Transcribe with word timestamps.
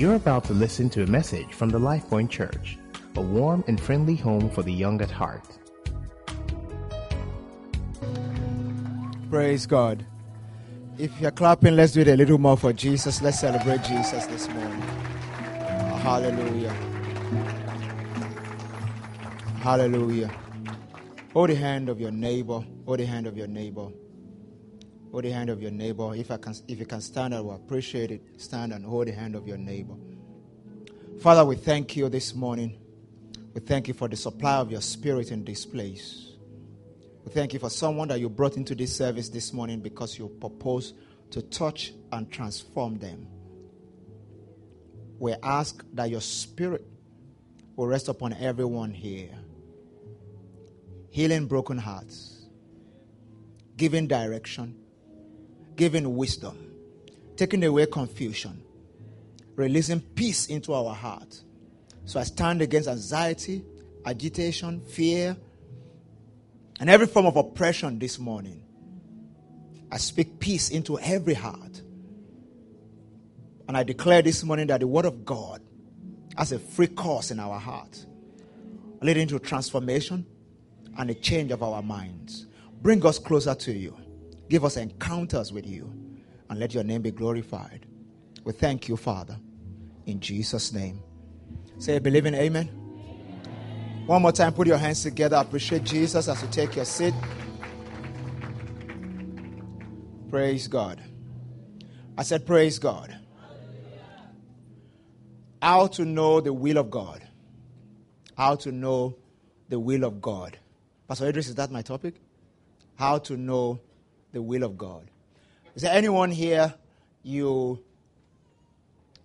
You're 0.00 0.14
about 0.14 0.44
to 0.44 0.54
listen 0.54 0.88
to 0.96 1.02
a 1.02 1.06
message 1.06 1.52
from 1.52 1.68
the 1.68 1.78
LifePoint 1.78 2.30
Church, 2.30 2.78
a 3.16 3.20
warm 3.20 3.62
and 3.66 3.78
friendly 3.78 4.16
home 4.16 4.48
for 4.48 4.62
the 4.62 4.72
young 4.72 4.98
at 5.02 5.10
heart. 5.10 5.44
Praise 9.28 9.66
God. 9.66 10.06
If 10.96 11.20
you're 11.20 11.30
clapping, 11.30 11.76
let's 11.76 11.92
do 11.92 12.00
it 12.00 12.08
a 12.08 12.16
little 12.16 12.38
more 12.38 12.56
for 12.56 12.72
Jesus. 12.72 13.20
Let's 13.20 13.40
celebrate 13.40 13.82
Jesus 13.82 14.24
this 14.24 14.48
morning. 14.48 14.80
Hallelujah. 16.00 16.72
Hallelujah. 19.60 20.30
Hold 21.34 21.50
the 21.50 21.56
hand 21.56 21.90
of 21.90 22.00
your 22.00 22.10
neighbor. 22.10 22.64
Hold 22.86 23.00
the 23.00 23.04
hand 23.04 23.26
of 23.26 23.36
your 23.36 23.48
neighbor. 23.48 23.88
Hold 25.10 25.24
the 25.24 25.30
hand 25.30 25.50
of 25.50 25.60
your 25.60 25.72
neighbor. 25.72 26.14
If 26.14 26.30
I 26.30 26.36
can, 26.36 26.54
if 26.68 26.78
you 26.78 26.86
can 26.86 27.00
stand, 27.00 27.34
I 27.34 27.40
will 27.40 27.54
appreciate 27.54 28.10
it. 28.10 28.22
Stand 28.40 28.72
and 28.72 28.84
hold 28.84 29.08
the 29.08 29.12
hand 29.12 29.34
of 29.34 29.46
your 29.46 29.58
neighbor. 29.58 29.94
Father, 31.20 31.44
we 31.44 31.56
thank 31.56 31.96
you 31.96 32.08
this 32.08 32.34
morning. 32.34 32.78
We 33.52 33.60
thank 33.60 33.88
you 33.88 33.94
for 33.94 34.08
the 34.08 34.16
supply 34.16 34.56
of 34.56 34.70
your 34.70 34.80
spirit 34.80 35.32
in 35.32 35.44
this 35.44 35.66
place. 35.66 36.32
We 37.24 37.32
thank 37.32 37.52
you 37.52 37.58
for 37.58 37.70
someone 37.70 38.08
that 38.08 38.20
you 38.20 38.28
brought 38.28 38.56
into 38.56 38.74
this 38.74 38.96
service 38.96 39.28
this 39.28 39.52
morning 39.52 39.80
because 39.80 40.18
you 40.18 40.28
propose 40.40 40.94
to 41.30 41.42
touch 41.42 41.92
and 42.12 42.30
transform 42.30 42.98
them. 42.98 43.26
We 45.18 45.34
ask 45.42 45.84
that 45.92 46.08
your 46.08 46.22
spirit 46.22 46.86
will 47.76 47.86
rest 47.86 48.08
upon 48.08 48.32
everyone 48.34 48.92
here, 48.92 49.30
healing 51.10 51.46
broken 51.46 51.76
hearts, 51.76 52.46
giving 53.76 54.06
direction, 54.06 54.79
giving 55.76 56.16
wisdom, 56.16 56.72
taking 57.36 57.64
away 57.64 57.86
confusion, 57.86 58.62
releasing 59.56 60.00
peace 60.00 60.46
into 60.46 60.74
our 60.74 60.94
heart. 60.94 61.42
So 62.04 62.20
I 62.20 62.24
stand 62.24 62.62
against 62.62 62.88
anxiety, 62.88 63.64
agitation, 64.04 64.80
fear, 64.80 65.36
and 66.80 66.88
every 66.88 67.06
form 67.06 67.26
of 67.26 67.36
oppression 67.36 67.98
this 67.98 68.18
morning. 68.18 68.62
I 69.92 69.98
speak 69.98 70.38
peace 70.38 70.70
into 70.70 70.98
every 70.98 71.34
heart. 71.34 71.82
And 73.68 73.76
I 73.76 73.82
declare 73.82 74.22
this 74.22 74.42
morning 74.42 74.68
that 74.68 74.80
the 74.80 74.86
Word 74.86 75.04
of 75.04 75.24
God 75.24 75.62
has 76.36 76.52
a 76.52 76.58
free 76.58 76.86
course 76.86 77.30
in 77.30 77.38
our 77.38 77.58
heart, 77.58 78.04
leading 79.02 79.28
to 79.28 79.38
transformation 79.38 80.26
and 80.98 81.10
a 81.10 81.14
change 81.14 81.52
of 81.52 81.62
our 81.62 81.82
minds. 81.82 82.46
Bring 82.82 83.04
us 83.04 83.18
closer 83.18 83.54
to 83.54 83.72
you. 83.72 83.96
Give 84.50 84.64
us 84.64 84.76
encounters 84.76 85.52
with 85.52 85.64
you 85.64 85.94
and 86.50 86.58
let 86.58 86.74
your 86.74 86.82
name 86.82 87.02
be 87.02 87.12
glorified. 87.12 87.86
We 88.42 88.52
thank 88.52 88.88
you, 88.88 88.96
Father, 88.96 89.38
in 90.06 90.18
Jesus' 90.18 90.72
name. 90.72 91.00
Say, 91.78 92.00
believe 92.00 92.26
in 92.26 92.34
Amen. 92.34 92.66
One 94.06 94.22
more 94.22 94.32
time, 94.32 94.52
put 94.52 94.66
your 94.66 94.76
hands 94.76 95.04
together. 95.04 95.36
Appreciate 95.36 95.84
Jesus 95.84 96.26
as 96.26 96.42
you 96.42 96.48
take 96.48 96.74
your 96.74 96.84
seat. 96.84 97.14
Praise 100.28 100.66
God. 100.66 101.00
I 102.18 102.24
said, 102.24 102.44
Praise 102.44 102.80
God. 102.80 103.16
How 105.62 105.86
to 105.86 106.04
know 106.04 106.40
the 106.40 106.52
will 106.52 106.78
of 106.78 106.90
God. 106.90 107.22
How 108.36 108.56
to 108.56 108.72
know 108.72 109.14
the 109.68 109.78
will 109.78 110.02
of 110.02 110.20
God. 110.20 110.58
Pastor 111.06 111.28
Idris, 111.28 111.48
is 111.48 111.54
that 111.54 111.70
my 111.70 111.82
topic? 111.82 112.20
How 112.96 113.18
to 113.18 113.36
know 113.36 113.80
the 114.32 114.42
will 114.42 114.62
of 114.62 114.76
God. 114.76 115.10
Is 115.74 115.82
there 115.82 115.92
anyone 115.92 116.30
here 116.30 116.74
you 117.22 117.82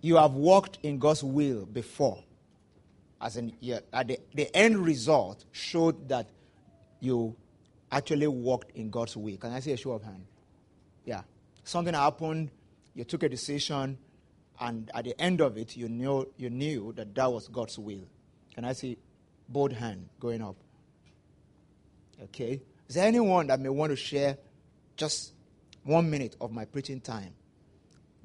you 0.00 0.16
have 0.16 0.34
walked 0.34 0.78
in 0.82 0.98
God's 0.98 1.24
will 1.24 1.66
before? 1.66 2.22
As 3.20 3.36
in, 3.36 3.52
yeah, 3.60 3.80
at 3.92 4.08
the, 4.08 4.20
the 4.34 4.54
end 4.54 4.78
result 4.78 5.44
showed 5.50 6.08
that 6.08 6.28
you 7.00 7.34
actually 7.90 8.26
walked 8.26 8.76
in 8.76 8.90
God's 8.90 9.16
will. 9.16 9.36
Can 9.36 9.52
I 9.52 9.60
see 9.60 9.72
a 9.72 9.76
show 9.76 9.92
of 9.92 10.02
hand? 10.02 10.26
Yeah. 11.04 11.22
Something 11.64 11.94
happened, 11.94 12.50
you 12.94 13.04
took 13.04 13.22
a 13.22 13.28
decision, 13.28 13.98
and 14.60 14.90
at 14.94 15.04
the 15.04 15.20
end 15.20 15.40
of 15.40 15.56
it, 15.56 15.76
you 15.76 15.88
knew, 15.88 16.28
you 16.36 16.50
knew 16.50 16.92
that 16.96 17.14
that 17.14 17.32
was 17.32 17.48
God's 17.48 17.78
will. 17.78 18.06
Can 18.54 18.64
I 18.64 18.72
see 18.72 18.98
both 19.48 19.72
hand 19.72 20.08
going 20.20 20.42
up? 20.42 20.56
Okay. 22.24 22.60
Is 22.88 22.94
there 22.94 23.06
anyone 23.06 23.48
that 23.48 23.60
may 23.60 23.68
want 23.68 23.90
to 23.90 23.96
share 23.96 24.38
just 24.96 25.32
one 25.84 26.10
minute 26.10 26.36
of 26.40 26.52
my 26.52 26.64
preaching 26.64 27.00
time? 27.00 27.32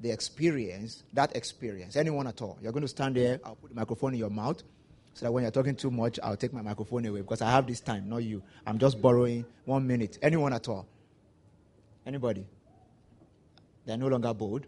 The 0.00 0.10
experience, 0.10 1.04
that 1.12 1.36
experience, 1.36 1.96
anyone 1.96 2.26
at 2.26 2.42
all. 2.42 2.58
You're 2.60 2.72
going 2.72 2.82
to 2.82 2.88
stand 2.88 3.16
there, 3.16 3.40
I'll 3.44 3.54
put 3.54 3.70
the 3.70 3.76
microphone 3.76 4.14
in 4.14 4.18
your 4.18 4.30
mouth 4.30 4.62
so 5.14 5.26
that 5.26 5.32
when 5.32 5.42
you're 5.44 5.52
talking 5.52 5.76
too 5.76 5.90
much, 5.90 6.18
I'll 6.22 6.36
take 6.36 6.52
my 6.52 6.62
microphone 6.62 7.06
away 7.06 7.20
because 7.20 7.42
I 7.42 7.50
have 7.50 7.66
this 7.66 7.80
time, 7.80 8.08
not 8.08 8.18
you. 8.18 8.42
I'm 8.66 8.78
just 8.78 9.00
borrowing 9.00 9.44
one 9.64 9.86
minute. 9.86 10.18
Anyone 10.22 10.52
at 10.52 10.68
all? 10.68 10.86
Anybody? 12.04 12.46
They're 13.84 13.96
no 13.96 14.08
longer 14.08 14.32
bold. 14.34 14.66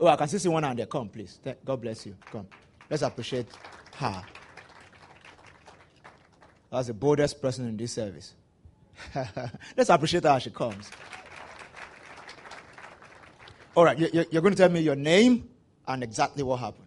Oh, 0.00 0.06
I 0.06 0.16
can 0.16 0.28
see 0.28 0.48
one 0.48 0.62
hand 0.62 0.78
there. 0.78 0.86
Come, 0.86 1.08
please. 1.08 1.38
God 1.64 1.80
bless 1.80 2.06
you. 2.06 2.16
Come. 2.30 2.46
Let's 2.88 3.02
appreciate 3.02 3.46
her. 3.96 4.22
That's 6.70 6.86
the 6.86 6.94
boldest 6.94 7.42
person 7.42 7.68
in 7.68 7.76
this 7.76 7.92
service. 7.92 8.34
Let's 9.76 9.90
appreciate 9.90 10.24
her 10.24 10.30
as 10.30 10.42
she 10.42 10.50
comes. 10.50 10.90
All 13.74 13.84
right, 13.84 13.98
you're 13.98 14.42
going 14.42 14.54
to 14.54 14.56
tell 14.56 14.68
me 14.68 14.80
your 14.80 14.96
name 14.96 15.48
and 15.88 16.02
exactly 16.02 16.42
what 16.42 16.60
happened. 16.60 16.86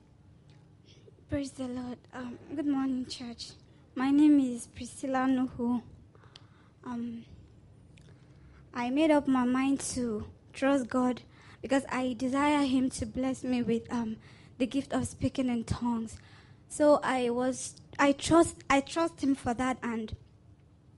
Praise 1.30 1.52
the 1.52 1.68
Lord. 1.68 1.98
Um, 2.14 2.38
good 2.56 2.68
morning, 2.68 3.06
church. 3.08 3.52
My 3.96 4.12
name 4.12 4.40
is 4.40 4.68
Priscilla 4.68 5.26
Nuhu. 5.28 5.82
Um, 6.86 7.26
I 8.74 8.90
made 8.92 9.10
up 9.10 9.28
my 9.28 9.44
mind 9.44 9.80
to 9.96 10.26
trust 10.54 10.88
God 10.88 11.22
because 11.62 11.84
I 11.90 12.14
desire 12.14 12.66
Him 12.66 12.92
to 12.92 13.06
bless 13.08 13.44
me 13.44 13.64
with 13.64 13.92
um, 13.92 14.18
the 14.60 14.68
gift 14.68 14.94
of 14.94 15.08
speaking 15.08 15.50
in 15.50 15.64
tongues. 15.64 16.18
So 16.70 17.00
I 17.02 17.32
was, 17.32 17.76
I 17.98 18.12
trust, 18.12 18.64
I 18.70 18.82
trust 18.82 19.24
Him 19.24 19.34
for 19.34 19.54
that, 19.56 19.78
and 19.82 20.16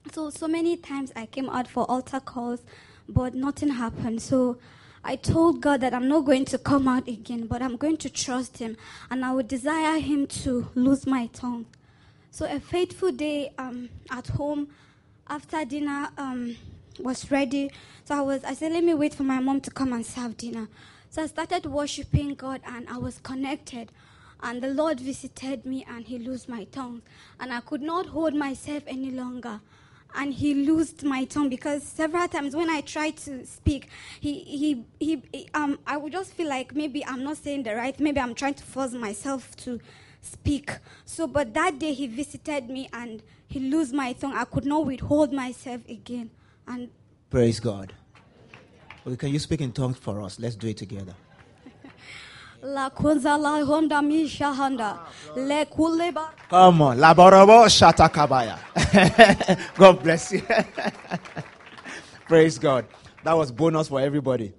so 0.09 0.29
so 0.29 0.47
many 0.47 0.77
times 0.77 1.11
I 1.15 1.25
came 1.25 1.49
out 1.49 1.67
for 1.67 1.89
altar 1.89 2.19
calls, 2.19 2.61
but 3.07 3.33
nothing 3.33 3.69
happened. 3.69 4.21
So 4.21 4.57
I 5.03 5.15
told 5.15 5.61
God 5.61 5.81
that 5.81 5.93
I'm 5.93 6.07
not 6.07 6.25
going 6.25 6.45
to 6.45 6.57
come 6.57 6.87
out 6.87 7.07
again, 7.07 7.47
but 7.47 7.61
I'm 7.61 7.77
going 7.77 7.97
to 7.97 8.09
trust 8.09 8.57
Him, 8.57 8.77
and 9.09 9.23
I 9.23 9.33
would 9.33 9.47
desire 9.47 9.99
Him 9.99 10.27
to 10.27 10.67
lose 10.75 11.07
my 11.07 11.27
tongue. 11.27 11.65
So 12.31 12.45
a 12.45 12.59
faithful 12.59 13.11
day 13.11 13.53
um, 13.57 13.89
at 14.11 14.27
home 14.27 14.69
after 15.27 15.63
dinner. 15.65 16.09
Um, 16.17 16.57
was 16.99 17.31
ready. 17.31 17.71
So 18.05 18.15
I 18.15 18.21
was, 18.21 18.43
I 18.43 18.53
said, 18.53 18.71
let 18.71 18.83
me 18.83 18.93
wait 18.93 19.13
for 19.13 19.23
my 19.23 19.39
mom 19.39 19.61
to 19.61 19.71
come 19.71 19.93
and 19.93 20.05
serve 20.05 20.37
dinner. 20.37 20.67
So 21.09 21.23
I 21.23 21.27
started 21.27 21.65
worshiping 21.65 22.35
God 22.35 22.61
and 22.65 22.87
I 22.89 22.97
was 22.97 23.19
connected. 23.19 23.91
And 24.41 24.61
the 24.61 24.69
Lord 24.69 24.99
visited 24.99 25.65
me 25.65 25.85
and 25.89 26.05
He 26.05 26.19
loosed 26.19 26.47
my 26.47 26.65
tongue. 26.65 27.01
And 27.39 27.51
I 27.51 27.59
could 27.61 27.81
not 27.81 28.07
hold 28.07 28.33
myself 28.33 28.83
any 28.87 29.11
longer. 29.11 29.61
And 30.17 30.33
He 30.33 30.53
loosed 30.53 31.03
my 31.03 31.25
tongue 31.25 31.47
because 31.47 31.83
several 31.83 32.27
times 32.27 32.55
when 32.55 32.69
I 32.69 32.81
tried 32.81 33.17
to 33.17 33.45
speak, 33.45 33.87
He, 34.19 34.39
he, 34.41 34.83
he, 34.99 35.47
um, 35.53 35.79
I 35.85 35.95
would 35.95 36.11
just 36.11 36.33
feel 36.33 36.49
like 36.49 36.75
maybe 36.75 37.05
I'm 37.05 37.23
not 37.23 37.37
saying 37.37 37.63
the 37.63 37.75
right, 37.75 37.97
maybe 37.99 38.19
I'm 38.19 38.33
trying 38.33 38.55
to 38.55 38.63
force 38.63 38.93
myself 38.93 39.55
to 39.57 39.79
speak. 40.21 40.71
So, 41.05 41.27
but 41.27 41.53
that 41.53 41.79
day 41.79 41.93
He 41.93 42.07
visited 42.07 42.69
me 42.69 42.89
and 42.91 43.21
He 43.47 43.59
loosed 43.59 43.93
my 43.93 44.13
tongue. 44.13 44.33
I 44.33 44.45
could 44.45 44.65
not 44.65 44.85
withhold 44.85 45.31
myself 45.31 45.87
again. 45.87 46.31
And 46.67 46.89
praise 47.29 47.59
God. 47.59 47.93
Okay, 49.05 49.15
can 49.15 49.29
you 49.29 49.39
speak 49.39 49.61
in 49.61 49.71
tongues 49.71 49.97
for 49.97 50.21
us? 50.21 50.39
Let's 50.39 50.55
do 50.55 50.67
it 50.67 50.77
together. 50.77 51.13
La 52.67 52.89
kunza 52.89 53.37
la 53.37 53.63
honda 53.63 54.01
misha 54.01 54.53
honda. 54.53 54.99
Le 55.35 55.65
kuleba. 55.65 56.29
Come 56.49 56.81
on. 56.81 56.97
La 56.99 57.13
borobo 57.13 57.65
shatakabaya. 57.67 58.57
God 59.75 60.03
bless 60.03 60.31
you. 60.31 60.41
Praise 62.27 62.57
God. 62.59 62.85
That 63.23 63.33
was 63.33 63.51
bonus 63.51 63.87
for 63.87 63.99
everybody. 63.99 64.53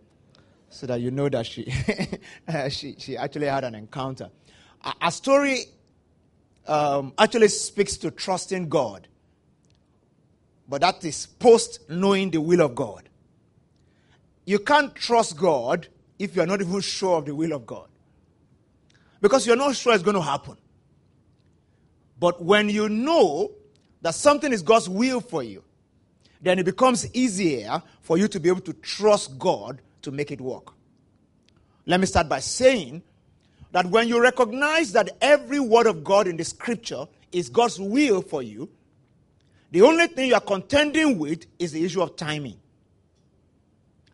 So 0.71 0.87
that 0.87 1.01
you 1.01 1.11
know 1.11 1.29
that 1.29 1.47
she 1.47 1.71
she, 2.71 2.95
she 2.99 3.17
actually 3.17 3.47
had 3.47 3.65
an 3.65 3.75
encounter. 3.75 4.31
A, 4.85 4.95
a 5.03 5.13
story 5.13 5.65
um, 6.67 7.13
actually 7.19 7.49
speaks 7.49 7.97
to 7.99 8.11
trusting 8.11 8.69
God 8.69 9.09
but 10.69 10.83
that 10.83 11.03
is 11.05 11.27
post 11.27 11.89
knowing 11.89 12.31
the 12.31 12.41
will 12.41 12.61
of 12.61 12.75
God. 12.75 13.09
You 14.45 14.59
can't 14.59 14.95
trust 14.95 15.37
God 15.37 15.89
if 16.19 16.37
you're 16.37 16.47
not 16.47 16.61
even 16.61 16.81
sure 16.81 17.19
of 17.19 17.25
the 17.25 17.35
will 17.35 17.53
of 17.53 17.67
God. 17.67 17.89
Because 19.20 19.47
you're 19.47 19.56
not 19.56 19.76
sure 19.76 19.94
it's 19.94 20.03
going 20.03 20.17
to 20.17 20.23
happen. 20.23 20.56
But 22.19 22.43
when 22.43 22.69
you 22.69 22.88
know 22.88 23.53
that 24.03 24.15
something 24.15 24.53
is 24.53 24.62
God's 24.62 24.88
will 24.88 25.20
for 25.20 25.43
you, 25.43 25.62
then 26.41 26.59
it 26.59 26.65
becomes 26.65 27.12
easier 27.15 27.82
for 28.00 28.17
you 28.17 28.29
to 28.29 28.41
be 28.41 28.49
able 28.49 28.61
to 28.61 28.73
trust 28.75 29.38
God 29.38 29.81
to 30.03 30.11
make 30.11 30.31
it 30.31 30.41
work. 30.41 30.73
Let 31.87 32.00
me 32.00 32.06
start 32.06 32.29
by 32.29 32.41
saying 32.41 33.03
that 33.73 33.87
when 33.87 34.09
you 34.09 34.20
recognize 34.20 34.93
that 34.93 35.11
every 35.21 35.61
word 35.61 35.87
of 35.87 36.05
God 36.05 36.26
in 36.26 36.37
the 36.37 36.44
scripture 36.44 37.06
is 37.32 37.49
God's 37.49 37.81
will 37.81 38.23
for 38.23 38.43
you, 38.43 38.69
the 39.71 39.82
only 39.82 40.06
thing 40.06 40.29
you 40.29 40.35
are 40.35 40.41
contending 40.41 41.19
with 41.19 41.47
is 41.59 41.73
the 41.73 41.85
issue 41.85 42.03
of 42.03 42.17
timing. 42.17 42.59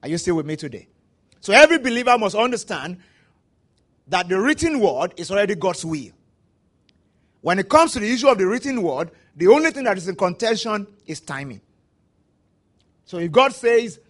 Are 0.02 0.08
you 0.08 0.18
still 0.18 0.36
with 0.36 0.46
me 0.46 0.56
today? 0.56 0.88
So 1.40 1.52
every 1.52 1.78
believer 1.78 2.16
must 2.18 2.34
understand 2.34 2.98
that 4.08 4.28
the 4.28 4.40
written 4.40 4.80
word 4.80 5.14
is 5.16 5.30
already 5.30 5.54
God's 5.54 5.84
will. 5.84 6.12
When 7.40 7.58
it 7.58 7.68
comes 7.68 7.92
to 7.92 8.00
the 8.00 8.10
issue 8.10 8.28
of 8.28 8.38
the 8.38 8.46
written 8.46 8.82
word, 8.82 9.10
the 9.36 9.48
only 9.48 9.70
thing 9.70 9.84
that 9.84 9.96
is 9.96 10.08
in 10.08 10.16
contention 10.16 10.86
is 11.06 11.20
timing. 11.20 11.60
So 13.04 13.18
if 13.18 13.30
God 13.30 13.52
says, 13.52 14.00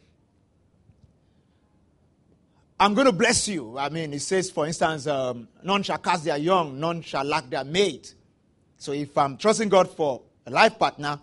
I'm 2.79 2.95
going 2.95 3.07
to 3.07 3.13
bless 3.13 3.49
you, 3.49 3.79
I 3.79 3.89
mean, 3.89 4.13
He 4.13 4.19
says, 4.19 4.51
for 4.51 4.67
instance, 4.67 5.07
um, 5.07 5.49
none 5.63 5.83
shall 5.83 5.99
cast 5.99 6.25
their 6.25 6.37
young, 6.37 6.79
none 6.79 7.03
shall 7.03 7.25
lack 7.25 7.49
their 7.51 7.65
mate. 7.65 8.15
So 8.77 8.93
if 8.93 9.17
I'm 9.17 9.37
trusting 9.37 9.69
God 9.69 9.89
for 9.91 10.23
a 10.47 10.51
life 10.51 10.79
partner, 10.79 11.19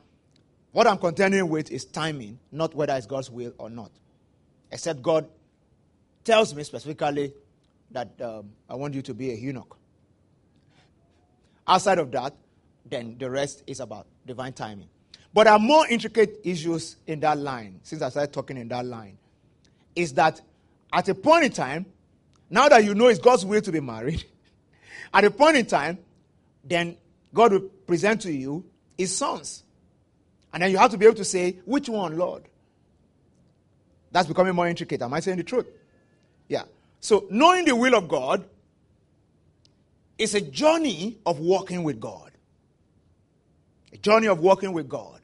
what 0.72 0.88
I'm 0.88 0.98
contending 0.98 1.48
with 1.50 1.70
is 1.72 1.86
timing, 1.86 2.40
not 2.52 2.74
whether 2.74 2.96
it's 2.96 3.06
God's 3.06 3.30
will 3.30 3.54
or 3.58 3.70
not. 3.70 3.92
Except 4.72 5.02
God 5.02 5.28
tells 6.24 6.56
me 6.56 6.64
specifically 6.64 7.34
that 7.94 8.10
um, 8.22 8.52
I 8.70 8.76
want 8.76 8.94
you 8.94 9.02
to 9.02 9.14
be 9.14 9.32
a 9.32 9.36
eunuch. 9.36 9.78
Outside 11.68 12.00
of 12.00 12.12
that, 12.12 12.36
then 12.86 13.16
the 13.20 13.30
rest 13.30 13.64
is 13.68 13.80
about 13.80 14.08
divine 14.26 14.54
timing. 14.54 14.90
But 15.34 15.48
are 15.48 15.60
more 15.60 15.88
intricate 15.88 16.42
issues 16.44 16.98
in 17.08 17.22
that 17.22 17.38
line, 17.38 17.80
since 17.84 18.02
I 18.02 18.10
started 18.10 18.34
talking 18.34 18.58
in 18.58 18.68
that 18.70 18.86
line. 18.86 19.18
Is 19.96 20.14
that 20.14 20.42
at 20.92 21.08
a 21.08 21.16
point 21.16 21.46
in 21.46 21.52
time, 21.52 21.86
now 22.50 22.68
that 22.68 22.84
you 22.84 22.94
know 22.94 23.08
it's 23.08 23.20
God's 23.20 23.46
will 23.46 23.62
to 23.62 23.72
be 23.72 23.80
married, 23.80 24.26
at 25.14 25.24
a 25.24 25.32
point 25.32 25.58
in 25.58 25.66
time, 25.66 26.00
then 26.64 26.98
God 27.34 27.54
will 27.54 27.62
present 27.62 28.22
to 28.22 28.32
you 28.32 28.66
his 28.98 29.16
sons. 29.16 29.64
And 30.54 30.62
then 30.62 30.72
you 30.72 30.78
have 30.78 30.92
to 30.92 30.98
be 30.98 31.06
able 31.06 31.16
to 31.16 31.24
say, 31.24 31.60
which 31.66 31.88
one, 31.88 32.18
Lord? 32.18 32.44
That's 34.12 34.28
becoming 34.28 34.54
more 34.54 34.68
intricate. 34.68 35.02
Am 35.02 35.14
I 35.14 35.22
saying 35.22 35.38
the 35.38 35.44
truth? 35.44 35.68
So, 37.02 37.26
knowing 37.32 37.66
the 37.66 37.76
will 37.76 37.96
of 37.96 38.08
God 38.08 38.46
is 40.18 40.36
a 40.36 40.42
journey 40.42 41.18
of 41.26 41.40
walking 41.40 41.84
with 41.84 42.00
God. 42.00 42.32
A 43.92 43.98
journey 43.98 44.28
of 44.28 44.40
walking 44.40 44.72
with 44.72 44.88
God. 44.88 45.20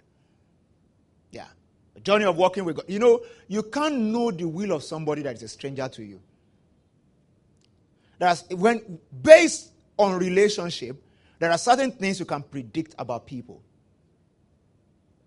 Yeah. 1.31 1.45
A 1.95 1.99
journey 1.99 2.25
of 2.25 2.35
walking 2.35 2.65
with 2.65 2.77
God. 2.77 2.85
You 2.87 2.97
know, 2.97 3.21
you 3.47 3.61
can't 3.61 3.95
know 3.95 4.31
the 4.31 4.45
will 4.47 4.71
of 4.71 4.83
somebody 4.83 5.21
that 5.21 5.35
is 5.35 5.43
a 5.43 5.47
stranger 5.47 5.87
to 5.87 6.03
you. 6.03 6.19
That's 8.17 8.43
when 8.49 8.99
based 9.21 9.71
on 9.97 10.17
relationship, 10.17 11.01
there 11.37 11.51
are 11.51 11.59
certain 11.59 11.91
things 11.91 12.19
you 12.19 12.25
can 12.25 12.41
predict 12.41 12.95
about 12.97 13.27
people. 13.27 13.61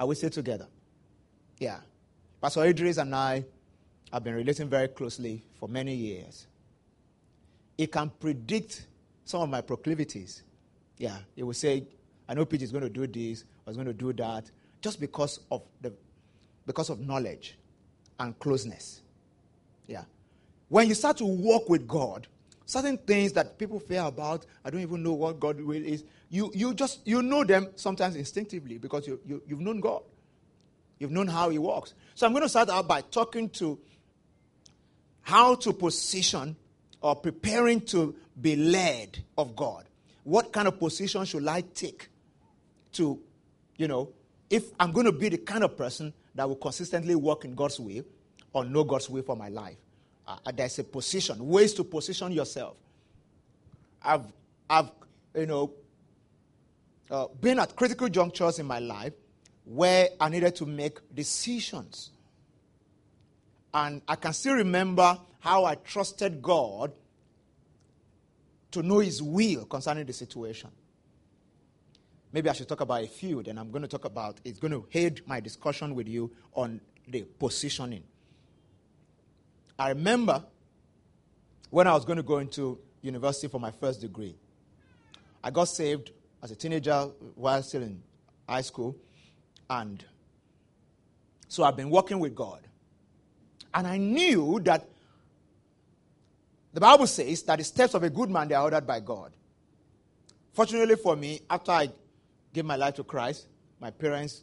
Are 0.00 0.06
we 0.08 0.16
still 0.16 0.30
together? 0.30 0.66
Yeah. 1.58 1.78
Pastor 2.40 2.64
Idris 2.64 2.96
and 2.96 3.14
I 3.14 3.44
have 4.12 4.24
been 4.24 4.34
relating 4.34 4.68
very 4.68 4.88
closely 4.88 5.42
for 5.58 5.68
many 5.68 5.94
years. 5.94 6.46
It 7.78 7.92
can 7.92 8.10
predict 8.10 8.86
some 9.24 9.42
of 9.42 9.48
my 9.48 9.60
proclivities. 9.60 10.42
Yeah, 10.98 11.16
it 11.36 11.44
will 11.44 11.54
say, 11.54 11.84
I 12.28 12.34
know 12.34 12.44
Pete 12.44 12.62
is 12.62 12.72
going 12.72 12.84
to 12.84 12.90
do 12.90 13.06
this, 13.06 13.44
I 13.66 13.70
was 13.70 13.76
going 13.76 13.86
to 13.86 13.94
do 13.94 14.12
that, 14.14 14.50
just 14.80 15.00
because 15.00 15.40
of 15.50 15.62
the 15.80 15.92
because 16.66 16.90
of 16.90 17.00
knowledge 17.00 17.56
and 18.18 18.38
closeness. 18.38 19.00
Yeah. 19.86 20.04
When 20.68 20.88
you 20.88 20.94
start 20.94 21.16
to 21.16 21.24
walk 21.24 21.68
with 21.68 21.88
God, 21.88 22.28
certain 22.64 22.96
things 22.98 23.32
that 23.32 23.58
people 23.58 23.80
fear 23.80 24.02
about, 24.02 24.46
I 24.64 24.70
don't 24.70 24.80
even 24.80 25.02
know 25.02 25.14
what 25.14 25.40
God 25.40 25.60
will 25.60 25.84
is, 25.84 26.04
you, 26.28 26.52
you 26.54 26.74
just 26.74 27.00
you 27.04 27.22
know 27.22 27.42
them 27.42 27.68
sometimes 27.74 28.14
instinctively 28.14 28.78
because 28.78 29.06
you, 29.06 29.18
you, 29.26 29.42
you've 29.48 29.60
known 29.60 29.80
God. 29.80 30.02
You've 31.00 31.10
known 31.10 31.26
how 31.26 31.48
He 31.48 31.58
works. 31.58 31.94
So 32.14 32.26
I'm 32.26 32.32
going 32.32 32.42
to 32.42 32.48
start 32.48 32.68
out 32.68 32.86
by 32.86 33.00
talking 33.00 33.48
to 33.50 33.78
how 35.22 35.54
to 35.56 35.72
position 35.72 36.56
or 37.00 37.16
preparing 37.16 37.80
to 37.80 38.14
be 38.40 38.56
led 38.56 39.18
of 39.38 39.56
God. 39.56 39.84
What 40.24 40.52
kind 40.52 40.68
of 40.68 40.78
position 40.78 41.24
should 41.24 41.46
I 41.46 41.62
take 41.62 42.08
to, 42.92 43.18
you 43.76 43.88
know, 43.88 44.10
if 44.48 44.64
I'm 44.78 44.92
going 44.92 45.06
to 45.06 45.12
be 45.12 45.28
the 45.28 45.38
kind 45.38 45.64
of 45.64 45.76
person 45.76 46.12
that 46.34 46.48
will 46.48 46.56
consistently 46.56 47.14
work 47.14 47.44
in 47.44 47.54
God's 47.54 47.80
way 47.80 48.02
or 48.52 48.64
know 48.64 48.84
God's 48.84 49.08
way 49.08 49.22
for 49.22 49.36
my 49.36 49.48
life? 49.48 49.76
Uh, 50.26 50.36
there's 50.52 50.78
a 50.78 50.84
position, 50.84 51.46
ways 51.46 51.74
to 51.74 51.84
position 51.84 52.32
yourself. 52.32 52.76
I've, 54.02 54.24
I've, 54.68 54.90
you 55.34 55.46
know, 55.46 55.72
uh, 57.10 57.26
been 57.40 57.58
at 57.58 57.74
critical 57.74 58.08
junctures 58.08 58.58
in 58.58 58.66
my 58.66 58.78
life 58.78 59.12
where 59.64 60.08
I 60.20 60.28
needed 60.28 60.54
to 60.56 60.66
make 60.66 60.98
decisions. 61.14 62.10
And 63.72 64.02
I 64.08 64.16
can 64.16 64.32
still 64.32 64.54
remember 64.54 65.18
how 65.40 65.64
I 65.64 65.76
trusted 65.76 66.42
God 66.42 66.92
to 68.72 68.82
know 68.82 68.98
His 68.98 69.22
will 69.22 69.64
concerning 69.64 70.06
the 70.06 70.12
situation. 70.12 70.70
Maybe 72.32 72.48
I 72.48 72.52
should 72.52 72.68
talk 72.68 72.80
about 72.80 73.02
a 73.02 73.08
few, 73.08 73.42
then 73.42 73.58
I'm 73.58 73.70
going 73.70 73.82
to 73.82 73.88
talk 73.88 74.04
about 74.04 74.40
it's 74.44 74.58
going 74.58 74.72
to 74.72 74.86
head 74.92 75.20
my 75.26 75.40
discussion 75.40 75.94
with 75.94 76.06
you 76.08 76.30
on 76.54 76.80
the 77.08 77.22
positioning. 77.22 78.04
I 79.78 79.88
remember 79.88 80.44
when 81.70 81.86
I 81.86 81.94
was 81.94 82.04
going 82.04 82.18
to 82.18 82.22
go 82.22 82.38
into 82.38 82.78
university 83.02 83.48
for 83.48 83.58
my 83.58 83.70
first 83.70 84.00
degree. 84.00 84.36
I 85.42 85.50
got 85.50 85.64
saved 85.64 86.12
as 86.42 86.50
a 86.50 86.56
teenager 86.56 87.10
while 87.34 87.62
still 87.62 87.82
in 87.82 88.02
high 88.48 88.60
school. 88.60 88.96
And 89.68 90.04
so 91.48 91.64
I've 91.64 91.76
been 91.76 91.90
working 91.90 92.18
with 92.18 92.34
God. 92.34 92.66
And 93.72 93.86
I 93.86 93.96
knew 93.96 94.60
that 94.64 94.88
the 96.72 96.80
Bible 96.80 97.06
says 97.06 97.42
that 97.44 97.58
the 97.58 97.64
steps 97.64 97.94
of 97.94 98.02
a 98.02 98.10
good 98.10 98.30
man 98.30 98.48
they 98.48 98.54
are 98.54 98.62
ordered 98.62 98.86
by 98.86 99.00
God. 99.00 99.32
Fortunately 100.52 100.96
for 100.96 101.16
me, 101.16 101.40
after 101.48 101.72
I 101.72 101.90
gave 102.52 102.64
my 102.64 102.76
life 102.76 102.94
to 102.94 103.04
Christ, 103.04 103.46
my 103.80 103.90
parents, 103.90 104.42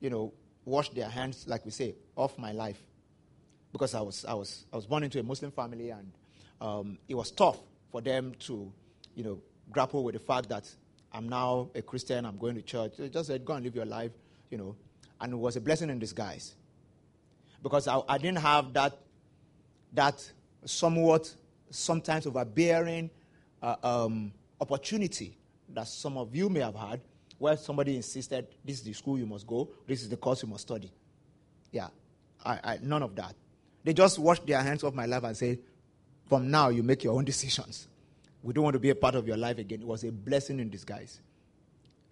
you 0.00 0.10
know, 0.10 0.32
washed 0.64 0.94
their 0.94 1.08
hands, 1.08 1.46
like 1.48 1.64
we 1.64 1.70
say, 1.70 1.94
off 2.16 2.38
my 2.38 2.52
life. 2.52 2.80
Because 3.72 3.94
I 3.94 4.00
was, 4.00 4.24
I 4.24 4.34
was, 4.34 4.64
I 4.72 4.76
was 4.76 4.86
born 4.86 5.02
into 5.02 5.20
a 5.20 5.22
Muslim 5.22 5.50
family 5.50 5.90
and 5.90 6.12
um, 6.60 6.98
it 7.08 7.14
was 7.14 7.30
tough 7.30 7.58
for 7.90 8.00
them 8.00 8.34
to, 8.40 8.72
you 9.14 9.24
know, 9.24 9.40
grapple 9.70 10.04
with 10.04 10.14
the 10.14 10.20
fact 10.20 10.48
that 10.48 10.68
I'm 11.12 11.28
now 11.28 11.70
a 11.74 11.82
Christian, 11.82 12.24
I'm 12.24 12.38
going 12.38 12.54
to 12.54 12.62
church. 12.62 12.92
They 12.98 13.08
just 13.08 13.28
said, 13.28 13.44
go 13.44 13.54
and 13.54 13.64
live 13.64 13.74
your 13.74 13.84
life, 13.84 14.12
you 14.50 14.58
know. 14.58 14.76
And 15.20 15.32
it 15.32 15.36
was 15.36 15.56
a 15.56 15.60
blessing 15.60 15.90
in 15.90 15.98
disguise. 15.98 16.54
Because 17.62 17.88
I, 17.88 18.00
I 18.08 18.18
didn't 18.18 18.38
have 18.38 18.72
that, 18.74 18.96
that 19.92 20.30
somewhat, 20.64 21.34
sometimes 21.70 22.26
overbearing 22.26 23.10
uh, 23.62 23.76
um, 23.82 24.32
opportunity 24.60 25.36
that 25.70 25.88
some 25.88 26.16
of 26.16 26.34
you 26.34 26.48
may 26.48 26.60
have 26.60 26.74
had, 26.74 27.00
where 27.38 27.56
somebody 27.56 27.96
insisted, 27.96 28.46
this 28.64 28.78
is 28.78 28.82
the 28.82 28.92
school 28.92 29.18
you 29.18 29.26
must 29.26 29.46
go, 29.46 29.68
this 29.86 30.02
is 30.02 30.08
the 30.08 30.16
course 30.16 30.42
you 30.42 30.48
must 30.48 30.62
study. 30.62 30.90
Yeah, 31.70 31.88
I, 32.44 32.58
I, 32.64 32.78
none 32.82 33.02
of 33.02 33.14
that. 33.16 33.34
They 33.84 33.92
just 33.92 34.18
washed 34.18 34.46
their 34.46 34.60
hands 34.62 34.82
off 34.82 34.94
my 34.94 35.06
life 35.06 35.24
and 35.24 35.36
said, 35.36 35.58
from 36.28 36.50
now 36.50 36.68
you 36.68 36.82
make 36.82 37.04
your 37.04 37.14
own 37.14 37.24
decisions. 37.32 37.88
We 38.42 38.52
don't 38.52 38.64
want 38.64 38.74
to 38.74 38.80
be 38.80 38.90
a 38.90 38.94
part 38.94 39.14
of 39.14 39.26
your 39.26 39.36
life 39.36 39.58
again. 39.58 39.80
It 39.80 39.86
was 39.86 40.04
a 40.04 40.12
blessing 40.12 40.60
in 40.60 40.70
disguise. 40.70 41.20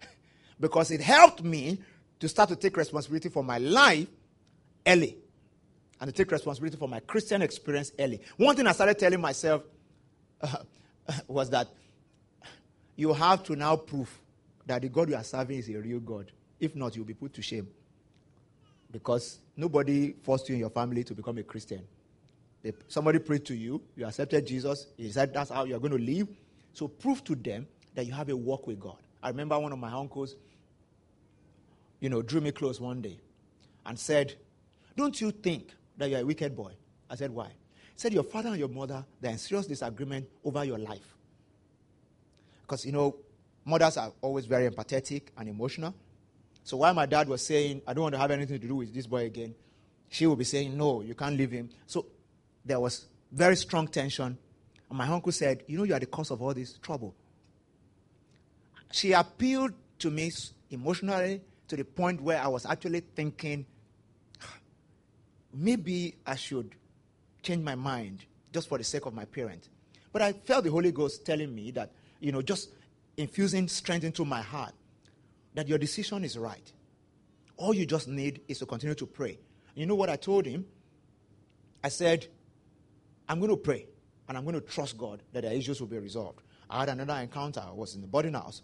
because 0.59 0.91
it 0.91 1.01
helped 1.01 1.43
me 1.43 1.79
to 2.19 2.27
start 2.27 2.49
to 2.49 2.55
take 2.55 2.75
responsibility 2.77 3.29
for 3.29 3.43
my 3.43 3.57
life 3.57 4.07
early 4.85 5.17
and 5.99 6.07
to 6.09 6.11
take 6.11 6.31
responsibility 6.31 6.77
for 6.77 6.87
my 6.87 6.99
Christian 7.01 7.41
experience 7.41 7.91
early. 7.97 8.21
One 8.37 8.55
thing 8.55 8.67
I 8.67 8.71
started 8.71 8.99
telling 8.99 9.21
myself 9.21 9.63
uh, 10.41 10.57
was 11.27 11.49
that 11.49 11.67
you 12.95 13.13
have 13.13 13.43
to 13.43 13.55
now 13.55 13.75
prove 13.75 14.09
that 14.65 14.81
the 14.81 14.89
God 14.89 15.09
you 15.09 15.15
are 15.15 15.23
serving 15.23 15.59
is 15.59 15.69
a 15.69 15.77
real 15.77 15.99
God. 15.99 16.31
If 16.59 16.75
not, 16.75 16.95
you'll 16.95 17.05
be 17.05 17.13
put 17.13 17.33
to 17.35 17.41
shame. 17.41 17.67
Because 18.91 19.39
nobody 19.55 20.13
forced 20.23 20.49
you 20.49 20.55
in 20.55 20.59
your 20.59 20.69
family 20.69 21.03
to 21.03 21.13
become 21.13 21.37
a 21.37 21.43
Christian. 21.43 21.81
Somebody 22.87 23.19
prayed 23.19 23.45
to 23.45 23.55
you, 23.55 23.81
you 23.95 24.05
accepted 24.05 24.45
Jesus, 24.45 24.87
he 24.97 25.09
said 25.09 25.33
that's 25.33 25.51
how 25.51 25.63
you're 25.63 25.79
going 25.79 25.91
to 25.91 25.97
live. 25.97 26.27
So 26.73 26.87
prove 26.87 27.23
to 27.25 27.35
them 27.35 27.67
that 27.95 28.05
you 28.05 28.13
have 28.13 28.29
a 28.29 28.35
walk 28.35 28.67
with 28.67 28.79
God. 28.79 28.97
I 29.23 29.29
remember 29.29 29.57
one 29.57 29.71
of 29.71 29.79
my 29.79 29.91
uncles, 29.91 30.35
you 31.99 32.09
know, 32.09 32.21
drew 32.21 32.41
me 32.41 32.51
close 32.51 32.81
one 32.81 33.01
day 33.01 33.19
and 33.85 33.97
said, 33.97 34.35
Don't 34.95 35.19
you 35.19 35.31
think 35.31 35.71
that 35.97 36.09
you're 36.09 36.19
a 36.19 36.25
wicked 36.25 36.55
boy? 36.55 36.73
I 37.09 37.15
said, 37.15 37.31
Why? 37.31 37.47
He 37.47 37.99
said, 37.99 38.13
Your 38.13 38.23
father 38.23 38.49
and 38.49 38.59
your 38.59 38.67
mother, 38.67 39.05
they're 39.19 39.31
in 39.31 39.37
serious 39.37 39.67
disagreement 39.67 40.27
over 40.43 40.63
your 40.63 40.77
life. 40.77 41.15
Because, 42.61 42.85
you 42.85 42.91
know, 42.91 43.15
mothers 43.65 43.97
are 43.97 44.11
always 44.21 44.45
very 44.45 44.69
empathetic 44.69 45.23
and 45.37 45.49
emotional. 45.49 45.93
So 46.63 46.77
while 46.77 46.93
my 46.93 47.05
dad 47.05 47.29
was 47.29 47.45
saying, 47.45 47.81
I 47.87 47.93
don't 47.93 48.03
want 48.03 48.15
to 48.15 48.19
have 48.19 48.31
anything 48.31 48.59
to 48.59 48.67
do 48.67 48.75
with 48.75 48.93
this 48.93 49.07
boy 49.07 49.25
again, 49.25 49.55
she 50.09 50.25
would 50.25 50.37
be 50.37 50.43
saying, 50.43 50.77
No, 50.77 51.01
you 51.01 51.15
can't 51.15 51.37
leave 51.37 51.51
him. 51.51 51.69
So 51.85 52.05
there 52.65 52.79
was 52.79 53.05
very 53.31 53.55
strong 53.55 53.87
tension. 53.87 54.37
And 54.89 54.97
my 54.97 55.07
uncle 55.07 55.31
said, 55.31 55.63
You 55.67 55.77
know, 55.79 55.83
you 55.83 55.93
are 55.93 55.99
the 55.99 56.05
cause 56.05 56.31
of 56.31 56.41
all 56.41 56.53
this 56.53 56.77
trouble. 56.77 57.15
She 58.91 59.11
appealed 59.13 59.73
to 59.99 60.09
me 60.09 60.31
emotionally 60.69 61.41
to 61.67 61.75
the 61.75 61.83
point 61.83 62.21
where 62.21 62.41
I 62.41 62.47
was 62.47 62.65
actually 62.65 63.01
thinking, 63.15 63.65
maybe 65.57 66.15
I 66.25 66.35
should 66.35 66.75
change 67.41 67.63
my 67.63 67.75
mind 67.75 68.25
just 68.53 68.69
for 68.69 68.77
the 68.77 68.83
sake 68.83 69.05
of 69.05 69.13
my 69.13 69.25
parents. 69.25 69.69
But 70.13 70.21
I 70.21 70.33
felt 70.33 70.63
the 70.63 70.71
Holy 70.71 70.91
Ghost 70.91 71.25
telling 71.25 71.53
me 71.53 71.71
that, 71.71 71.91
you 72.19 72.31
know, 72.31 72.41
just 72.41 72.69
infusing 73.17 73.67
strength 73.67 74.03
into 74.03 74.23
my 74.23 74.41
heart 74.41 74.73
that 75.55 75.67
your 75.67 75.77
decision 75.77 76.23
is 76.23 76.37
right. 76.37 76.71
All 77.57 77.73
you 77.73 77.85
just 77.85 78.07
need 78.07 78.41
is 78.47 78.59
to 78.59 78.65
continue 78.65 78.95
to 78.95 79.05
pray. 79.07 79.39
You 79.73 79.85
know 79.85 79.95
what 79.95 80.09
I 80.09 80.15
told 80.15 80.45
him? 80.45 80.65
I 81.83 81.89
said, 81.89 82.27
I'm 83.27 83.39
going 83.39 83.51
to 83.51 83.57
pray 83.57 83.87
and 84.27 84.37
I'm 84.37 84.43
going 84.43 84.55
to 84.55 84.61
trust 84.61 84.97
God 84.97 85.23
that 85.33 85.41
the 85.41 85.55
issues 85.55 85.79
will 85.79 85.87
be 85.87 85.97
resolved. 85.97 86.41
I 86.69 86.81
had 86.81 86.89
another 86.89 87.13
encounter. 87.13 87.63
I 87.65 87.71
was 87.71 87.95
in 87.95 88.01
the 88.01 88.07
boarding 88.07 88.33
house. 88.33 88.61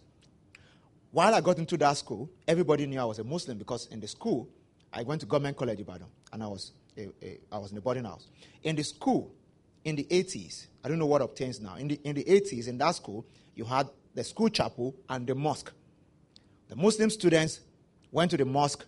While 1.12 1.34
I 1.34 1.42
got 1.42 1.58
into 1.58 1.78
that 1.78 1.98
school, 1.98 2.30
everybody 2.48 2.86
knew 2.86 3.00
I 3.00 3.06
was 3.06 3.20
a 3.20 3.24
Muslim 3.24 3.58
because 3.58 3.88
in 3.88 4.00
the 4.00 4.08
school, 4.08 4.50
I 4.92 5.04
went 5.04 5.22
to 5.22 5.28
Government 5.28 5.58
College 5.58 5.80
Ibadan 5.80 6.08
and 6.32 6.44
I 6.44 6.48
was, 6.48 6.72
a, 6.98 7.10
a, 7.22 7.40
I 7.52 7.58
was 7.58 7.72
in 7.72 7.76
the 7.76 7.82
boarding 7.82 8.06
house. 8.06 8.28
In 8.64 8.76
the 8.76 8.84
school, 8.84 9.32
in 9.84 9.96
the 9.96 10.06
80s, 10.06 10.68
I 10.84 10.88
don't 10.90 11.00
know 11.00 11.06
what 11.06 11.22
obtains 11.22 11.60
now. 11.60 11.76
In 11.76 11.88
the, 11.88 12.00
in 12.04 12.16
the 12.16 12.24
80s, 12.24 12.68
in 12.68 12.78
that 12.80 12.96
school, 12.96 13.26
you 13.56 13.66
had 13.66 13.90
the 14.14 14.24
school 14.24 14.50
chapel 14.50 14.96
and 15.10 15.26
the 15.28 15.36
mosque. 15.36 15.72
The 16.70 16.76
Muslim 16.76 17.10
students 17.10 17.60
went 18.12 18.32
to 18.32 18.38
the 18.38 18.46
mosque 18.46 18.86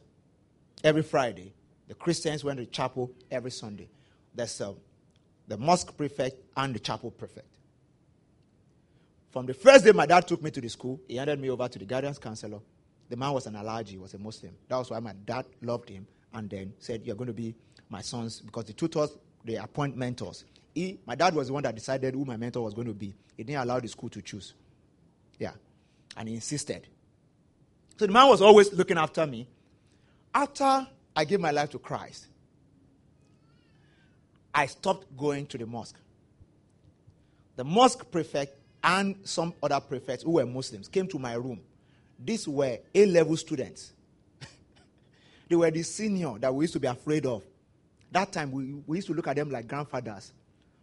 every 0.83 1.03
Friday. 1.03 1.53
The 1.87 1.95
Christians 1.95 2.43
went 2.43 2.57
to 2.57 2.65
the 2.65 2.71
chapel 2.71 3.11
every 3.29 3.51
Sunday. 3.51 3.89
There's 4.33 4.59
uh, 4.61 4.73
the 5.47 5.57
mosque 5.57 5.95
prefect 5.95 6.37
and 6.57 6.73
the 6.73 6.79
chapel 6.79 7.11
prefect. 7.11 7.47
From 9.31 9.45
the 9.45 9.53
first 9.53 9.83
day 9.85 9.91
my 9.91 10.05
dad 10.05 10.27
took 10.27 10.41
me 10.41 10.49
to 10.51 10.61
the 10.61 10.69
school, 10.69 10.99
he 11.07 11.17
handed 11.17 11.39
me 11.39 11.49
over 11.49 11.67
to 11.67 11.79
the 11.79 11.85
guidance 11.85 12.17
counselor. 12.17 12.59
The 13.09 13.15
man 13.15 13.33
was 13.33 13.45
an 13.45 13.85
he 13.85 13.97
was 13.97 14.13
a 14.13 14.17
Muslim. 14.17 14.53
That 14.67 14.77
was 14.77 14.89
why 14.89 14.99
my 14.99 15.13
dad 15.25 15.45
loved 15.61 15.89
him 15.89 16.07
and 16.33 16.49
then 16.49 16.73
said, 16.79 17.01
You're 17.05 17.15
going 17.15 17.27
to 17.27 17.33
be 17.33 17.55
my 17.89 18.01
sons 18.01 18.41
because 18.41 18.65
the 18.65 18.73
tutors, 18.73 19.17
they 19.43 19.55
appoint 19.55 19.95
mentors. 19.95 20.45
He, 20.73 20.99
my 21.05 21.15
dad 21.15 21.33
was 21.33 21.47
the 21.47 21.53
one 21.53 21.63
that 21.63 21.75
decided 21.75 22.13
who 22.13 22.25
my 22.25 22.37
mentor 22.37 22.63
was 22.63 22.73
going 22.73 22.87
to 22.87 22.93
be. 22.93 23.13
He 23.37 23.43
didn't 23.43 23.61
allow 23.61 23.79
the 23.79 23.87
school 23.87 24.09
to 24.09 24.21
choose. 24.21 24.53
Yeah. 25.39 25.51
And 26.17 26.27
he 26.27 26.35
insisted. 26.35 26.87
So 27.97 28.05
the 28.05 28.11
man 28.11 28.27
was 28.27 28.41
always 28.41 28.73
looking 28.73 28.97
after 28.97 29.25
me. 29.25 29.47
After 30.33 30.87
I 31.15 31.23
gave 31.23 31.39
my 31.39 31.51
life 31.51 31.69
to 31.71 31.79
Christ, 31.79 32.27
I 34.53 34.65
stopped 34.65 35.15
going 35.15 35.45
to 35.47 35.57
the 35.57 35.65
mosque. 35.65 35.97
The 37.55 37.63
mosque 37.63 38.09
prefect 38.11 38.53
and 38.83 39.15
some 39.23 39.53
other 39.63 39.79
prefects 39.79 40.23
who 40.23 40.31
were 40.31 40.45
Muslims 40.45 40.87
came 40.87 41.07
to 41.07 41.17
my 41.19 41.33
room. 41.33 41.61
These 42.23 42.47
were 42.47 42.77
A 42.93 43.05
level 43.05 43.35
students. 43.37 43.93
they 45.49 45.55
were 45.55 45.71
the 45.71 45.83
senior 45.83 46.37
that 46.39 46.53
we 46.53 46.65
used 46.65 46.73
to 46.73 46.79
be 46.79 46.87
afraid 46.87 47.25
of. 47.25 47.43
That 48.11 48.31
time 48.31 48.51
we, 48.51 48.73
we 48.85 48.97
used 48.97 49.07
to 49.07 49.13
look 49.13 49.27
at 49.27 49.35
them 49.35 49.49
like 49.49 49.67
grandfathers 49.67 50.33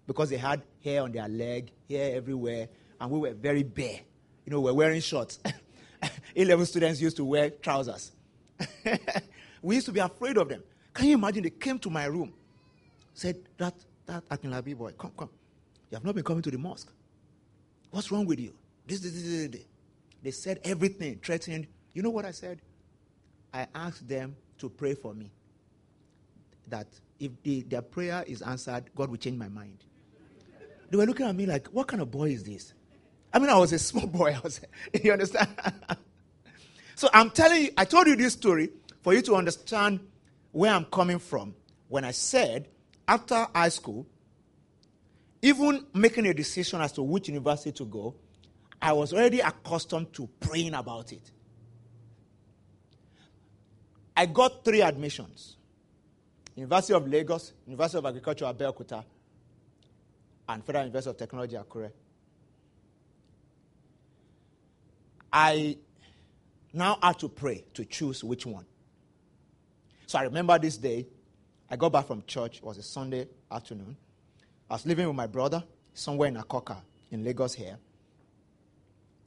because 0.06 0.30
they 0.30 0.36
had 0.36 0.62
hair 0.84 1.02
on 1.02 1.12
their 1.12 1.28
leg, 1.28 1.70
hair 1.88 2.16
everywhere, 2.16 2.68
and 3.00 3.10
we 3.10 3.18
were 3.18 3.34
very 3.34 3.62
bare. 3.62 4.00
You 4.44 4.52
know, 4.52 4.60
we 4.60 4.70
we're 4.72 4.78
wearing 4.78 5.00
shorts. 5.00 5.38
A 6.36 6.44
level 6.44 6.66
students 6.66 7.00
used 7.00 7.16
to 7.16 7.24
wear 7.24 7.50
trousers. 7.50 8.12
we 9.62 9.76
used 9.76 9.86
to 9.86 9.92
be 9.92 10.00
afraid 10.00 10.36
of 10.36 10.48
them. 10.48 10.62
Can 10.92 11.06
you 11.06 11.14
imagine? 11.14 11.42
They 11.44 11.50
came 11.50 11.78
to 11.80 11.90
my 11.90 12.06
room, 12.06 12.32
said, 13.14 13.36
That, 13.56 13.74
that 14.06 14.28
Akinlabi 14.28 14.76
boy, 14.76 14.92
come, 14.92 15.12
come. 15.16 15.30
You 15.90 15.96
have 15.96 16.04
not 16.04 16.14
been 16.14 16.24
coming 16.24 16.42
to 16.42 16.50
the 16.50 16.58
mosque. 16.58 16.92
What's 17.90 18.10
wrong 18.10 18.26
with 18.26 18.40
you? 18.40 18.54
This, 18.86 19.00
this, 19.00 19.12
this, 19.12 19.48
this. 19.48 19.64
They 20.22 20.30
said 20.30 20.60
everything, 20.64 21.20
threatened. 21.22 21.66
You 21.92 22.02
know 22.02 22.10
what 22.10 22.24
I 22.24 22.30
said? 22.30 22.60
I 23.52 23.66
asked 23.74 24.08
them 24.08 24.36
to 24.58 24.70
pray 24.70 24.94
for 24.94 25.12
me. 25.14 25.30
That 26.68 26.86
if 27.22 27.30
the, 27.44 27.62
their 27.62 27.82
prayer 27.82 28.24
is 28.26 28.42
answered, 28.42 28.90
God 28.96 29.08
will 29.08 29.16
change 29.16 29.38
my 29.38 29.48
mind. 29.48 29.84
They 30.90 30.96
were 30.96 31.06
looking 31.06 31.24
at 31.24 31.36
me 31.36 31.46
like, 31.46 31.68
what 31.68 31.86
kind 31.86 32.02
of 32.02 32.10
boy 32.10 32.30
is 32.30 32.42
this? 32.42 32.74
I 33.32 33.38
mean, 33.38 33.48
I 33.48 33.56
was 33.56 33.72
a 33.72 33.78
small 33.90 34.08
boy. 34.08 34.34
I 34.34 34.40
was, 34.40 34.60
you 35.04 35.12
understand? 35.12 35.48
so 36.96 37.08
I'm 37.14 37.30
telling 37.30 37.62
you, 37.62 37.70
I 37.76 37.84
told 37.84 38.08
you 38.08 38.16
this 38.16 38.32
story 38.32 38.70
for 39.02 39.14
you 39.14 39.22
to 39.22 39.36
understand 39.36 40.00
where 40.50 40.72
I'm 40.74 40.84
coming 40.86 41.20
from 41.20 41.54
when 41.88 42.04
I 42.04 42.10
said 42.10 42.68
after 43.06 43.46
high 43.54 43.68
school, 43.68 44.04
even 45.42 45.86
making 45.94 46.26
a 46.26 46.34
decision 46.34 46.80
as 46.80 46.90
to 46.92 47.02
which 47.02 47.28
university 47.28 47.70
to 47.72 47.84
go, 47.84 48.16
I 48.80 48.92
was 48.92 49.12
already 49.12 49.38
accustomed 49.40 50.12
to 50.14 50.28
praying 50.40 50.74
about 50.74 51.12
it. 51.12 51.30
I 54.16 54.26
got 54.26 54.64
three 54.64 54.82
admissions 54.82 55.56
University 56.56 56.94
of 56.94 57.08
Lagos, 57.08 57.52
University 57.66 57.98
of 57.98 58.06
Agriculture, 58.06 58.44
Abeokuta, 58.44 59.04
and 60.48 60.64
Federal 60.64 60.84
University 60.84 61.10
of 61.10 61.16
Technology, 61.16 61.56
Akure. 61.56 61.90
I 65.32 65.78
now 66.72 66.98
had 67.02 67.18
to 67.20 67.28
pray 67.28 67.64
to 67.74 67.84
choose 67.84 68.22
which 68.22 68.44
one. 68.44 68.66
So 70.06 70.18
I 70.18 70.24
remember 70.24 70.58
this 70.58 70.76
day. 70.76 71.06
I 71.70 71.76
got 71.76 71.90
back 71.90 72.06
from 72.06 72.22
church. 72.26 72.58
It 72.58 72.64
was 72.64 72.76
a 72.76 72.82
Sunday 72.82 73.28
afternoon. 73.50 73.96
I 74.68 74.74
was 74.74 74.84
living 74.84 75.06
with 75.06 75.16
my 75.16 75.26
brother 75.26 75.64
somewhere 75.94 76.28
in 76.28 76.36
Akoka 76.36 76.76
in 77.10 77.24
Lagos 77.24 77.54
here. 77.54 77.78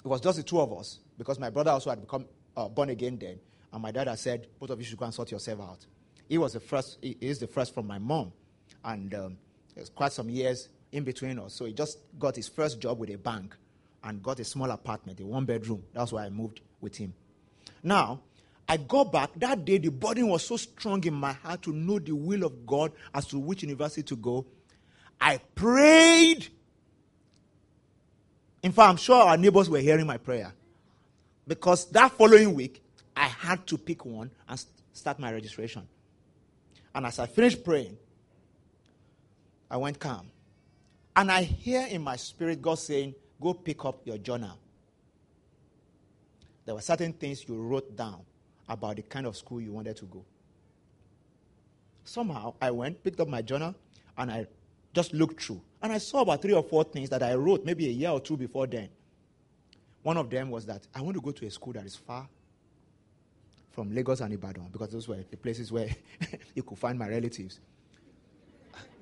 It 0.04 0.08
was 0.08 0.22
just 0.22 0.38
the 0.38 0.44
two 0.44 0.60
of 0.60 0.72
us 0.74 1.00
because 1.18 1.40
my 1.40 1.50
brother 1.50 1.72
also 1.72 1.90
had 1.90 2.02
become 2.02 2.26
uh, 2.56 2.68
born 2.68 2.90
again 2.90 3.18
then. 3.20 3.40
And 3.74 3.82
my 3.82 3.92
dad 3.92 4.08
had 4.08 4.20
said, 4.20 4.48
both 4.60 4.70
of 4.70 4.80
you 4.80 4.86
should 4.86 4.98
go 5.00 5.06
and 5.06 5.14
sort 5.14 5.32
yourself 5.32 5.60
out. 5.62 5.86
He 6.28 6.38
was 6.38 6.54
the 6.54 6.60
first, 6.60 6.98
he 7.02 7.18
is 7.22 7.40
the 7.40 7.48
first 7.48 7.74
from 7.74 7.88
my 7.88 8.00
mom. 8.00 8.32
And 8.84 9.14
um, 9.14 9.38
was 9.76 9.90
quite 9.90 10.12
some 10.12 10.30
years 10.30 10.70
in 10.92 11.04
between 11.04 11.40
us. 11.40 11.54
So 11.54 11.66
he 11.66 11.74
just 11.74 12.00
got 12.20 12.36
his 12.36 12.48
first 12.48 12.80
job 12.80 13.00
with 13.00 13.10
a 13.10 13.18
bank 13.18 13.56
and 14.04 14.22
got 14.22 14.40
a 14.40 14.44
small 14.44 14.70
apartment, 14.72 15.20
a 15.20 15.26
one 15.26 15.46
bedroom. 15.46 15.84
That's 15.94 16.12
why 16.12 16.26
I 16.26 16.30
moved 16.30 16.62
with 16.82 16.96
him. 16.96 17.14
Now, 17.84 18.22
I 18.68 18.78
got 18.78 19.12
back. 19.12 19.32
That 19.38 19.66
day, 19.66 19.78
the 19.78 19.90
burden 19.90 20.28
was 20.28 20.46
so 20.46 20.58
strong 20.58 21.04
in 21.04 21.14
my 21.14 21.34
heart 21.34 21.62
to 21.64 21.72
know 21.72 22.00
the 22.00 22.14
will 22.14 22.44
of 22.44 22.66
God 22.66 22.92
as 23.14 23.28
to 23.28 23.40
which 23.40 23.64
university 23.64 24.04
to 24.04 24.16
go 24.16 24.46
I 25.20 25.38
prayed. 25.56 26.48
In 28.64 28.72
fact, 28.72 28.90
I'm 28.90 28.98
sure 28.98 29.22
our 29.22 29.38
neighbors 29.38 29.70
were 29.70 29.80
hearing 29.80 30.08
my 30.08 30.18
prayer. 30.18 30.54
Because 31.48 31.86
that 31.92 32.12
following 32.12 32.54
week, 32.54 32.84
I 33.16 33.28
had 33.28 33.66
to 33.68 33.78
pick 33.78 34.06
one 34.06 34.32
and 34.48 34.66
start 34.94 35.20
my 35.20 35.32
registration. 35.32 35.88
And 36.96 37.06
as 37.06 37.20
I 37.20 37.26
finished 37.26 37.64
praying, 37.64 37.98
I 39.70 39.76
went 39.76 40.00
calm. 40.00 40.28
And 41.14 41.30
I 41.30 41.44
hear 41.44 41.86
in 41.88 42.02
my 42.02 42.16
spirit 42.16 42.62
God 42.62 42.80
saying, 42.80 43.14
Go 43.42 43.54
pick 43.54 43.84
up 43.84 44.00
your 44.06 44.18
journal. 44.18 44.58
There 46.66 46.74
were 46.74 46.82
certain 46.82 47.12
things 47.12 47.46
you 47.48 47.56
wrote 47.56 47.96
down 47.98 48.22
about 48.70 48.96
the 48.96 49.02
kind 49.02 49.28
of 49.28 49.36
school 49.36 49.60
you 49.60 49.74
wanted 49.74 49.98
to 49.98 50.06
go. 50.06 50.24
Somehow 52.06 52.54
I 52.62 52.72
went, 52.72 53.04
picked 53.04 53.20
up 53.20 53.28
my 53.28 53.42
journal, 53.42 53.76
and 54.18 54.32
I 54.32 54.48
just 54.94 55.14
looked 55.14 55.44
through. 55.44 55.62
And 55.82 55.92
I 55.92 55.98
saw 55.98 56.22
about 56.22 56.42
three 56.42 56.54
or 56.54 56.64
four 56.64 56.86
things 56.86 57.10
that 57.10 57.22
I 57.22 57.36
wrote 57.36 57.66
maybe 57.66 57.88
a 57.88 57.92
year 57.92 58.10
or 58.10 58.22
two 58.22 58.38
before 58.38 58.68
then. 58.68 58.88
One 60.02 60.16
of 60.16 60.30
them 60.30 60.50
was 60.50 60.66
that 60.68 60.88
I 60.96 61.02
want 61.02 61.16
to 61.16 61.22
go 61.22 61.32
to 61.32 61.46
a 61.46 61.52
school 61.52 61.74
that 61.74 61.86
is 61.86 61.98
far 61.98 62.28
from 63.76 63.94
Lagos 63.94 64.22
and 64.22 64.34
Ibadan 64.34 64.70
because 64.72 64.90
those 64.90 65.08
were 65.08 65.24
the 65.30 65.38
places 65.38 65.72
where 65.72 65.90
you 66.56 66.64
could 66.64 66.80
find 66.80 66.98
my 66.98 67.08
relatives. 67.10 67.60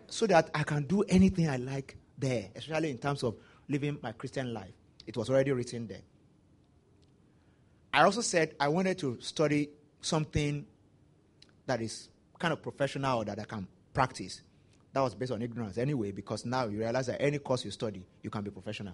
So 0.07 0.27
that 0.27 0.49
I 0.53 0.63
can 0.63 0.83
do 0.83 1.03
anything 1.03 1.47
I 1.47 1.57
like 1.57 1.95
there, 2.17 2.49
especially 2.55 2.91
in 2.91 2.97
terms 2.97 3.23
of 3.23 3.35
living 3.69 3.99
my 4.01 4.11
Christian 4.11 4.53
life. 4.53 4.73
It 5.05 5.15
was 5.15 5.29
already 5.29 5.51
written 5.51 5.87
there. 5.87 6.01
I 7.93 8.03
also 8.03 8.21
said 8.21 8.55
I 8.59 8.67
wanted 8.67 8.97
to 8.99 9.19
study 9.21 9.69
something 10.01 10.65
that 11.67 11.81
is 11.81 12.09
kind 12.39 12.51
of 12.51 12.61
professional 12.61 13.19
or 13.19 13.25
that 13.25 13.39
I 13.39 13.43
can 13.43 13.67
practice. 13.93 14.41
That 14.91 15.01
was 15.01 15.15
based 15.15 15.31
on 15.31 15.41
ignorance 15.41 15.77
anyway, 15.77 16.11
because 16.11 16.45
now 16.45 16.65
you 16.65 16.79
realize 16.79 17.07
that 17.07 17.21
any 17.21 17.39
course 17.39 17.63
you 17.65 17.71
study, 17.71 18.05
you 18.21 18.29
can 18.29 18.43
be 18.43 18.51
professional. 18.51 18.93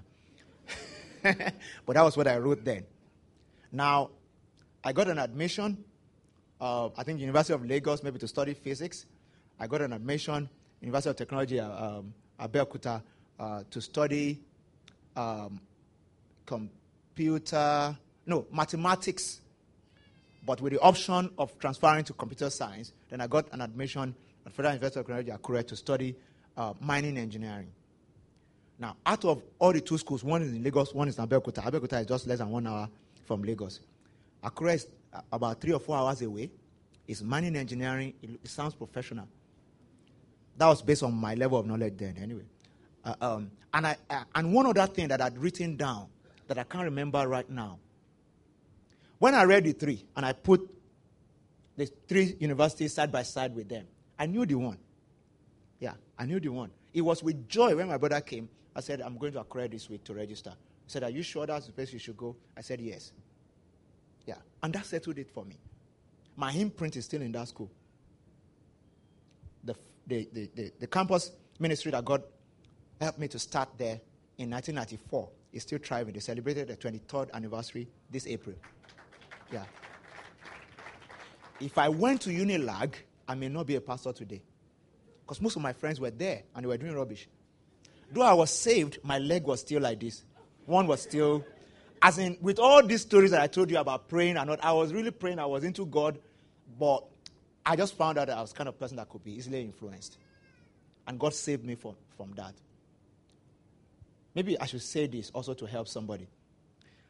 but 1.23 1.93
that 1.93 2.01
was 2.01 2.15
what 2.15 2.27
I 2.27 2.37
wrote 2.37 2.63
then. 2.63 2.85
Now, 3.71 4.11
I 4.83 4.93
got 4.93 5.07
an 5.09 5.19
admission, 5.19 5.83
uh, 6.61 6.89
I 6.97 7.03
think 7.03 7.19
University 7.19 7.53
of 7.53 7.65
Lagos, 7.65 8.01
maybe 8.03 8.19
to 8.19 8.27
study 8.27 8.53
physics. 8.53 9.05
I 9.59 9.67
got 9.67 9.81
an 9.81 9.93
admission, 9.93 10.49
University 10.81 11.09
of 11.09 11.15
Technology, 11.17 11.59
uh, 11.59 11.69
um, 11.69 12.13
Abeokuta, 12.39 13.01
uh, 13.39 13.63
to 13.69 13.81
study 13.81 14.39
um, 15.15 15.59
computer, 16.45 17.97
no, 18.25 18.45
mathematics, 18.51 19.41
but 20.45 20.61
with 20.61 20.73
the 20.73 20.79
option 20.79 21.29
of 21.37 21.57
transferring 21.59 22.05
to 22.05 22.13
computer 22.13 22.49
science. 22.49 22.93
Then 23.09 23.19
I 23.19 23.27
got 23.27 23.51
an 23.51 23.61
admission 23.61 24.15
at 24.45 24.53
Federal 24.53 24.73
University 24.75 24.99
of 25.01 25.05
Technology, 25.05 25.31
Akure, 25.31 25.67
to 25.67 25.75
study 25.75 26.15
uh, 26.55 26.73
mining 26.79 27.17
engineering. 27.17 27.71
Now, 28.79 28.95
out 29.05 29.25
of 29.25 29.43
all 29.59 29.73
the 29.73 29.81
two 29.81 29.97
schools, 29.97 30.23
one 30.23 30.41
is 30.41 30.53
in 30.53 30.63
Lagos, 30.63 30.93
one 30.93 31.09
is 31.09 31.17
in 31.17 31.27
Abeokuta. 31.27 31.61
Abeokuta 31.61 31.99
is 31.99 32.07
just 32.07 32.27
less 32.27 32.37
than 32.37 32.49
one 32.49 32.65
hour 32.65 32.87
from 33.25 33.43
Lagos. 33.43 33.81
Akure 34.43 34.73
is 34.73 34.87
about 35.31 35.59
three 35.59 35.73
or 35.73 35.79
four 35.79 35.97
hours 35.97 36.21
away. 36.21 36.49
It's 37.07 37.21
mining 37.21 37.55
engineering. 37.55 38.13
It, 38.21 38.47
sounds 38.47 38.75
professional. 38.75 39.27
That 40.57 40.67
was 40.67 40.81
based 40.81 41.03
on 41.03 41.13
my 41.13 41.33
level 41.35 41.59
of 41.59 41.65
knowledge 41.65 41.95
then, 41.97 42.17
anyway. 42.21 42.45
Uh, 43.03 43.15
um, 43.21 43.51
and, 43.73 43.87
I, 43.87 43.97
uh, 44.09 44.23
and 44.35 44.53
one 44.53 44.65
other 44.67 44.85
thing 44.87 45.07
that 45.07 45.21
I'd 45.21 45.37
written 45.37 45.75
down 45.75 46.07
that 46.47 46.57
I 46.57 46.63
can't 46.63 46.83
remember 46.83 47.27
right 47.27 47.49
now. 47.49 47.79
When 49.17 49.33
I 49.35 49.43
read 49.43 49.63
the 49.65 49.73
three 49.73 50.05
and 50.15 50.25
I 50.25 50.33
put 50.33 50.69
the 51.75 51.85
three 52.07 52.35
universities 52.39 52.93
side 52.93 53.11
by 53.11 53.23
side 53.23 53.55
with 53.55 53.69
them, 53.69 53.85
I 54.17 54.25
knew 54.25 54.45
the 54.45 54.55
one. 54.55 54.77
Yeah, 55.79 55.93
I 56.17 56.25
knew 56.25 56.39
the 56.39 56.49
one. 56.49 56.71
It 56.93 57.01
was 57.01 57.23
with 57.23 57.47
joy 57.47 57.75
when 57.75 57.87
my 57.87 57.97
brother 57.97 58.21
came. 58.21 58.49
I 58.75 58.81
said, 58.81 59.01
I'm 59.01 59.17
going 59.17 59.33
to 59.33 59.43
Akure 59.43 59.69
this 59.69 59.89
week 59.89 60.03
to 60.05 60.13
register. 60.13 60.51
He 60.85 60.91
said, 60.91 61.03
Are 61.03 61.09
you 61.09 61.21
sure 61.23 61.45
that's 61.45 61.67
the 61.67 61.71
place 61.71 61.91
you 61.93 61.99
should 61.99 62.17
go? 62.17 62.35
I 62.57 62.61
said, 62.61 62.81
Yes. 62.81 63.11
Yeah. 64.25 64.35
And 64.61 64.73
that 64.73 64.85
settled 64.85 65.17
it 65.17 65.29
for 65.29 65.45
me. 65.45 65.57
My 66.35 66.51
imprint 66.51 66.95
is 66.95 67.05
still 67.05 67.21
in 67.21 67.31
that 67.33 67.47
school. 67.47 67.69
The, 69.63 69.75
the, 70.07 70.29
the, 70.31 70.49
the, 70.55 70.71
the 70.79 70.87
campus 70.87 71.31
ministry 71.59 71.91
that 71.91 72.05
God 72.05 72.23
helped 72.99 73.19
me 73.19 73.27
to 73.29 73.39
start 73.39 73.69
there 73.77 73.99
in 74.37 74.49
1994 74.49 75.29
is 75.51 75.63
still 75.63 75.79
thriving. 75.79 76.13
They 76.13 76.19
celebrated 76.19 76.67
the 76.67 76.77
23rd 76.77 77.31
anniversary 77.33 77.87
this 78.09 78.27
April. 78.27 78.55
Yeah. 79.51 79.63
If 81.59 81.77
I 81.77 81.89
went 81.89 82.21
to 82.21 82.29
Unilag, 82.29 82.93
I 83.27 83.35
may 83.35 83.49
not 83.49 83.67
be 83.67 83.75
a 83.75 83.81
pastor 83.81 84.13
today. 84.13 84.41
Because 85.21 85.41
most 85.41 85.55
of 85.55 85.61
my 85.61 85.73
friends 85.73 85.99
were 85.99 86.09
there 86.09 86.43
and 86.55 86.63
they 86.63 86.67
were 86.67 86.77
doing 86.77 86.95
rubbish. 86.95 87.27
Though 88.11 88.23
I 88.23 88.33
was 88.33 88.49
saved, 88.49 88.99
my 89.03 89.19
leg 89.19 89.43
was 89.43 89.59
still 89.59 89.81
like 89.81 89.99
this. 89.99 90.23
One 90.65 90.87
was 90.87 91.01
still, 91.01 91.43
as 92.01 92.17
in, 92.17 92.37
with 92.41 92.59
all 92.59 92.81
these 92.85 93.01
stories 93.01 93.31
that 93.31 93.41
I 93.41 93.47
told 93.47 93.69
you 93.69 93.77
about 93.77 94.07
praying 94.07 94.37
and 94.37 94.47
not, 94.49 94.63
I 94.63 94.71
was 94.73 94.93
really 94.93 95.11
praying, 95.11 95.39
I 95.39 95.45
was 95.45 95.63
into 95.63 95.85
God, 95.85 96.19
but 96.79 97.03
I 97.65 97.75
just 97.75 97.95
found 97.95 98.17
out 98.17 98.27
that 98.27 98.37
I 98.37 98.41
was 98.41 98.53
kind 98.53 98.69
of 98.69 98.79
person 98.79 98.97
that 98.97 99.09
could 99.09 99.23
be 99.23 99.33
easily 99.33 99.61
influenced. 99.61 100.17
And 101.07 101.19
God 101.19 101.33
saved 101.33 101.65
me 101.65 101.75
from, 101.75 101.95
from 102.15 102.31
that. 102.33 102.53
Maybe 104.35 104.59
I 104.59 104.65
should 104.65 104.81
say 104.81 105.07
this 105.07 105.31
also 105.31 105.53
to 105.55 105.65
help 105.65 105.87
somebody. 105.87 106.27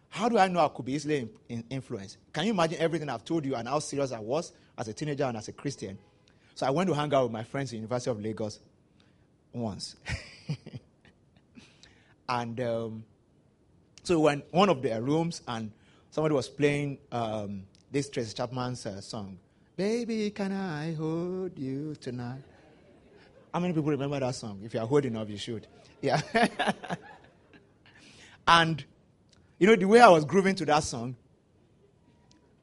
How 0.09 0.27
do 0.27 0.37
I 0.37 0.47
know 0.47 0.59
I 0.59 0.69
could 0.69 0.85
be 0.85 0.93
easily 0.93 1.29
in, 1.49 1.63
influenced? 1.69 2.17
Can 2.33 2.45
you 2.45 2.51
imagine 2.51 2.79
everything 2.79 3.09
I've 3.09 3.23
told 3.23 3.45
you 3.45 3.55
and 3.55 3.67
how 3.67 3.79
serious 3.79 4.11
I 4.11 4.19
was 4.19 4.53
as 4.77 4.87
a 4.87 4.93
teenager 4.93 5.25
and 5.25 5.37
as 5.37 5.47
a 5.47 5.51
Christian? 5.51 5.97
So 6.55 6.65
I 6.65 6.71
went 6.71 6.87
to 6.89 6.95
hang 6.95 7.13
out 7.13 7.23
with 7.23 7.31
my 7.31 7.43
friends 7.43 7.71
in 7.71 7.77
University 7.77 8.09
of 8.09 8.19
Lagos 8.19 8.59
once. 9.53 9.95
and 12.29 12.59
um, 12.59 13.03
so 14.09 14.17
we 14.17 14.25
went 14.25 14.43
one 14.51 14.69
of 14.69 14.81
their 14.81 15.03
rooms 15.03 15.43
and 15.47 15.71
somebody 16.09 16.33
was 16.33 16.49
playing 16.49 16.97
um, 17.11 17.61
this 17.91 18.09
Tracy 18.09 18.33
Chapman's 18.33 18.83
uh, 18.87 18.99
song, 19.01 19.37
Baby, 19.77 20.31
can 20.31 20.51
I 20.51 20.95
hold 20.95 21.55
you 21.59 21.93
tonight? 22.01 22.41
How 23.53 23.59
many 23.59 23.71
people 23.71 23.91
remember 23.91 24.19
that 24.19 24.33
song? 24.33 24.61
If 24.65 24.73
you 24.73 24.79
are 24.79 24.87
holding 24.87 25.15
up, 25.15 25.29
you 25.29 25.37
should. 25.37 25.67
Yeah. 26.01 26.21
and, 28.47 28.83
you 29.59 29.67
know, 29.67 29.75
the 29.75 29.85
way 29.85 30.01
I 30.01 30.09
was 30.09 30.25
grooving 30.25 30.55
to 30.55 30.65
that 30.65 30.83
song, 30.83 31.15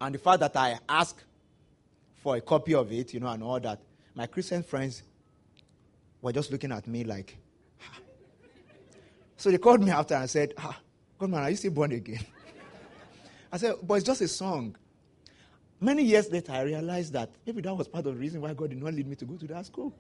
and 0.00 0.17
the 0.17 0.19
fact 0.19 0.41
that 0.41 0.57
I 0.57 0.81
asked 0.88 1.23
for 2.25 2.35
a 2.35 2.41
copy 2.41 2.75
of 2.75 2.91
it, 2.91 3.15
you 3.15 3.21
know, 3.21 3.29
and 3.29 3.45
all 3.45 3.61
that, 3.61 3.79
my 4.17 4.26
Christian 4.26 4.65
friends 4.65 5.05
were 6.21 6.33
just 6.33 6.50
looking 6.50 6.73
at 6.73 6.88
me 6.88 7.05
like, 7.05 7.37
so 9.37 9.53
they 9.53 9.59
called 9.59 9.85
me 9.85 9.93
after 9.93 10.17
and 10.17 10.29
said, 10.29 10.53
God 11.18 11.30
man, 11.30 11.43
are 11.43 11.50
you 11.50 11.56
still 11.56 11.71
born 11.71 11.93
again? 11.93 12.25
I 13.52 13.56
said, 13.56 13.75
but 13.82 13.95
it's 13.95 14.04
just 14.04 14.21
a 14.21 14.28
song. 14.28 14.76
Many 15.80 16.04
years 16.04 16.30
later, 16.30 16.52
I 16.52 16.62
realized 16.62 17.12
that 17.12 17.30
maybe 17.47 17.60
that 17.62 17.75
was 17.75 17.88
part 17.88 18.06
of 18.06 18.14
the 18.14 18.21
reason 18.21 18.41
why 18.41 18.54
God 18.54 18.71
did 18.71 18.82
not 18.82 18.95
lead 18.95 19.06
me 19.06 19.17
to 19.17 19.25
go 19.25 19.36
to 19.36 19.47
that 19.49 19.67
school. 19.67 19.95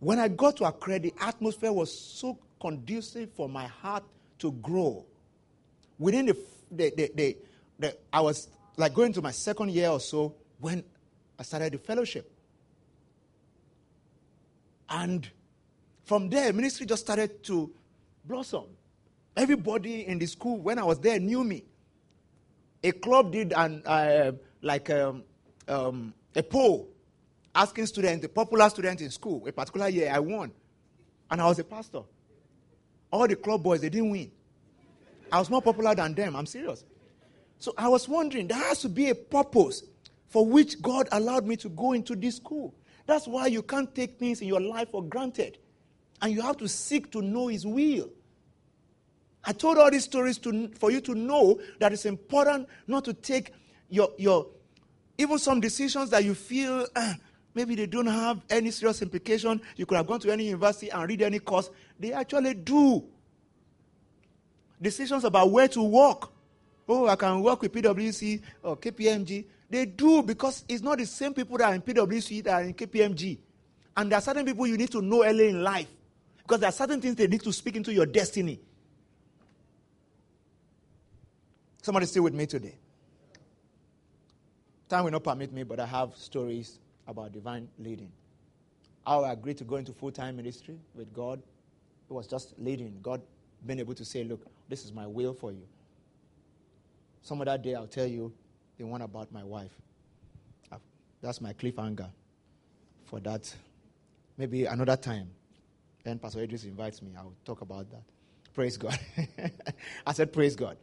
When 0.00 0.18
I 0.18 0.28
got 0.28 0.56
to 0.56 0.64
Akure, 0.64 1.00
the 1.00 1.14
atmosphere 1.20 1.72
was 1.72 1.96
so 1.96 2.38
conducive 2.60 3.30
for 3.32 3.48
my 3.48 3.66
heart 3.66 4.02
to 4.40 4.50
grow. 4.52 5.04
Within 5.98 6.26
the, 6.26 6.36
the, 6.70 6.92
the, 6.96 7.12
the, 7.14 7.36
the 7.78 7.96
I 8.12 8.20
was 8.20 8.48
like 8.76 8.94
going 8.94 9.12
to 9.12 9.22
my 9.22 9.30
second 9.30 9.70
year 9.70 9.88
or 9.88 10.00
so 10.00 10.34
when 10.58 10.82
I 11.38 11.44
started 11.44 11.72
the 11.72 11.78
fellowship. 11.78 12.30
And 14.88 15.28
from 16.04 16.28
there, 16.28 16.52
ministry 16.52 16.86
just 16.86 17.02
started 17.02 17.42
to 17.44 17.70
blossom. 18.24 18.64
Everybody 19.36 20.06
in 20.06 20.18
the 20.18 20.26
school, 20.26 20.58
when 20.58 20.78
I 20.78 20.84
was 20.84 20.98
there, 20.98 21.18
knew 21.18 21.42
me. 21.42 21.64
A 22.84 22.92
club 22.92 23.32
did 23.32 23.52
an, 23.52 23.82
uh, 23.86 24.32
like 24.60 24.90
um, 24.90 25.24
um, 25.68 26.12
a 26.34 26.42
poll 26.42 26.88
asking 27.54 27.86
students, 27.86 28.24
a 28.24 28.28
popular 28.28 28.68
student 28.70 29.00
in 29.00 29.10
school, 29.10 29.46
a 29.46 29.52
particular 29.52 29.88
year, 29.88 30.10
I 30.12 30.18
won. 30.18 30.52
And 31.30 31.40
I 31.40 31.46
was 31.46 31.58
a 31.58 31.64
pastor. 31.64 32.02
All 33.10 33.28
the 33.28 33.36
club 33.36 33.62
boys, 33.62 33.80
they 33.80 33.90
didn't 33.90 34.10
win. 34.10 34.30
I 35.30 35.38
was 35.38 35.50
more 35.50 35.62
popular 35.62 35.94
than 35.94 36.14
them. 36.14 36.36
I'm 36.36 36.46
serious. 36.46 36.84
So 37.58 37.72
I 37.76 37.88
was 37.88 38.08
wondering, 38.08 38.48
there 38.48 38.58
has 38.58 38.80
to 38.80 38.88
be 38.88 39.10
a 39.10 39.14
purpose 39.14 39.84
for 40.28 40.46
which 40.46 40.80
God 40.80 41.08
allowed 41.12 41.46
me 41.46 41.56
to 41.56 41.68
go 41.68 41.92
into 41.92 42.16
this 42.16 42.36
school. 42.36 42.74
That's 43.06 43.26
why 43.26 43.46
you 43.46 43.62
can't 43.62 43.94
take 43.94 44.18
things 44.18 44.40
in 44.40 44.48
your 44.48 44.60
life 44.60 44.90
for 44.90 45.02
granted. 45.02 45.58
And 46.20 46.32
you 46.32 46.40
have 46.42 46.56
to 46.58 46.68
seek 46.68 47.10
to 47.12 47.22
know 47.22 47.48
His 47.48 47.66
will. 47.66 48.10
I 49.44 49.52
told 49.52 49.78
all 49.78 49.90
these 49.90 50.04
stories 50.04 50.38
to, 50.38 50.68
for 50.78 50.90
you 50.90 51.00
to 51.00 51.14
know 51.14 51.60
that 51.80 51.92
it's 51.92 52.06
important 52.06 52.68
not 52.86 53.04
to 53.06 53.12
take 53.12 53.52
your, 53.88 54.10
your 54.16 54.46
even 55.18 55.38
some 55.38 55.60
decisions 55.60 56.10
that 56.10 56.24
you 56.24 56.34
feel 56.34 56.86
uh, 56.94 57.14
maybe 57.54 57.74
they 57.74 57.86
don't 57.86 58.06
have 58.06 58.40
any 58.48 58.70
serious 58.70 59.02
implication. 59.02 59.60
You 59.76 59.86
could 59.86 59.96
have 59.96 60.06
gone 60.06 60.20
to 60.20 60.30
any 60.30 60.44
university 60.44 60.90
and 60.90 61.08
read 61.08 61.22
any 61.22 61.38
course. 61.38 61.70
They 61.98 62.12
actually 62.12 62.54
do. 62.54 63.04
Decisions 64.80 65.24
about 65.24 65.50
where 65.50 65.68
to 65.68 65.82
work. 65.82 66.30
Oh, 66.88 67.06
I 67.06 67.16
can 67.16 67.40
work 67.42 67.62
with 67.62 67.72
PwC 67.72 68.42
or 68.62 68.76
KPMG. 68.76 69.44
They 69.70 69.86
do 69.86 70.22
because 70.22 70.64
it's 70.68 70.82
not 70.82 70.98
the 70.98 71.06
same 71.06 71.32
people 71.32 71.56
that 71.58 71.70
are 71.70 71.74
in 71.74 71.82
PwC 71.82 72.44
that 72.44 72.52
are 72.52 72.62
in 72.62 72.74
KPMG. 72.74 73.38
And 73.96 74.10
there 74.10 74.18
are 74.18 74.22
certain 74.22 74.44
people 74.44 74.66
you 74.66 74.76
need 74.76 74.90
to 74.90 75.00
know 75.00 75.24
early 75.24 75.48
in 75.48 75.62
life 75.62 75.88
because 76.38 76.60
there 76.60 76.68
are 76.68 76.72
certain 76.72 77.00
things 77.00 77.14
they 77.14 77.26
need 77.26 77.42
to 77.42 77.52
speak 77.52 77.76
into 77.76 77.92
your 77.92 78.06
destiny. 78.06 78.60
Somebody 81.82 82.06
still 82.06 82.22
with 82.22 82.34
me 82.34 82.46
today. 82.46 82.76
Time 84.88 85.04
will 85.04 85.10
not 85.10 85.24
permit 85.24 85.52
me, 85.52 85.64
but 85.64 85.80
I 85.80 85.86
have 85.86 86.16
stories 86.16 86.78
about 87.08 87.32
divine 87.32 87.68
leading. 87.78 88.10
How 89.04 89.24
I 89.24 89.32
agreed 89.32 89.58
to 89.58 89.64
go 89.64 89.76
into 89.76 89.92
full 89.92 90.12
time 90.12 90.36
ministry 90.36 90.78
with 90.94 91.12
God. 91.12 91.42
It 92.08 92.12
was 92.12 92.26
just 92.26 92.54
leading. 92.58 92.98
God 93.02 93.20
being 93.66 93.80
able 93.80 93.94
to 93.94 94.04
say, 94.04 94.22
Look, 94.22 94.46
this 94.68 94.84
is 94.84 94.92
my 94.92 95.06
will 95.06 95.34
for 95.34 95.50
you. 95.50 95.66
Some 97.22 97.40
other 97.40 97.58
day 97.58 97.74
I'll 97.74 97.86
tell 97.86 98.06
you 98.06 98.32
the 98.78 98.84
one 98.84 99.02
about 99.02 99.32
my 99.32 99.42
wife. 99.42 99.72
That's 101.20 101.40
my 101.40 101.52
cliffhanger 101.52 102.08
for 103.04 103.20
that. 103.20 103.52
Maybe 104.36 104.64
another 104.64 104.96
time. 104.96 105.30
Then 106.02 106.18
Pastor 106.18 106.42
Idris 106.42 106.64
invites 106.64 107.00
me. 107.00 107.12
I'll 107.16 107.32
talk 107.44 107.60
about 107.60 107.88
that. 107.90 108.02
Praise 108.54 108.76
God. 108.76 108.98
I 110.06 110.12
said, 110.12 110.32
Praise 110.32 110.56
God. 110.56 110.76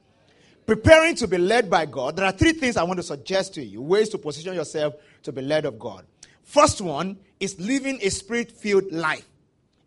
Preparing 0.70 1.16
to 1.16 1.28
be 1.28 1.40
led 1.40 1.68
by 1.68 1.88
God. 1.88 2.16
There 2.16 2.26
are 2.28 2.32
three 2.32 2.52
things 2.52 2.78
I 2.78 2.84
want 2.84 2.98
to 2.98 3.04
suggest 3.04 3.56
to 3.56 3.64
you 3.64 3.82
ways 3.82 4.08
to 4.10 4.20
position 4.20 4.54
yourself 4.54 4.94
to 5.24 5.32
be 5.32 5.42
led 5.42 5.66
of 5.66 5.80
God. 5.80 6.06
First 6.44 6.80
one 6.80 7.18
is 7.40 7.60
living 7.60 7.98
a 8.04 8.10
spirit 8.10 8.52
filled 8.52 8.92
life. 8.92 9.28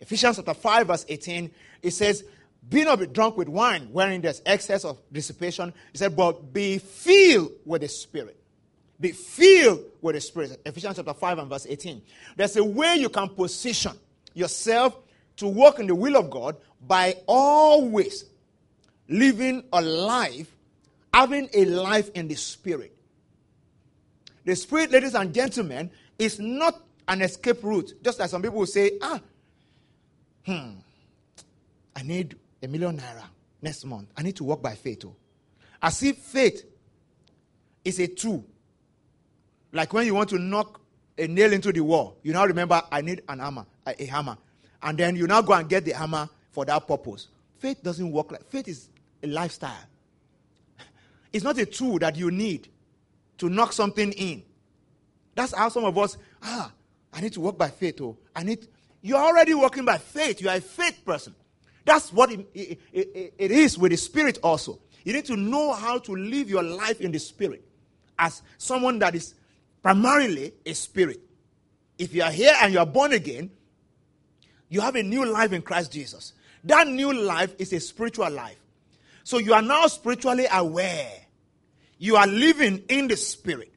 Ephesians 0.01 0.39
chapter 0.39 0.55
5, 0.55 0.89
verse 0.89 1.07
18, 1.09 1.53
it 1.83 1.93
says, 1.93 2.25
be 2.69 2.83
not 2.83 3.13
drunk 3.13 3.37
with 3.37 3.49
wine, 3.49 3.91
wherein 3.93 4.23
there's 4.23 4.43
excess 4.45 4.85
of 4.85 4.99
dissipation. 5.13 5.73
He 5.93 5.99
said, 5.99 6.17
but 6.17 6.53
be 6.53 6.79
filled 6.79 7.53
with 7.65 7.83
the 7.83 7.89
Spirit. 7.89 8.37
Be 8.99 9.13
filled 9.13 9.85
with 10.01 10.17
the 10.17 10.21
Spirit. 10.21 10.61
Ephesians 10.67 10.97
chapter 10.97 11.15
5 11.15 11.39
and 11.39 11.49
verse 11.49 11.65
18. 11.69 12.03
There's 12.35 12.57
a 12.57 12.65
way 12.65 12.97
you 12.97 13.09
can 13.09 13.29
position 13.29 13.93
yourself 14.35 14.97
to 15.37 15.47
work 15.47 15.79
in 15.79 15.87
the 15.87 15.95
will 15.95 16.17
of 16.17 16.29
God 16.29 16.57
by 16.85 17.19
always 17.29 18.25
living 19.09 19.63
a 19.73 19.81
life, 19.81 20.52
having 21.13 21.49
a 21.53 21.65
life 21.65 22.11
in 22.15 22.29
the 22.29 22.35
Spirit. 22.35 22.97
The 24.45 24.57
Spirit, 24.57 24.91
ladies 24.91 25.15
and 25.15 25.33
gentlemen, 25.33 25.91
is 26.19 26.39
not 26.39 26.81
an 27.09 27.23
escape 27.23 27.63
route. 27.63 27.93
Just 28.03 28.19
like 28.19 28.31
some 28.31 28.43
people 28.43 28.59
will 28.59 28.67
say, 28.67 28.93
ah, 29.01 29.21
hmm, 30.45 30.71
I 31.95 32.03
need 32.03 32.37
a 32.63 32.69
million 32.69 32.99
naira 32.99 33.25
next 33.61 33.85
month. 33.85 34.09
I 34.17 34.23
need 34.23 34.37
to 34.37 34.45
walk 34.45 34.63
by 34.63 34.75
faith. 34.75 35.05
Oh. 35.05 35.15
As 35.81 36.03
if 36.03 36.17
faith 36.19 36.65
is 37.85 37.99
a 37.99 38.07
tool. 38.07 38.45
Like 39.73 39.93
when 39.93 40.07
you 40.07 40.15
want 40.15 40.31
to 40.31 40.39
knock 40.39 40.81
a 41.19 41.27
nail 41.27 41.53
into 41.53 41.73
the 41.73 41.81
wall, 41.81 42.19
you 42.23 42.33
now 42.33 42.45
remember, 42.45 42.83
I 42.91 43.01
need 43.01 43.23
an 43.29 43.39
hammer, 43.39 43.67
a, 43.87 44.03
a 44.03 44.07
hammer. 44.07 44.37
And 44.83 44.99
then 44.99 45.17
you 45.17 45.27
now 45.27 45.43
go 45.43 45.53
and 45.53 45.69
get 45.69 45.85
the 45.85 45.93
hammer 45.93 46.29
for 46.51 46.65
that 46.65 46.87
purpose. 46.87 47.29
Faith 47.59 47.83
doesn't 47.83 48.11
work 48.11 48.33
like 48.33 48.45
faith 48.49 48.69
is 48.69 48.89
a 49.23 49.27
lifestyle. 49.29 49.73
It's 51.33 51.45
not 51.45 51.59
a 51.59 51.67
tool 51.67 51.99
that 52.01 52.17
you 52.17 52.31
need 52.31 52.69
to 53.39 53.49
knock 53.49 53.73
something 53.73 54.13
in. 54.13 54.43
That's 55.35 55.55
how 55.55 55.69
some 55.69 55.85
of 55.85 55.97
us, 55.97 56.17
ah, 56.43 56.71
I 57.13 57.21
need 57.21 57.33
to 57.35 57.41
walk 57.41 57.59
by 57.59 57.69
faith. 57.69 58.01
Oh, 58.01 58.17
I 58.35 58.43
need. 58.43 58.67
You're 59.01 59.19
already 59.19 59.55
walking 59.55 59.85
by 59.85 59.99
faith. 59.99 60.41
You 60.41 60.49
are 60.49 60.57
a 60.57 60.61
faith 60.61 61.05
person. 61.05 61.35
That's 61.85 62.13
what 62.13 62.31
it, 62.31 62.47
it, 62.55 62.81
it, 62.93 63.35
it 63.39 63.51
is 63.51 63.77
with 63.79 63.91
the 63.91 63.97
spirit 63.97 64.39
also. 64.43 64.79
You 65.05 65.13
need 65.13 65.25
to 65.27 65.37
know 65.37 65.73
how 65.73 65.99
to 65.99 66.13
live 66.13 66.49
your 66.49 66.63
life 66.63 67.01
in 67.01 67.11
the 67.11 67.19
spirit 67.19 67.65
as 68.19 68.43
someone 68.59 68.99
that 69.01 69.15
is 69.15 69.35
primarily 69.83 70.53
a 70.65 70.75
spirit. 70.75 71.21
If 71.99 72.15
you 72.15 72.23
are 72.23 72.31
here 72.31 72.55
and 72.61 72.73
you 72.73 72.79
are 72.79 72.87
born 72.87 73.13
again, 73.13 73.51
you 74.69 74.81
have 74.81 74.95
a 74.95 75.03
new 75.03 75.27
life 75.27 75.53
in 75.53 75.63
Christ 75.63 75.93
Jesus. 75.93 76.33
That 76.65 76.87
new 76.87 77.13
life 77.13 77.55
is 77.59 77.73
a 77.73 77.81
spiritual 77.81 78.31
life. 78.31 78.59
So 79.25 79.39
you 79.39 79.55
are 79.55 79.63
now 79.63 79.87
spiritually 79.89 80.47
aware. 80.51 81.11
You 82.03 82.17
are 82.17 82.27
living 82.27 82.83
in 82.89 83.07
the 83.07 83.17
spirit. 83.17 83.73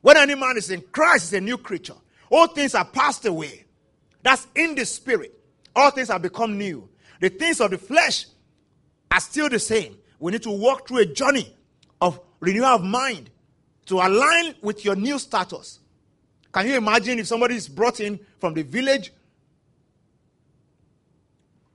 When 0.00 0.16
any 0.16 0.34
man 0.34 0.56
is 0.56 0.70
in 0.70 0.80
Christ, 0.80 1.24
is 1.24 1.34
a 1.34 1.42
new 1.42 1.58
creature. 1.58 1.96
All 2.30 2.46
things 2.46 2.74
are 2.74 2.86
passed 2.86 3.26
away. 3.26 3.66
That's 4.22 4.46
in 4.54 4.74
the 4.74 4.86
spirit. 4.86 5.38
All 5.76 5.90
things 5.90 6.08
have 6.08 6.22
become 6.22 6.56
new. 6.56 6.88
The 7.20 7.28
things 7.28 7.60
of 7.60 7.70
the 7.72 7.76
flesh 7.76 8.24
are 9.10 9.20
still 9.20 9.50
the 9.50 9.58
same. 9.58 9.98
We 10.18 10.32
need 10.32 10.42
to 10.44 10.50
walk 10.50 10.88
through 10.88 11.00
a 11.00 11.04
journey 11.04 11.54
of 12.00 12.18
renewal 12.40 12.64
of 12.64 12.82
mind 12.82 13.28
to 13.86 13.96
align 13.96 14.54
with 14.62 14.82
your 14.82 14.96
new 14.96 15.18
status. 15.18 15.80
Can 16.52 16.66
you 16.66 16.78
imagine 16.78 17.18
if 17.18 17.26
somebody 17.26 17.56
is 17.56 17.68
brought 17.68 18.00
in 18.00 18.20
from 18.38 18.54
the 18.54 18.62
village 18.62 19.12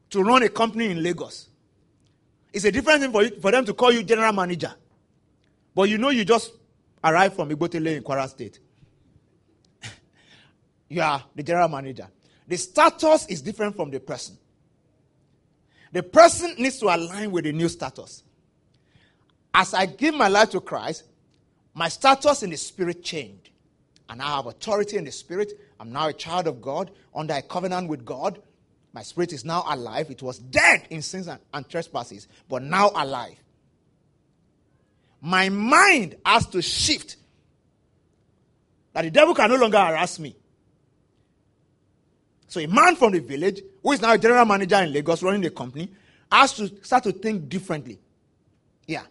to 0.10 0.24
run 0.24 0.42
a 0.42 0.50
company 0.50 0.90
in 0.90 1.04
Lagos? 1.04 1.48
It's 2.52 2.66
a 2.66 2.72
different 2.72 3.02
thing 3.02 3.12
for, 3.12 3.22
you, 3.22 3.40
for 3.40 3.52
them 3.52 3.66
to 3.66 3.74
call 3.76 3.92
you 3.92 4.02
general 4.02 4.34
manager. 4.34 4.74
But 5.76 5.90
you 5.90 5.98
know 5.98 6.10
you 6.10 6.24
just 6.24 6.54
arrived 7.04 7.36
from 7.36 7.50
Igbotele 7.50 7.98
in 7.98 8.04
Kwara 8.04 8.30
State. 8.30 8.60
you 10.90 11.02
are 11.02 11.24
the 11.36 11.44
general 11.44 11.68
manager. 11.68 12.08
The 12.48 12.58
status 12.58 13.28
is 13.28 13.42
different 13.42 13.76
from 13.76 13.92
the 13.92 14.00
person. 14.00 14.38
The 15.92 16.02
person 16.02 16.56
needs 16.58 16.80
to 16.80 16.86
align 16.88 17.32
with 17.32 17.44
the 17.44 17.52
new 17.52 17.70
status. 17.70 18.24
As 19.54 19.74
I 19.74 19.86
give 19.86 20.16
my 20.16 20.28
life 20.28 20.50
to 20.52 20.62
Christ, 20.62 21.04
my 21.74 21.90
status 21.90 22.44
in 22.44 22.50
the 22.50 22.58
spirit 22.58 23.04
changed. 23.04 23.50
And 24.10 24.22
I 24.22 24.36
have 24.36 24.46
authority 24.46 24.98
in 24.98 25.04
the 25.04 25.12
spirit. 25.12 25.54
I'm 25.80 25.92
now 25.92 26.08
a 26.08 26.14
child 26.14 26.48
of 26.48 26.62
God 26.62 26.92
under 27.14 27.34
a 27.34 27.42
covenant 27.42 27.90
with 27.90 28.06
God. 28.06 28.42
My 28.94 29.04
spirit 29.04 29.34
is 29.34 29.44
now 29.44 29.64
alive. 29.68 30.10
It 30.12 30.22
was 30.22 30.40
dead 30.40 30.88
in 30.90 31.02
sins 31.02 31.28
and, 31.28 31.40
and 31.54 31.68
trespasses, 31.68 32.28
but 32.48 32.62
now 32.64 32.92
alive. 32.96 33.38
My 35.22 35.50
mind 35.50 36.16
has 36.26 36.46
to 36.48 36.62
shift 36.62 37.18
that 38.94 39.04
the 39.04 39.12
devil 39.12 39.34
can 39.34 39.50
no 39.50 39.56
longer 39.56 39.78
harass 39.78 40.20
me. 40.20 40.36
So 42.48 42.60
a 42.62 42.68
man 42.68 42.96
from 42.96 43.12
the 43.12 43.20
village, 43.20 43.62
who 43.84 43.92
is 43.92 44.02
now 44.02 44.14
a 44.14 44.18
general 44.18 44.46
manager 44.46 44.78
in 44.78 44.94
Lagos 44.94 45.22
running 45.22 45.42
the 45.42 45.50
company, 45.50 45.92
has 46.32 46.54
to 46.54 46.72
start 46.84 47.04
to 47.04 47.12
think 47.12 47.50
differently. 47.50 48.00
Yeah. 48.88 49.04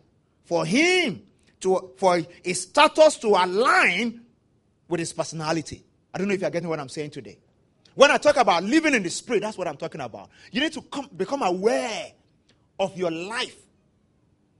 For 0.44 0.64
him 0.64 1.22
to 1.60 1.92
for 1.96 2.20
his 2.42 2.62
status 2.62 3.16
to 3.18 3.28
align 3.28 4.20
with 4.88 5.00
his 5.00 5.12
personality. 5.12 5.84
I 6.12 6.18
don't 6.18 6.28
know 6.28 6.34
if 6.34 6.40
you're 6.40 6.50
getting 6.50 6.68
what 6.68 6.80
I'm 6.80 6.88
saying 6.88 7.10
today. 7.10 7.38
When 7.94 8.10
I 8.10 8.18
talk 8.18 8.36
about 8.36 8.64
living 8.64 8.94
in 8.94 9.02
the 9.02 9.10
spirit, 9.10 9.42
that's 9.42 9.56
what 9.56 9.68
I'm 9.68 9.76
talking 9.76 10.00
about. 10.00 10.30
You 10.50 10.60
need 10.60 10.72
to 10.72 10.82
come, 10.82 11.08
become 11.16 11.42
aware 11.42 12.12
of 12.78 12.96
your 12.96 13.10
life, 13.10 13.56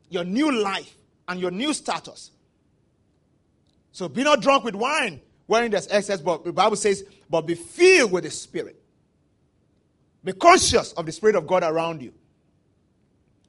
your 0.09 0.25
new 0.25 0.53
life, 0.63 0.97
and 1.29 1.41
your 1.41 1.51
new 1.51 1.73
status. 1.73 2.31
So 3.93 4.09
be 4.09 4.25
not 4.25 4.43
drunk 4.43 4.65
with 4.65 4.75
wine, 4.75 5.21
wherein 5.47 5.71
there's 5.71 5.89
excess, 5.89 6.21
but 6.21 6.45
the 6.45 6.53
Bible 6.53 6.77
says, 6.77 7.05
but 7.31 7.43
be 7.43 7.55
filled 7.55 8.13
with 8.13 8.25
the 8.25 8.31
Spirit. 8.31 8.81
Be 10.25 10.33
conscious 10.33 10.93
of 10.93 11.07
the 11.07 11.13
Spirit 11.13 11.37
of 11.37 11.47
God 11.47 11.63
around 11.63 12.03
you. 12.03 12.13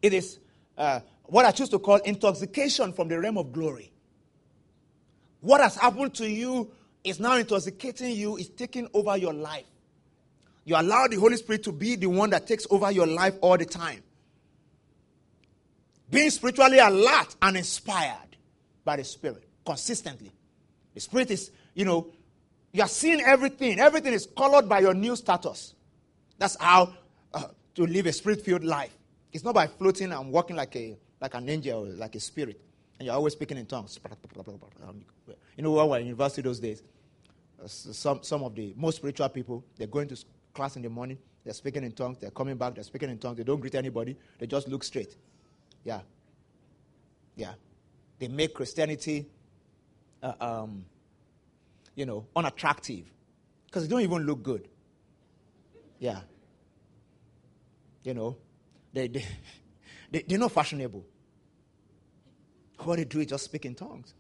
It 0.02 0.14
is 0.14 0.40
uh, 0.78 1.00
what 1.24 1.46
I 1.46 1.52
choose 1.52 1.70
to 1.70 1.80
call 1.80 1.96
intoxication 1.98 2.94
from 2.94 3.08
the 3.08 3.20
realm 3.20 3.38
of 3.38 3.52
glory. 3.52 3.92
What 5.42 5.62
has 5.62 5.76
happened 5.76 6.14
to 6.16 6.30
you 6.30 6.72
is 7.04 7.20
now 7.20 7.38
intoxicating 7.38 8.12
you, 8.12 8.38
is 8.38 8.50
taking 8.50 8.90
over 8.94 9.16
your 9.16 9.34
life. 9.34 9.66
You 10.66 10.76
allow 10.76 11.08
the 11.08 11.18
Holy 11.18 11.38
Spirit 11.38 11.64
to 11.64 11.72
be 11.72 11.96
the 11.96 12.08
one 12.08 12.32
that 12.32 12.48
takes 12.48 12.66
over 12.70 12.92
your 12.92 13.08
life 13.08 13.36
all 13.42 13.58
the 13.58 13.66
time. 13.66 14.02
Being 16.16 16.30
spiritually 16.30 16.80
alert 16.80 17.36
and 17.42 17.58
inspired 17.58 18.38
by 18.86 18.96
the 18.96 19.04
Spirit 19.04 19.44
consistently. 19.66 20.32
The 20.94 21.02
Spirit 21.02 21.30
is, 21.30 21.52
you 21.74 21.84
know, 21.84 22.08
you 22.72 22.82
are 22.84 22.88
seeing 22.88 23.20
everything. 23.20 23.82
Everything 23.82 24.14
is 24.14 24.26
colored 24.26 24.70
by 24.70 24.80
your 24.80 24.94
new 24.94 25.18
status. 25.18 25.74
That's 26.38 26.56
how 26.58 26.94
uh, 27.34 27.48
to 27.76 27.86
live 27.86 28.06
a 28.06 28.14
spirit 28.14 28.46
filled 28.46 28.64
life. 28.64 28.98
It's 29.34 29.44
not 29.44 29.56
by 29.56 29.68
floating 29.68 30.14
and 30.14 30.32
walking 30.32 30.56
like 30.56 30.74
a 30.78 30.98
like 31.20 31.34
an 31.34 31.50
angel, 31.50 31.84
like 31.84 32.16
a 32.16 32.22
spirit, 32.22 32.62
and 32.98 33.08
you're 33.08 33.16
always 33.16 33.34
speaking 33.34 33.58
in 33.58 33.66
tongues. 33.66 34.00
You 35.58 35.64
know, 35.64 35.72
when 35.72 35.84
we 35.84 35.90
were 35.90 36.00
in 36.00 36.06
university 36.06 36.42
those 36.42 36.62
days, 36.62 36.82
uh, 37.62 37.68
some 37.68 38.24
some 38.24 38.42
of 38.44 38.56
the 38.56 38.74
most 38.78 38.98
spiritual 38.98 39.28
people 39.28 39.66
they're 39.76 39.88
going 39.88 40.08
to 40.08 40.26
class 40.54 40.78
in 40.78 40.82
the 40.82 40.90
morning, 40.90 41.18
they're 41.44 41.54
speaking 41.54 41.84
in 41.84 41.92
tongues, 41.92 42.18
they're 42.20 42.32
coming 42.32 42.56
back, 42.56 42.76
they're 42.76 42.86
speaking 42.86 43.10
in 43.10 43.18
tongues, 43.18 43.38
they 43.38 43.44
don't 43.44 43.60
greet 43.60 43.76
anybody, 43.76 44.16
they 44.40 44.48
just 44.48 44.70
look 44.70 44.82
straight. 44.84 45.18
Yeah, 45.86 46.02
yeah, 47.38 47.54
they 48.20 48.28
make 48.28 48.54
Christianity. 48.54 49.28
Uh, 50.22 50.34
um, 50.42 50.86
you 51.96 52.06
know, 52.06 52.28
unattractive 52.36 53.06
because 53.66 53.84
they 53.84 53.90
don't 53.90 54.02
even 54.02 54.24
look 54.26 54.44
good. 54.44 54.68
Yeah. 56.00 56.20
You 58.04 58.14
know, 58.14 58.38
they, 58.94 59.08
they, 59.08 59.26
they, 60.12 60.24
they're 60.28 60.40
not 60.40 60.52
fashionable. 60.52 61.06
What 62.80 62.98
they 62.98 63.06
do 63.06 63.20
is 63.20 63.28
just 63.28 63.46
speak 63.46 63.66
in 63.66 63.74
tongues. 63.74 64.14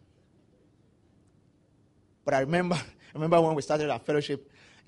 But 2.23 2.34
I 2.34 2.39
remember, 2.39 2.75
I 2.75 3.13
remember 3.13 3.39
when 3.41 3.56
we 3.56 3.62
started 3.62 3.89
our 3.89 3.99
fellowship. 3.99 4.49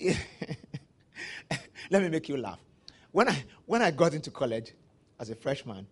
let 1.90 2.02
me 2.02 2.08
make 2.08 2.28
you 2.28 2.36
laugh. 2.36 2.58
When 3.12 3.28
I, 3.28 3.44
when 3.66 3.82
I 3.82 3.90
got 3.90 4.14
into 4.14 4.30
college 4.30 4.72
as 5.20 5.30
a 5.30 5.34
freshman, 5.34 5.86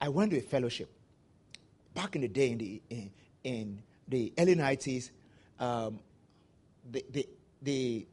I 0.00 0.08
went 0.08 0.30
to 0.32 0.38
a 0.38 0.42
fellowship. 0.42 0.90
Back 1.94 2.16
in 2.16 2.22
the 2.22 2.28
day, 2.28 2.50
in 2.50 2.58
the, 2.58 2.82
in, 2.90 3.10
in 3.44 3.82
the 4.08 4.32
early 4.38 4.56
90s, 4.56 5.10
um, 5.60 5.98
the, 6.90 7.04
the, 7.10 7.28
the 7.62 8.06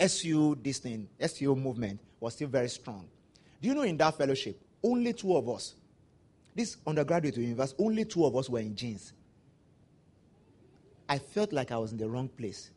SU, 0.00 0.58
this 0.62 0.78
thing, 0.78 1.08
SU 1.20 1.54
movement 1.54 2.00
was 2.20 2.34
still 2.34 2.48
very 2.48 2.68
strong. 2.68 3.08
Do 3.60 3.68
you 3.68 3.74
know 3.74 3.82
in 3.82 3.96
that 3.98 4.16
fellowship, 4.16 4.60
only 4.82 5.12
two 5.12 5.36
of 5.36 5.48
us, 5.48 5.74
this 6.54 6.76
undergraduate 6.86 7.36
university, 7.36 7.82
only 7.82 8.04
two 8.04 8.24
of 8.24 8.36
us 8.36 8.48
were 8.48 8.60
in 8.60 8.74
jeans. 8.74 9.12
I 11.08 11.18
felt 11.18 11.52
like 11.52 11.72
I 11.72 11.78
was 11.78 11.92
in 11.92 11.98
the 11.98 12.08
wrong 12.08 12.28
place. 12.28 12.70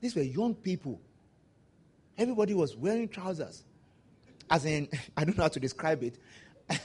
These 0.00 0.16
were 0.16 0.22
young 0.22 0.54
people. 0.54 1.00
Everybody 2.16 2.54
was 2.54 2.76
wearing 2.76 3.08
trousers. 3.08 3.62
As 4.50 4.64
in, 4.64 4.88
I 5.16 5.24
don't 5.24 5.36
know 5.36 5.44
how 5.44 5.48
to 5.48 5.60
describe 5.60 6.02
it. 6.02 6.18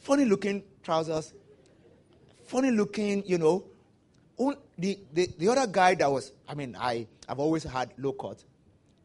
funny 0.00 0.24
looking 0.24 0.62
trousers, 0.82 1.32
funny 2.46 2.70
looking, 2.70 3.24
you 3.26 3.38
know, 3.38 3.64
the, 4.78 4.98
the, 5.12 5.28
the 5.38 5.48
other 5.48 5.66
guy 5.66 5.94
that 5.96 6.10
was, 6.10 6.32
I 6.48 6.54
mean, 6.54 6.76
I, 6.78 7.06
I've 7.28 7.40
always 7.40 7.64
had 7.64 7.92
low 7.98 8.12
cut 8.12 8.42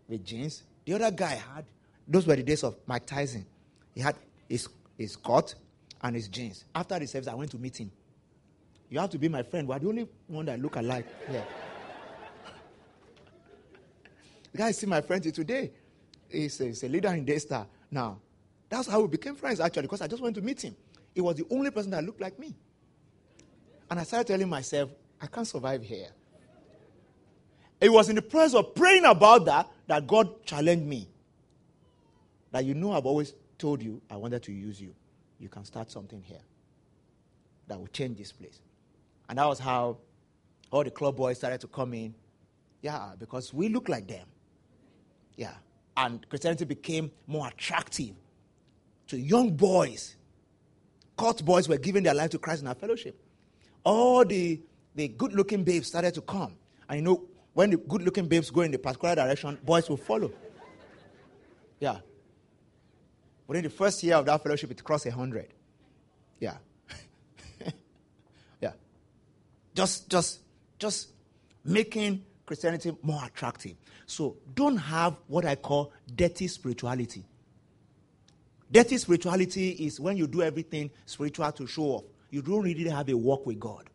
with 0.08 0.24
jeans. 0.24 0.64
The 0.86 0.94
other 0.94 1.12
guy 1.12 1.36
had, 1.36 1.66
those 2.08 2.28
were 2.28 2.36
the 2.36 2.44
days 2.44 2.64
of 2.64 2.76
Mike 2.86 3.06
Tyson. 3.06 3.46
He 3.96 4.02
had 4.02 4.16
his, 4.48 4.68
his 4.98 5.16
cut 5.16 5.56
and 6.02 6.16
his 6.16 6.28
jeans. 6.28 6.66
After 6.76 7.00
the 7.00 7.08
service, 7.08 7.28
I 7.28 7.34
went 7.34 7.50
to 7.52 7.58
meet 7.58 7.78
him. 7.78 7.92
You 8.90 9.00
have 9.00 9.10
to 9.10 9.18
be 9.18 9.28
my 9.28 9.42
friend. 9.42 9.68
We're 9.68 9.80
the 9.80 9.88
only 9.88 10.08
one 10.28 10.46
that 10.46 10.62
look 10.62 10.76
alike 10.76 11.08
here. 11.28 11.44
the 14.52 14.58
guy 14.58 14.72
see 14.72 14.86
my 14.86 15.02
friend 15.02 15.24
today. 15.24 15.72
He's 16.30 16.62
a, 16.62 16.66
he's 16.66 16.84
a 16.84 16.90
leader 16.90 17.10
in 17.10 17.26
Daystar 17.26 17.66
now. 17.90 18.20
That's 18.74 18.88
how 18.88 19.02
we 19.02 19.08
became 19.08 19.36
friends, 19.36 19.60
actually, 19.60 19.84
because 19.84 20.02
I 20.02 20.08
just 20.08 20.24
went 20.24 20.34
to 20.34 20.42
meet 20.42 20.60
him. 20.64 20.76
He 21.14 21.22
was 21.22 21.36
the 21.36 21.46
only 21.52 21.70
person 21.70 21.92
that 21.92 22.04
looked 22.04 22.20
like 22.20 22.40
me. 22.40 22.56
And 23.88 24.00
I 24.00 24.04
started 24.04 24.26
telling 24.26 24.50
myself, 24.50 24.90
I 25.22 25.28
can't 25.28 25.46
survive 25.46 25.84
here. 25.84 26.08
It 27.80 27.90
was 27.90 28.10
in 28.10 28.16
the 28.16 28.24
process 28.24 28.56
of 28.56 28.74
praying 28.74 29.06
about 29.06 29.46
that 29.46 29.70
that 29.86 30.08
God 30.08 30.44
challenged 30.44 30.88
me. 30.88 31.08
That 32.52 32.66
you 32.66 32.74
know, 32.74 32.94
I've 32.94 33.06
always 33.06 33.36
told 33.60 33.84
you 33.84 34.02
I 34.10 34.16
wanted 34.16 34.42
to 34.42 34.52
use 34.52 34.82
you. 34.82 34.96
You 35.38 35.50
can 35.50 35.66
start 35.66 35.92
something 35.92 36.24
here 36.24 36.42
that 37.68 37.78
will 37.78 37.86
change 37.86 38.18
this 38.18 38.32
place. 38.32 38.60
And 39.30 39.38
that 39.38 39.46
was 39.46 39.60
how 39.60 39.98
all 40.72 40.84
the 40.84 40.90
club 40.90 41.16
boys 41.16 41.38
started 41.38 41.62
to 41.62 41.68
come 41.68 41.94
in. 41.94 42.16
Yeah, 42.82 43.12
because 43.20 43.54
we 43.54 43.70
look 43.70 43.88
like 43.88 44.08
them. 44.08 44.26
Yeah. 45.36 45.54
and 45.96 46.28
Christianity 46.28 46.66
became 46.66 47.12
more 47.28 47.48
attractive 47.48 48.16
to 49.14 49.20
young 49.20 49.52
boys. 49.52 50.16
Court 51.16 51.46
boys 51.46 51.70
were 51.70 51.78
giving 51.78 52.04
their 52.04 52.16
life 52.16 52.32
to 52.32 52.40
Christ 52.40 52.64
in 52.64 52.68
our 52.68 52.74
fellowship. 52.76 53.16
All 53.84 54.26
the, 54.26 54.60
the 54.96 55.08
good 55.10 55.34
looking 55.34 55.64
babes 55.64 55.88
started 55.88 56.14
to 56.16 56.22
come. 56.22 56.56
And 56.90 57.00
you 57.00 57.04
know, 57.04 57.24
when 57.54 57.70
the 57.70 57.78
good 57.78 58.02
looking 58.02 58.28
babes 58.28 58.50
go 58.50 58.62
in 58.62 58.72
the 58.72 58.80
particular 58.80 59.16
direction, 59.16 59.60
boys 59.64 59.88
will 59.88 59.98
follow. 59.98 60.32
Yeah. 61.80 61.98
But 63.48 63.58
in 63.58 63.64
the 63.64 63.70
first 63.70 64.02
year 64.04 64.16
of 64.16 64.26
that 64.26 64.42
fellowship, 64.42 64.72
it 64.72 64.84
crossed 64.84 65.06
100. 65.06 65.48
Yeah. 66.40 66.58
yeah. 68.62 68.72
Just, 69.76 70.10
just, 70.10 70.40
just 70.80 71.10
making 71.64 72.26
Christianity 72.48 72.92
more 73.04 73.24
attractive. 73.26 73.76
So 74.08 74.38
don't 74.56 74.78
have 74.78 75.18
what 75.28 75.46
I 75.46 75.56
call 75.56 75.94
dirty 76.16 76.48
spirituality. 76.48 77.26
Dirty 78.74 78.98
spirituality 78.98 79.70
is 79.70 80.00
when 80.00 80.18
you 80.18 80.26
do 80.26 80.42
everything 80.42 80.90
spiritual 81.06 81.52
to 81.52 81.68
show 81.68 81.84
off. 81.84 82.06
You 82.32 82.42
don't 82.42 82.64
really 82.64 82.90
have 82.90 83.08
a 83.08 83.16
walk 83.16 83.46
with 83.46 83.60
God. 83.60 83.88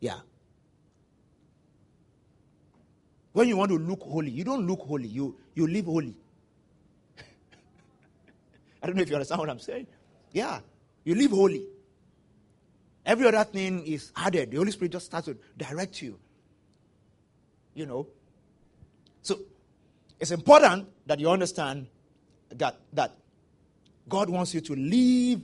Yeah. 0.00 0.20
When 3.32 3.48
you 3.48 3.58
want 3.58 3.70
to 3.70 3.76
look 3.76 4.00
holy, 4.00 4.30
you 4.30 4.44
don't 4.44 4.66
look 4.66 4.80
holy, 4.80 5.08
you, 5.08 5.36
you 5.54 5.66
live 5.66 5.84
holy. 5.84 6.16
I 8.82 8.86
don't 8.86 8.96
know 8.96 9.02
if 9.02 9.10
you 9.10 9.14
understand 9.14 9.40
what 9.40 9.50
I'm 9.50 9.58
saying. 9.58 9.86
Yeah. 10.32 10.60
You 11.04 11.14
live 11.14 11.30
holy. 11.32 11.66
Every 13.04 13.26
other 13.26 13.44
thing 13.44 13.84
is 13.84 14.10
added. 14.16 14.52
The 14.52 14.56
Holy 14.56 14.70
Spirit 14.70 14.92
just 14.92 15.04
starts 15.04 15.26
to 15.26 15.36
direct 15.58 16.00
you. 16.00 16.18
You 17.74 17.84
know. 17.84 18.06
So 19.20 19.38
it's 20.18 20.30
important 20.30 20.88
that 21.04 21.20
you 21.20 21.28
understand 21.28 21.88
that 22.54 22.80
that 22.94 23.14
God 24.08 24.28
wants 24.28 24.54
you 24.54 24.60
to 24.62 24.74
live 24.74 25.40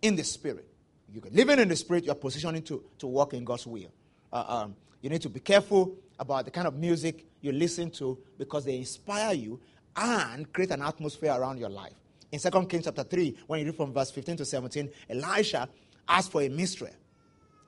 in 0.00 0.16
the 0.16 0.24
Spirit. 0.24 0.68
You 1.12 1.20
can 1.20 1.34
living 1.34 1.58
in 1.58 1.68
the 1.68 1.76
Spirit, 1.76 2.04
you're 2.04 2.14
positioning 2.14 2.62
to, 2.62 2.82
to 2.98 3.06
walk 3.06 3.34
in 3.34 3.44
God's 3.44 3.66
will. 3.66 3.92
Uh, 4.32 4.44
um, 4.46 4.76
you 5.00 5.10
need 5.10 5.22
to 5.22 5.28
be 5.28 5.40
careful 5.40 5.96
about 6.18 6.44
the 6.44 6.50
kind 6.50 6.66
of 6.66 6.74
music 6.74 7.26
you 7.40 7.52
listen 7.52 7.90
to 7.90 8.18
because 8.38 8.64
they 8.64 8.76
inspire 8.76 9.34
you 9.34 9.60
and 9.96 10.50
create 10.52 10.70
an 10.70 10.82
atmosphere 10.82 11.32
around 11.32 11.58
your 11.58 11.68
life. 11.68 11.92
In 12.30 12.38
2 12.38 12.50
Kings 12.66 12.84
chapter 12.84 13.02
3, 13.02 13.36
when 13.46 13.60
you 13.60 13.66
read 13.66 13.76
from 13.76 13.92
verse 13.92 14.10
15 14.10 14.38
to 14.38 14.44
17, 14.44 14.90
Elisha 15.10 15.68
asked 16.08 16.32
for 16.32 16.42
a 16.42 16.48
minstrel 16.48 16.90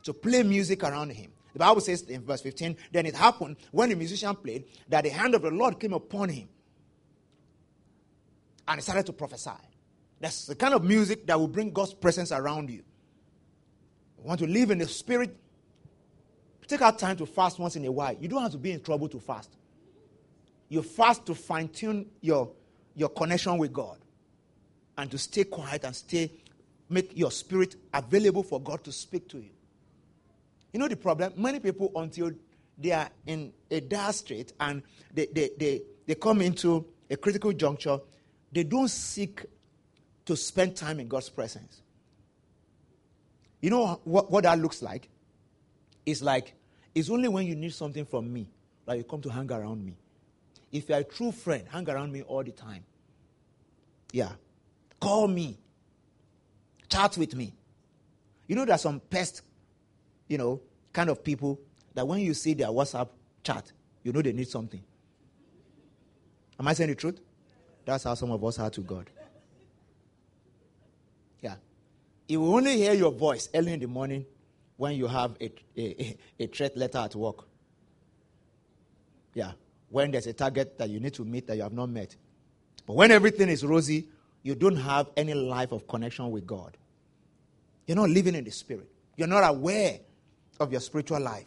to 0.04 0.14
play 0.14 0.42
music 0.42 0.82
around 0.82 1.10
him. 1.10 1.30
The 1.52 1.58
Bible 1.58 1.80
says 1.82 2.02
in 2.02 2.22
verse 2.22 2.40
15, 2.40 2.76
then 2.92 3.06
it 3.06 3.14
happened 3.14 3.56
when 3.72 3.90
the 3.90 3.94
musician 3.94 4.34
played 4.34 4.64
that 4.88 5.04
the 5.04 5.10
hand 5.10 5.34
of 5.34 5.42
the 5.42 5.50
Lord 5.50 5.78
came 5.78 5.92
upon 5.92 6.30
him 6.30 6.48
and 8.66 8.82
started 8.82 9.06
to 9.06 9.12
prophesy. 9.12 9.50
That's 10.20 10.46
the 10.46 10.54
kind 10.54 10.74
of 10.74 10.84
music 10.84 11.26
that 11.26 11.38
will 11.38 11.48
bring 11.48 11.70
God's 11.70 11.94
presence 11.94 12.32
around 12.32 12.70
you. 12.70 12.82
You 14.18 14.24
want 14.24 14.40
to 14.40 14.46
live 14.46 14.70
in 14.70 14.78
the 14.78 14.88
spirit? 14.88 15.36
Take 16.66 16.80
out 16.80 16.98
time 16.98 17.16
to 17.18 17.26
fast 17.26 17.58
once 17.58 17.76
in 17.76 17.84
a 17.84 17.92
while. 17.92 18.16
You 18.18 18.28
don't 18.28 18.42
have 18.42 18.52
to 18.52 18.58
be 18.58 18.72
in 18.72 18.80
trouble 18.80 19.08
to 19.10 19.20
fast. 19.20 19.50
You 20.68 20.82
fast 20.82 21.26
to 21.26 21.34
fine 21.34 21.68
tune 21.68 22.06
your, 22.20 22.50
your 22.94 23.10
connection 23.10 23.58
with 23.58 23.72
God 23.72 23.98
and 24.96 25.10
to 25.10 25.18
stay 25.18 25.44
quiet 25.44 25.84
and 25.84 25.94
stay, 25.94 26.32
make 26.88 27.16
your 27.16 27.30
spirit 27.30 27.76
available 27.92 28.42
for 28.42 28.60
God 28.60 28.82
to 28.84 28.92
speak 28.92 29.28
to 29.28 29.38
you. 29.38 29.50
You 30.72 30.80
know 30.80 30.88
the 30.88 30.96
problem? 30.96 31.34
Many 31.36 31.60
people, 31.60 31.92
until 31.94 32.32
they 32.78 32.92
are 32.92 33.10
in 33.26 33.52
a 33.70 33.80
dire 33.80 34.12
strait 34.12 34.52
and 34.58 34.82
they, 35.12 35.26
they, 35.26 35.50
they, 35.58 35.82
they 36.06 36.14
come 36.14 36.40
into 36.40 36.86
a 37.10 37.16
critical 37.16 37.52
juncture, 37.52 38.00
they 38.54 38.62
don't 38.62 38.88
seek 38.88 39.44
to 40.24 40.36
spend 40.36 40.76
time 40.76 41.00
in 41.00 41.08
God's 41.08 41.28
presence. 41.28 41.82
You 43.60 43.70
know 43.70 44.00
what, 44.04 44.30
what 44.30 44.44
that 44.44 44.58
looks 44.58 44.80
like? 44.80 45.08
It's 46.06 46.22
like, 46.22 46.54
it's 46.94 47.10
only 47.10 47.28
when 47.28 47.46
you 47.46 47.56
need 47.56 47.74
something 47.74 48.04
from 48.04 48.32
me 48.32 48.48
that 48.86 48.96
you 48.96 49.04
come 49.04 49.20
to 49.22 49.28
hang 49.28 49.50
around 49.50 49.84
me. 49.84 49.96
If 50.70 50.88
you're 50.88 50.98
a 50.98 51.04
true 51.04 51.32
friend, 51.32 51.64
hang 51.68 51.88
around 51.88 52.12
me 52.12 52.22
all 52.22 52.44
the 52.44 52.52
time. 52.52 52.84
Yeah. 54.12 54.32
Call 55.00 55.26
me. 55.26 55.58
Chat 56.88 57.16
with 57.16 57.34
me. 57.34 57.52
You 58.46 58.56
know, 58.56 58.64
there's 58.64 58.82
some 58.82 59.00
pest, 59.00 59.42
you 60.28 60.38
know, 60.38 60.60
kind 60.92 61.10
of 61.10 61.24
people 61.24 61.58
that 61.94 62.06
when 62.06 62.20
you 62.20 62.34
see 62.34 62.54
their 62.54 62.68
WhatsApp 62.68 63.08
chat, 63.42 63.72
you 64.02 64.12
know 64.12 64.22
they 64.22 64.32
need 64.32 64.48
something. 64.48 64.82
Am 66.60 66.68
I 66.68 66.74
saying 66.74 66.90
the 66.90 66.94
truth? 66.94 67.18
That's 67.84 68.04
how 68.04 68.14
some 68.14 68.30
of 68.30 68.42
us 68.44 68.58
are 68.58 68.70
to 68.70 68.80
God. 68.80 69.10
Yeah. 71.42 71.56
He 72.26 72.36
will 72.36 72.54
only 72.54 72.76
hear 72.76 72.94
your 72.94 73.12
voice 73.12 73.48
early 73.54 73.72
in 73.72 73.80
the 73.80 73.86
morning 73.86 74.24
when 74.76 74.96
you 74.96 75.06
have 75.06 75.36
a, 75.40 75.52
a, 75.76 76.16
a 76.38 76.46
threat 76.46 76.76
letter 76.76 76.98
at 76.98 77.14
work. 77.14 77.46
Yeah. 79.34 79.52
When 79.90 80.10
there's 80.10 80.26
a 80.26 80.32
target 80.32 80.78
that 80.78 80.88
you 80.88 81.00
need 81.00 81.14
to 81.14 81.24
meet 81.24 81.46
that 81.46 81.56
you 81.56 81.62
have 81.62 81.72
not 81.72 81.90
met. 81.90 82.16
But 82.86 82.96
when 82.96 83.10
everything 83.10 83.48
is 83.48 83.64
rosy, 83.64 84.08
you 84.42 84.54
don't 84.54 84.76
have 84.76 85.10
any 85.16 85.34
life 85.34 85.72
of 85.72 85.86
connection 85.86 86.30
with 86.30 86.46
God. 86.46 86.76
You're 87.86 87.96
not 87.96 88.10
living 88.10 88.34
in 88.34 88.44
the 88.44 88.50
spirit. 88.50 88.90
You're 89.16 89.28
not 89.28 89.42
aware 89.48 90.00
of 90.58 90.72
your 90.72 90.80
spiritual 90.80 91.20
life. 91.20 91.46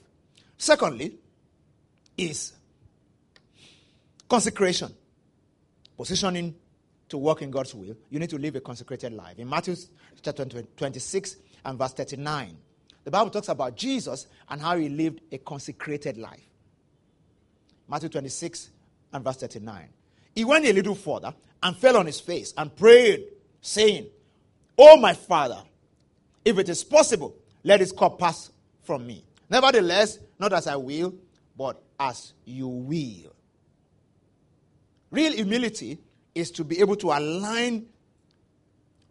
Secondly, 0.58 1.16
is 2.18 2.54
consecration 4.28 4.94
positioning 5.98 6.56
to 7.10 7.18
work 7.18 7.42
in 7.42 7.52
God's 7.52 7.74
will, 7.74 7.96
you 8.10 8.20
need 8.20 8.30
to 8.30 8.38
live 8.38 8.56
a 8.56 8.62
consecrated 8.62 9.14
life. 9.14 9.40
In 9.40 9.50
Matthew 9.50 9.76
chapter 10.22 10.46
26 10.46 11.38
and 11.66 11.78
verse 11.78 11.94
39, 11.94 12.58
the 13.04 13.12
Bible 13.12 13.30
talks 13.30 13.50
about 13.50 13.76
Jesus 13.76 14.28
and 14.50 14.62
how 14.62 14.78
he 14.78 14.90
lived 14.90 15.22
a 15.32 15.38
consecrated 15.38 16.18
life. 16.18 16.44
Matthew 17.88 18.10
26 18.10 18.70
and 19.14 19.24
verse 19.24 19.38
39. 19.38 19.88
He 20.36 20.44
went 20.44 20.66
a 20.66 20.74
little 20.74 20.96
further 20.96 21.34
and 21.64 21.76
fell 21.76 21.98
on 21.98 22.06
his 22.06 22.20
face 22.20 22.54
and 22.58 22.76
prayed, 22.76 23.26
saying, 23.62 24.08
Oh, 24.78 24.98
my 24.98 25.14
Father, 25.14 25.64
if 26.46 26.60
it 26.60 26.70
is 26.70 26.84
possible, 26.84 27.36
let 27.64 27.80
this 27.80 27.92
cup 27.92 28.20
pass 28.20 28.52
from 28.84 29.08
me. 29.08 29.24
Nevertheless, 29.50 30.20
not 30.38 30.54
as 30.54 30.68
I 30.68 30.76
will, 30.76 31.16
but 31.58 31.82
as 32.00 32.34
you 32.46 32.68
will. 32.68 33.34
Real 35.12 35.34
humility 35.34 36.00
is 36.36 36.52
to 36.52 36.64
be 36.64 36.80
able 36.80 36.96
to 36.98 37.08
align 37.12 37.88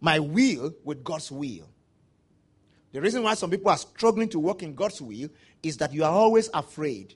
my 0.00 0.18
will 0.18 0.74
with 0.84 1.02
God's 1.02 1.32
will. 1.32 1.68
The 2.92 3.00
reason 3.00 3.22
why 3.22 3.34
some 3.34 3.50
people 3.50 3.70
are 3.70 3.76
struggling 3.76 4.28
to 4.30 4.38
work 4.38 4.62
in 4.62 4.74
God's 4.74 5.00
will 5.02 5.28
is 5.62 5.76
that 5.78 5.92
you 5.92 6.04
are 6.04 6.10
always 6.10 6.48
afraid 6.54 7.14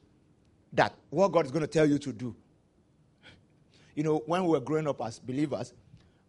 that 0.72 0.94
what 1.10 1.32
God 1.32 1.46
is 1.46 1.52
going 1.52 1.62
to 1.62 1.66
tell 1.66 1.86
you 1.86 1.98
to 1.98 2.12
do. 2.12 2.34
You 3.94 4.02
know, 4.02 4.22
when 4.26 4.44
we 4.44 4.50
were 4.50 4.60
growing 4.60 4.88
up 4.88 5.00
as 5.02 5.18
believers, 5.18 5.72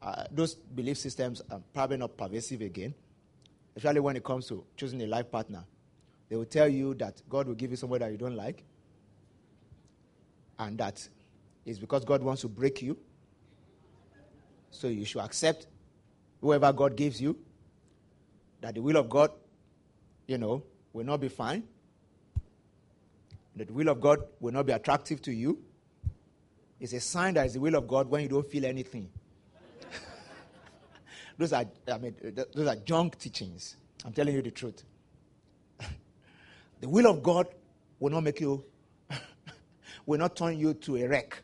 uh, 0.01 0.25
those 0.31 0.55
belief 0.55 0.97
systems 0.97 1.41
are 1.51 1.61
probably 1.73 1.97
not 1.97 2.17
pervasive 2.17 2.61
again, 2.61 2.93
especially 3.75 3.99
when 3.99 4.15
it 4.15 4.23
comes 4.23 4.47
to 4.47 4.63
choosing 4.75 5.01
a 5.03 5.07
life 5.07 5.31
partner. 5.31 5.63
They 6.29 6.35
will 6.35 6.45
tell 6.45 6.67
you 6.67 6.93
that 6.95 7.21
God 7.29 7.47
will 7.47 7.55
give 7.55 7.71
you 7.71 7.77
someone 7.77 7.99
that 7.99 8.11
you 8.11 8.17
don't 8.17 8.35
like, 8.35 8.63
and 10.57 10.77
that 10.77 11.07
is 11.65 11.79
because 11.79 12.05
God 12.05 12.23
wants 12.23 12.41
to 12.41 12.47
break 12.47 12.81
you. 12.81 12.97
So 14.71 14.87
you 14.87 15.05
should 15.05 15.21
accept 15.21 15.67
whoever 16.39 16.73
God 16.73 16.95
gives 16.95 17.21
you, 17.21 17.37
that 18.61 18.75
the 18.75 18.81
will 18.81 18.97
of 18.97 19.09
God, 19.09 19.31
you 20.27 20.37
know, 20.37 20.63
will 20.93 21.05
not 21.05 21.19
be 21.19 21.27
fine, 21.27 21.63
that 23.55 23.67
the 23.67 23.73
will 23.73 23.89
of 23.89 24.01
God 24.01 24.23
will 24.39 24.53
not 24.53 24.65
be 24.65 24.71
attractive 24.71 25.21
to 25.23 25.31
you. 25.31 25.59
It's 26.79 26.93
a 26.93 26.99
sign 26.99 27.35
that 27.35 27.45
it's 27.45 27.53
the 27.53 27.59
will 27.59 27.75
of 27.75 27.87
God 27.87 28.09
when 28.09 28.23
you 28.23 28.29
don't 28.29 28.49
feel 28.49 28.65
anything. 28.65 29.09
those 31.37 31.53
are, 31.53 31.65
I 31.91 31.97
mean, 31.99 32.15
those 32.53 32.67
are 32.67 32.75
junk 32.77 33.19
teachings. 33.19 33.75
I'm 34.03 34.13
telling 34.13 34.33
you 34.33 34.41
the 34.41 34.51
truth. 34.51 34.83
the 36.79 36.89
will 36.89 37.07
of 37.07 37.21
God 37.21 37.47
will 37.99 38.09
not 38.09 38.23
make 38.23 38.39
you, 38.39 38.63
will 40.07 40.17
not 40.17 40.35
turn 40.35 40.57
you 40.57 40.73
to 40.73 40.97
a 40.97 41.07
wreck. 41.07 41.43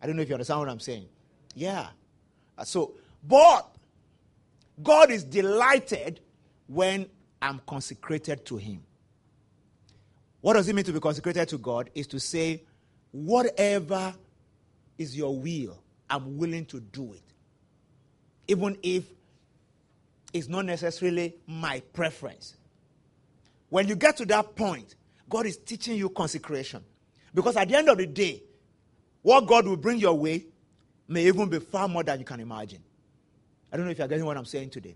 I 0.00 0.06
don't 0.06 0.16
know 0.16 0.22
if 0.22 0.28
you 0.28 0.34
understand 0.34 0.60
what 0.60 0.68
I'm 0.68 0.80
saying. 0.80 1.06
Yeah. 1.54 1.88
Uh, 2.58 2.64
so, 2.64 2.94
but 3.26 3.74
God 4.82 5.10
is 5.10 5.24
delighted 5.24 6.20
when 6.66 7.06
I'm 7.40 7.60
consecrated 7.66 8.44
to 8.46 8.56
Him. 8.56 8.82
What 10.40 10.54
does 10.54 10.68
it 10.68 10.74
mean 10.74 10.84
to 10.84 10.92
be 10.92 11.00
consecrated 11.00 11.48
to 11.48 11.58
God? 11.58 11.90
Is 11.94 12.06
to 12.08 12.20
say, 12.20 12.62
whatever 13.10 14.14
is 14.98 15.16
your 15.16 15.36
will, 15.36 15.82
I'm 16.08 16.36
willing 16.36 16.66
to 16.66 16.80
do 16.80 17.14
it. 17.14 17.22
Even 18.48 18.78
if 18.82 19.04
it's 20.32 20.48
not 20.48 20.66
necessarily 20.66 21.34
my 21.46 21.80
preference. 21.92 22.56
When 23.70 23.88
you 23.88 23.96
get 23.96 24.16
to 24.18 24.26
that 24.26 24.54
point, 24.54 24.94
God 25.28 25.46
is 25.46 25.56
teaching 25.56 25.96
you 25.96 26.10
consecration. 26.10 26.84
Because 27.34 27.56
at 27.56 27.68
the 27.68 27.76
end 27.76 27.88
of 27.88 27.98
the 27.98 28.06
day, 28.06 28.42
what 29.26 29.44
God 29.44 29.66
will 29.66 29.76
bring 29.76 29.98
your 29.98 30.14
way 30.14 30.44
may 31.08 31.26
even 31.26 31.48
be 31.48 31.58
far 31.58 31.88
more 31.88 32.04
than 32.04 32.20
you 32.20 32.24
can 32.24 32.38
imagine. 32.38 32.78
I 33.72 33.76
don't 33.76 33.84
know 33.84 33.90
if 33.90 33.98
you're 33.98 34.06
getting 34.06 34.24
what 34.24 34.36
I'm 34.36 34.44
saying 34.44 34.70
today. 34.70 34.94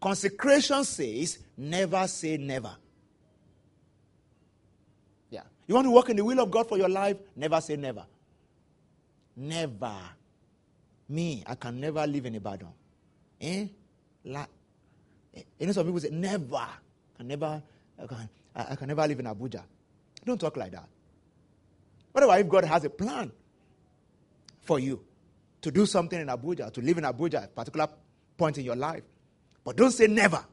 Consecration 0.00 0.82
says, 0.82 1.38
never 1.56 2.08
say 2.08 2.36
never. 2.38 2.72
Yeah. 5.30 5.42
You 5.68 5.76
want 5.76 5.86
to 5.86 5.92
walk 5.92 6.10
in 6.10 6.16
the 6.16 6.24
will 6.24 6.40
of 6.40 6.50
God 6.50 6.68
for 6.68 6.76
your 6.76 6.88
life? 6.88 7.18
Never 7.36 7.60
say 7.60 7.76
never. 7.76 8.04
Never. 9.36 9.94
Me, 11.08 11.44
I 11.46 11.54
can 11.54 11.78
never 11.78 12.04
live 12.08 12.26
in 12.26 12.34
Ibadan. 12.34 12.72
Eh? 13.40 13.66
La- 14.24 14.46
eh, 15.36 15.42
you 15.56 15.66
know, 15.66 15.72
some 15.72 15.86
people 15.86 16.00
say, 16.00 16.10
never. 16.10 16.56
I 16.56 17.16
can 17.16 17.28
never, 17.28 17.62
I 17.96 18.06
can, 18.08 18.28
I 18.56 18.74
can 18.74 18.88
never 18.88 19.06
live 19.06 19.20
in 19.20 19.26
Abuja. 19.26 19.62
Don't 20.24 20.40
talk 20.40 20.56
like 20.56 20.72
that. 20.72 20.88
What 22.12 22.24
about 22.24 22.40
if 22.40 22.48
God 22.48 22.64
has 22.64 22.84
a 22.84 22.90
plan 22.90 23.30
for 24.62 24.78
you 24.78 25.04
to 25.62 25.70
do 25.70 25.86
something 25.86 26.20
in 26.20 26.26
Abuja, 26.28 26.72
to 26.72 26.80
live 26.80 26.98
in 26.98 27.04
Abuja 27.04 27.42
at 27.42 27.44
a 27.44 27.48
particular 27.48 27.88
point 28.36 28.58
in 28.58 28.64
your 28.64 28.76
life? 28.76 29.02
But 29.64 29.76
don't 29.76 29.90
say 29.92 30.06
never. 30.06 30.44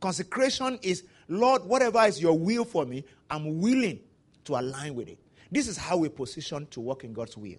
Consecration 0.00 0.78
is, 0.82 1.04
Lord, 1.28 1.64
whatever 1.64 2.02
is 2.04 2.20
your 2.20 2.38
will 2.38 2.64
for 2.64 2.84
me, 2.84 3.04
I'm 3.30 3.60
willing 3.60 4.00
to 4.44 4.56
align 4.56 4.94
with 4.94 5.08
it. 5.08 5.18
This 5.50 5.68
is 5.68 5.76
how 5.76 5.98
we 5.98 6.08
position 6.08 6.66
to 6.70 6.80
work 6.80 7.04
in 7.04 7.12
God's 7.12 7.36
will. 7.36 7.58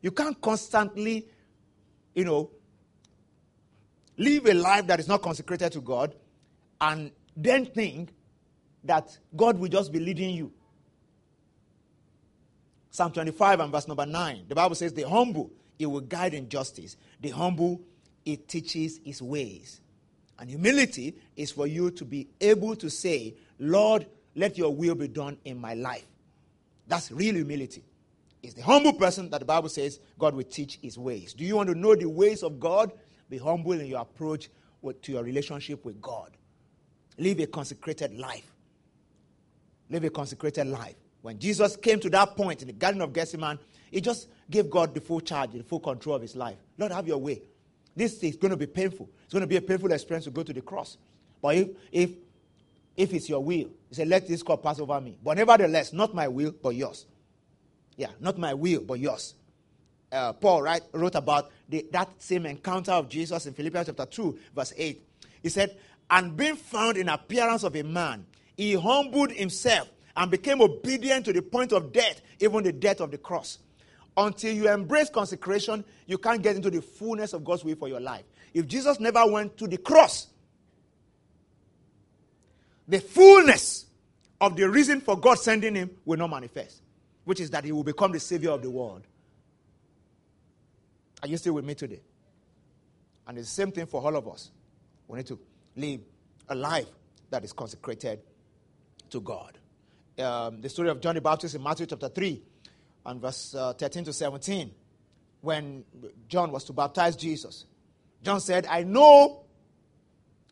You 0.00 0.10
can't 0.10 0.38
constantly, 0.40 1.26
you 2.14 2.24
know, 2.24 2.50
live 4.18 4.46
a 4.46 4.54
life 4.54 4.86
that 4.88 5.00
is 5.00 5.08
not 5.08 5.22
consecrated 5.22 5.72
to 5.72 5.80
God 5.80 6.14
and 6.80 7.12
then 7.36 7.66
think 7.66 8.10
that 8.84 9.16
God 9.36 9.58
will 9.58 9.68
just 9.68 9.92
be 9.92 10.00
leading 10.00 10.34
you. 10.34 10.52
Psalm 12.92 13.10
25 13.10 13.60
and 13.60 13.72
verse 13.72 13.88
number 13.88 14.04
9. 14.04 14.44
The 14.48 14.54
Bible 14.54 14.74
says, 14.74 14.92
The 14.92 15.08
humble, 15.08 15.50
it 15.78 15.86
will 15.86 16.02
guide 16.02 16.34
in 16.34 16.50
justice. 16.50 16.98
The 17.22 17.30
humble, 17.30 17.80
it 18.26 18.48
teaches 18.48 19.00
his 19.02 19.22
ways. 19.22 19.80
And 20.38 20.50
humility 20.50 21.14
is 21.34 21.50
for 21.50 21.66
you 21.66 21.90
to 21.92 22.04
be 22.04 22.28
able 22.38 22.76
to 22.76 22.90
say, 22.90 23.34
Lord, 23.58 24.06
let 24.34 24.58
your 24.58 24.74
will 24.74 24.94
be 24.94 25.08
done 25.08 25.38
in 25.46 25.58
my 25.58 25.72
life. 25.72 26.04
That's 26.86 27.10
real 27.10 27.34
humility. 27.34 27.82
It's 28.42 28.54
the 28.54 28.62
humble 28.62 28.92
person 28.92 29.30
that 29.30 29.38
the 29.38 29.46
Bible 29.46 29.70
says 29.70 29.98
God 30.18 30.34
will 30.34 30.44
teach 30.44 30.78
his 30.82 30.98
ways. 30.98 31.32
Do 31.32 31.44
you 31.44 31.56
want 31.56 31.70
to 31.70 31.74
know 31.74 31.94
the 31.94 32.08
ways 32.08 32.42
of 32.42 32.60
God? 32.60 32.92
Be 33.30 33.38
humble 33.38 33.72
in 33.72 33.86
your 33.86 34.00
approach 34.00 34.50
with, 34.82 35.00
to 35.02 35.12
your 35.12 35.22
relationship 35.22 35.82
with 35.86 35.98
God. 36.02 36.36
Live 37.16 37.40
a 37.40 37.46
consecrated 37.46 38.18
life. 38.18 38.52
Live 39.88 40.04
a 40.04 40.10
consecrated 40.10 40.66
life. 40.66 40.96
When 41.22 41.38
Jesus 41.38 41.76
came 41.76 42.00
to 42.00 42.10
that 42.10 42.36
point 42.36 42.62
in 42.62 42.66
the 42.66 42.72
Garden 42.74 43.00
of 43.00 43.12
Gethsemane, 43.12 43.58
he 43.90 44.00
just 44.00 44.28
gave 44.50 44.68
God 44.68 44.94
the 44.94 45.00
full 45.00 45.20
charge, 45.20 45.52
the 45.52 45.62
full 45.62 45.80
control 45.80 46.16
of 46.16 46.22
his 46.22 46.36
life. 46.36 46.56
Lord, 46.76 46.92
have 46.92 47.06
your 47.06 47.18
way. 47.18 47.42
This 47.94 48.22
is 48.22 48.36
going 48.36 48.50
to 48.50 48.56
be 48.56 48.66
painful. 48.66 49.08
It's 49.24 49.32
going 49.32 49.42
to 49.42 49.46
be 49.46 49.56
a 49.56 49.62
painful 49.62 49.92
experience 49.92 50.24
to 50.24 50.30
go 50.30 50.42
to 50.42 50.52
the 50.52 50.62
cross. 50.62 50.96
But 51.40 51.56
if, 51.56 51.68
if, 51.90 52.10
if 52.96 53.12
it's 53.12 53.28
your 53.28 53.40
will, 53.40 53.70
he 53.88 53.94
said, 53.94 54.08
let 54.08 54.26
this 54.26 54.42
cup 54.42 54.62
pass 54.62 54.80
over 54.80 55.00
me. 55.00 55.18
But 55.22 55.36
nevertheless, 55.36 55.92
not 55.92 56.14
my 56.14 56.26
will, 56.28 56.52
but 56.60 56.70
yours. 56.70 57.06
Yeah, 57.96 58.08
not 58.20 58.38
my 58.38 58.54
will, 58.54 58.80
but 58.80 58.98
yours. 58.98 59.34
Uh, 60.10 60.32
Paul 60.32 60.62
right, 60.62 60.82
wrote 60.92 61.14
about 61.14 61.50
the, 61.68 61.86
that 61.92 62.10
same 62.18 62.46
encounter 62.46 62.92
of 62.92 63.08
Jesus 63.08 63.46
in 63.46 63.54
Philippians 63.54 63.86
chapter 63.86 64.06
2, 64.06 64.38
verse 64.54 64.72
8. 64.76 65.02
He 65.42 65.48
said, 65.48 65.78
And 66.10 66.36
being 66.36 66.56
found 66.56 66.96
in 66.96 67.08
appearance 67.08 67.62
of 67.62 67.76
a 67.76 67.82
man, 67.82 68.26
he 68.56 68.74
humbled 68.74 69.32
himself 69.32 69.88
and 70.16 70.30
became 70.30 70.60
obedient 70.60 71.24
to 71.24 71.32
the 71.32 71.42
point 71.42 71.72
of 71.72 71.92
death, 71.92 72.20
even 72.40 72.62
the 72.62 72.72
death 72.72 73.00
of 73.00 73.10
the 73.10 73.18
cross. 73.18 73.58
Until 74.16 74.52
you 74.52 74.70
embrace 74.70 75.08
consecration, 75.08 75.84
you 76.06 76.18
can't 76.18 76.42
get 76.42 76.56
into 76.56 76.70
the 76.70 76.82
fullness 76.82 77.32
of 77.32 77.44
God's 77.44 77.64
will 77.64 77.76
for 77.76 77.88
your 77.88 78.00
life. 78.00 78.24
If 78.52 78.66
Jesus 78.66 79.00
never 79.00 79.26
went 79.26 79.56
to 79.58 79.66
the 79.66 79.78
cross, 79.78 80.26
the 82.86 83.00
fullness 83.00 83.86
of 84.40 84.56
the 84.56 84.68
reason 84.68 85.00
for 85.00 85.18
God 85.18 85.38
sending 85.38 85.74
him 85.74 85.90
will 86.04 86.18
not 86.18 86.28
manifest, 86.28 86.82
which 87.24 87.40
is 87.40 87.50
that 87.50 87.64
he 87.64 87.72
will 87.72 87.84
become 87.84 88.12
the 88.12 88.20
savior 88.20 88.50
of 88.50 88.60
the 88.60 88.70
world. 88.70 89.02
Are 91.22 91.28
you 91.28 91.36
still 91.36 91.54
with 91.54 91.64
me 91.64 91.74
today? 91.74 92.02
And 93.26 93.38
it's 93.38 93.48
the 93.48 93.54
same 93.54 93.72
thing 93.72 93.86
for 93.86 94.02
all 94.02 94.16
of 94.16 94.28
us. 94.28 94.50
We 95.06 95.18
need 95.18 95.26
to 95.28 95.38
live 95.76 96.00
a 96.48 96.54
life 96.54 96.88
that 97.30 97.44
is 97.44 97.52
consecrated 97.52 98.20
to 99.10 99.20
God. 99.20 99.56
Um, 100.22 100.60
the 100.60 100.68
story 100.68 100.88
of 100.88 101.00
John 101.00 101.14
the 101.14 101.20
Baptist 101.20 101.54
in 101.54 101.62
Matthew 101.62 101.86
chapter 101.86 102.08
3 102.08 102.42
and 103.06 103.20
verse 103.20 103.54
uh, 103.54 103.72
13 103.72 104.04
to 104.04 104.12
17, 104.12 104.70
when 105.40 105.84
John 106.28 106.52
was 106.52 106.64
to 106.64 106.72
baptize 106.72 107.16
Jesus. 107.16 107.66
John 108.22 108.40
said, 108.40 108.66
I 108.66 108.84
know 108.84 109.42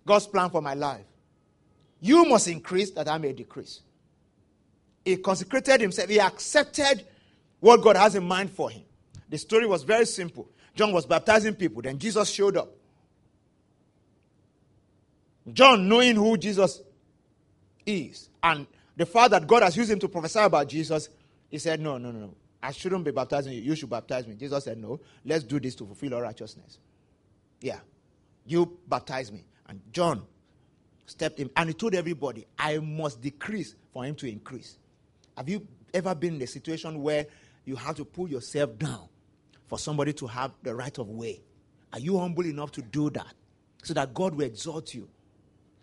God's 0.05 0.27
plan 0.27 0.51
for 0.51 0.61
my 0.61 0.75
life. 0.75 1.07
You 2.01 2.25
must 2.25 2.49
increase 2.49 2.91
that 2.93 3.09
I 3.09 3.19
may 3.19 3.33
decrease. 3.33 3.81
He 5.05 5.17
consecrated 5.17 5.81
himself, 5.81 6.09
he 6.09 6.21
accepted 6.21 7.07
what 7.61 7.83
God 7.83 7.97
has 7.97 8.15
in 8.15 8.25
mind 8.25 8.51
for 8.51 8.71
him. 8.71 8.83
The 9.29 9.39
story 9.39 9.67
was 9.67 9.85
very 9.85 10.07
simple. 10.07 10.49
John 10.75 10.93
was 10.93 11.07
baptizing 11.07 11.55
people, 11.55 11.83
then 11.83 11.99
Jesus 11.99 12.29
showed 12.31 12.57
up. 12.57 12.71
John, 15.53 15.89
knowing 15.89 16.17
who 16.17 16.37
Jesus 16.37 16.81
is, 17.87 18.29
and 18.43 18.67
the 19.01 19.07
fact 19.07 19.31
that 19.31 19.47
God 19.47 19.63
has 19.63 19.75
used 19.79 19.91
him 19.91 19.99
to 20.01 20.09
prophesy 20.09 20.41
about 20.41 20.69
Jesus, 20.69 21.09
he 21.49 21.57
said, 21.57 21.81
No, 21.81 21.97
no, 21.97 22.11
no, 22.11 22.19
no. 22.19 22.35
I 22.63 22.71
shouldn't 22.71 23.03
be 23.03 23.11
baptizing 23.11 23.55
you. 23.55 23.63
You 23.63 23.75
should 23.75 23.89
baptize 23.89 24.27
me. 24.27 24.35
Jesus 24.35 24.65
said, 24.65 24.77
No, 24.77 25.01
let's 25.25 25.43
do 25.43 25.59
this 25.59 25.75
to 25.77 25.87
fulfill 25.87 26.17
all 26.17 26.21
righteousness. 26.21 26.79
Yeah. 27.63 27.79
You 28.45 28.79
baptize 28.87 29.33
me. 29.33 29.47
And 29.67 29.81
John 29.91 30.27
stepped 31.07 31.41
in 31.41 31.49
and 31.57 31.71
he 31.71 31.73
told 31.73 31.95
everybody, 31.95 32.47
I 32.59 32.77
must 32.77 33.23
decrease 33.23 33.75
for 33.91 34.05
him 34.05 34.17
to 34.17 34.31
increase. 34.31 34.77
Have 35.35 35.49
you 35.49 35.67
ever 35.95 36.15
been 36.15 36.35
in 36.35 36.43
a 36.43 36.47
situation 36.47 37.01
where 37.03 37.25
you 37.65 37.77
have 37.77 37.97
to 37.97 38.05
pull 38.05 38.29
yourself 38.29 38.77
down 38.77 39.09
for 39.67 39.79
somebody 39.79 40.13
to 40.13 40.27
have 40.27 40.53
the 40.63 40.75
right 40.75 40.99
of 40.99 41.09
way? 41.09 41.41
Are 41.95 42.01
you 42.01 42.19
humble 42.19 42.45
enough 42.45 42.71
to 42.73 42.83
do 42.83 43.09
that 43.09 43.33
so 43.83 43.95
that 43.95 44.13
God 44.13 44.35
will 44.35 44.45
exalt 44.45 44.93
you? 44.93 45.09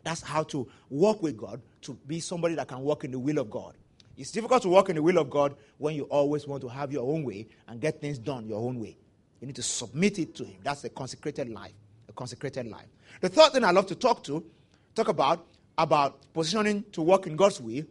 That's 0.07 0.21
how 0.21 0.43
to 0.43 0.65
walk 0.89 1.21
with 1.21 1.35
God, 1.35 1.61
to 1.81 1.93
be 2.07 2.21
somebody 2.21 2.55
that 2.55 2.69
can 2.69 2.79
walk 2.79 3.03
in 3.03 3.11
the 3.11 3.19
will 3.19 3.39
of 3.39 3.49
God. 3.49 3.73
It's 4.15 4.31
difficult 4.31 4.61
to 4.61 4.69
walk 4.69 4.87
in 4.87 4.95
the 4.95 5.03
will 5.03 5.17
of 5.17 5.29
God 5.29 5.57
when 5.79 5.95
you 5.95 6.03
always 6.03 6.47
want 6.47 6.61
to 6.61 6.69
have 6.69 6.93
your 6.93 7.03
own 7.11 7.25
way 7.25 7.45
and 7.67 7.81
get 7.81 7.99
things 7.99 8.17
done 8.17 8.47
your 8.47 8.57
own 8.57 8.79
way. 8.79 8.95
You 9.41 9.47
need 9.47 9.57
to 9.57 9.61
submit 9.61 10.17
it 10.17 10.33
to 10.35 10.45
Him. 10.45 10.59
That's 10.63 10.81
a 10.85 10.89
consecrated 10.89 11.49
life. 11.49 11.73
A 12.07 12.13
consecrated 12.13 12.67
life. 12.67 12.85
The 13.19 13.27
third 13.27 13.51
thing 13.51 13.65
I 13.65 13.71
love 13.71 13.87
to 13.87 13.95
talk 13.95 14.23
to, 14.23 14.45
talk 14.95 15.09
about, 15.09 15.45
about 15.77 16.21
positioning 16.33 16.85
to 16.93 17.01
walk 17.01 17.27
in 17.27 17.35
God's 17.35 17.59
will, 17.59 17.83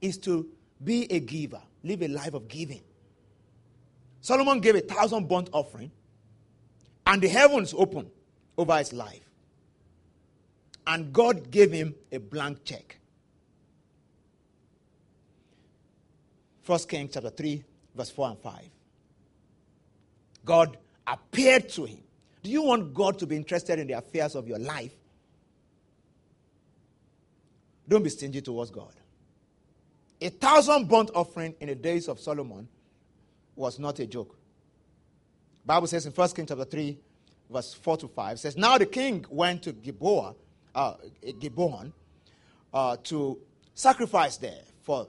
is 0.00 0.18
to 0.18 0.46
be 0.84 1.10
a 1.10 1.18
giver. 1.18 1.60
Live 1.82 2.00
a 2.00 2.06
life 2.06 2.34
of 2.34 2.46
giving. 2.46 2.82
Solomon 4.20 4.60
gave 4.60 4.76
a 4.76 4.82
thousand 4.82 5.28
burnt 5.28 5.50
offering, 5.50 5.90
and 7.08 7.20
the 7.20 7.26
heavens 7.28 7.74
opened 7.76 8.12
over 8.56 8.78
his 8.78 8.92
life. 8.92 9.25
And 10.86 11.12
God 11.12 11.50
gave 11.50 11.72
him 11.72 11.94
a 12.12 12.18
blank 12.18 12.64
check. 12.64 12.98
1 16.64 16.78
Kings 16.80 17.10
chapter 17.14 17.30
3, 17.30 17.62
verse 17.94 18.10
4 18.10 18.28
and 18.30 18.38
5. 18.38 18.62
God 20.44 20.76
appeared 21.06 21.68
to 21.70 21.84
him. 21.84 21.98
Do 22.42 22.50
you 22.50 22.62
want 22.62 22.94
God 22.94 23.18
to 23.18 23.26
be 23.26 23.36
interested 23.36 23.78
in 23.78 23.86
the 23.86 23.94
affairs 23.94 24.34
of 24.34 24.46
your 24.46 24.58
life? 24.58 24.92
Don't 27.88 28.02
be 28.02 28.10
stingy 28.10 28.40
towards 28.40 28.70
God. 28.70 28.92
A 30.20 30.28
thousand 30.30 30.88
burnt 30.88 31.10
offering 31.14 31.54
in 31.60 31.68
the 31.68 31.74
days 31.74 32.08
of 32.08 32.18
Solomon 32.18 32.68
was 33.54 33.78
not 33.78 33.98
a 33.98 34.06
joke. 34.06 34.36
Bible 35.64 35.86
says 35.86 36.06
in 36.06 36.12
1 36.12 36.28
Kings 36.30 36.48
chapter 36.48 36.64
3, 36.64 36.98
verse 37.50 37.74
4 37.74 37.96
to 37.98 38.08
5, 38.08 38.40
says, 38.40 38.56
Now 38.56 38.78
the 38.78 38.86
king 38.86 39.24
went 39.28 39.62
to 39.64 39.72
Gibeah, 39.72 40.34
uh, 40.76 40.94
Gibeon 41.40 41.92
uh, 42.72 42.96
to 43.04 43.38
sacrifice 43.74 44.36
there, 44.36 44.60
for 44.82 45.08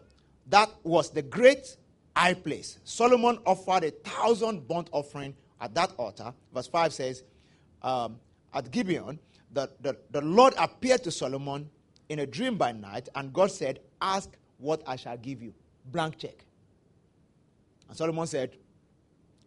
that 0.50 0.70
was 0.84 1.12
the 1.12 1.22
great 1.22 1.78
high 2.16 2.34
place. 2.34 2.80
Solomon 2.84 3.38
offered 3.46 3.84
a 3.84 3.92
thousand 3.92 4.68
burnt 4.68 4.90
offering 4.92 5.36
at 5.62 5.76
that 5.76 5.94
altar. 5.98 6.34
Verse 6.54 6.68
5 6.68 6.94
says, 6.94 7.24
um, 7.84 8.20
At 8.54 8.72
Gibeon, 8.72 9.20
the, 9.52 9.70
the, 9.82 9.98
the 10.12 10.22
Lord 10.22 10.54
appeared 10.58 11.04
to 11.04 11.12
Solomon 11.12 11.70
in 12.10 12.20
a 12.20 12.26
dream 12.26 12.58
by 12.58 12.72
night, 12.72 13.10
and 13.16 13.34
God 13.34 13.52
said, 13.52 13.82
Ask 14.02 14.30
what 14.58 14.82
I 14.88 14.96
shall 14.96 15.18
give 15.18 15.42
you. 15.42 15.54
Blank 15.92 16.18
check. 16.18 16.46
And 17.88 17.98
Solomon 17.98 18.26
said, 18.28 18.56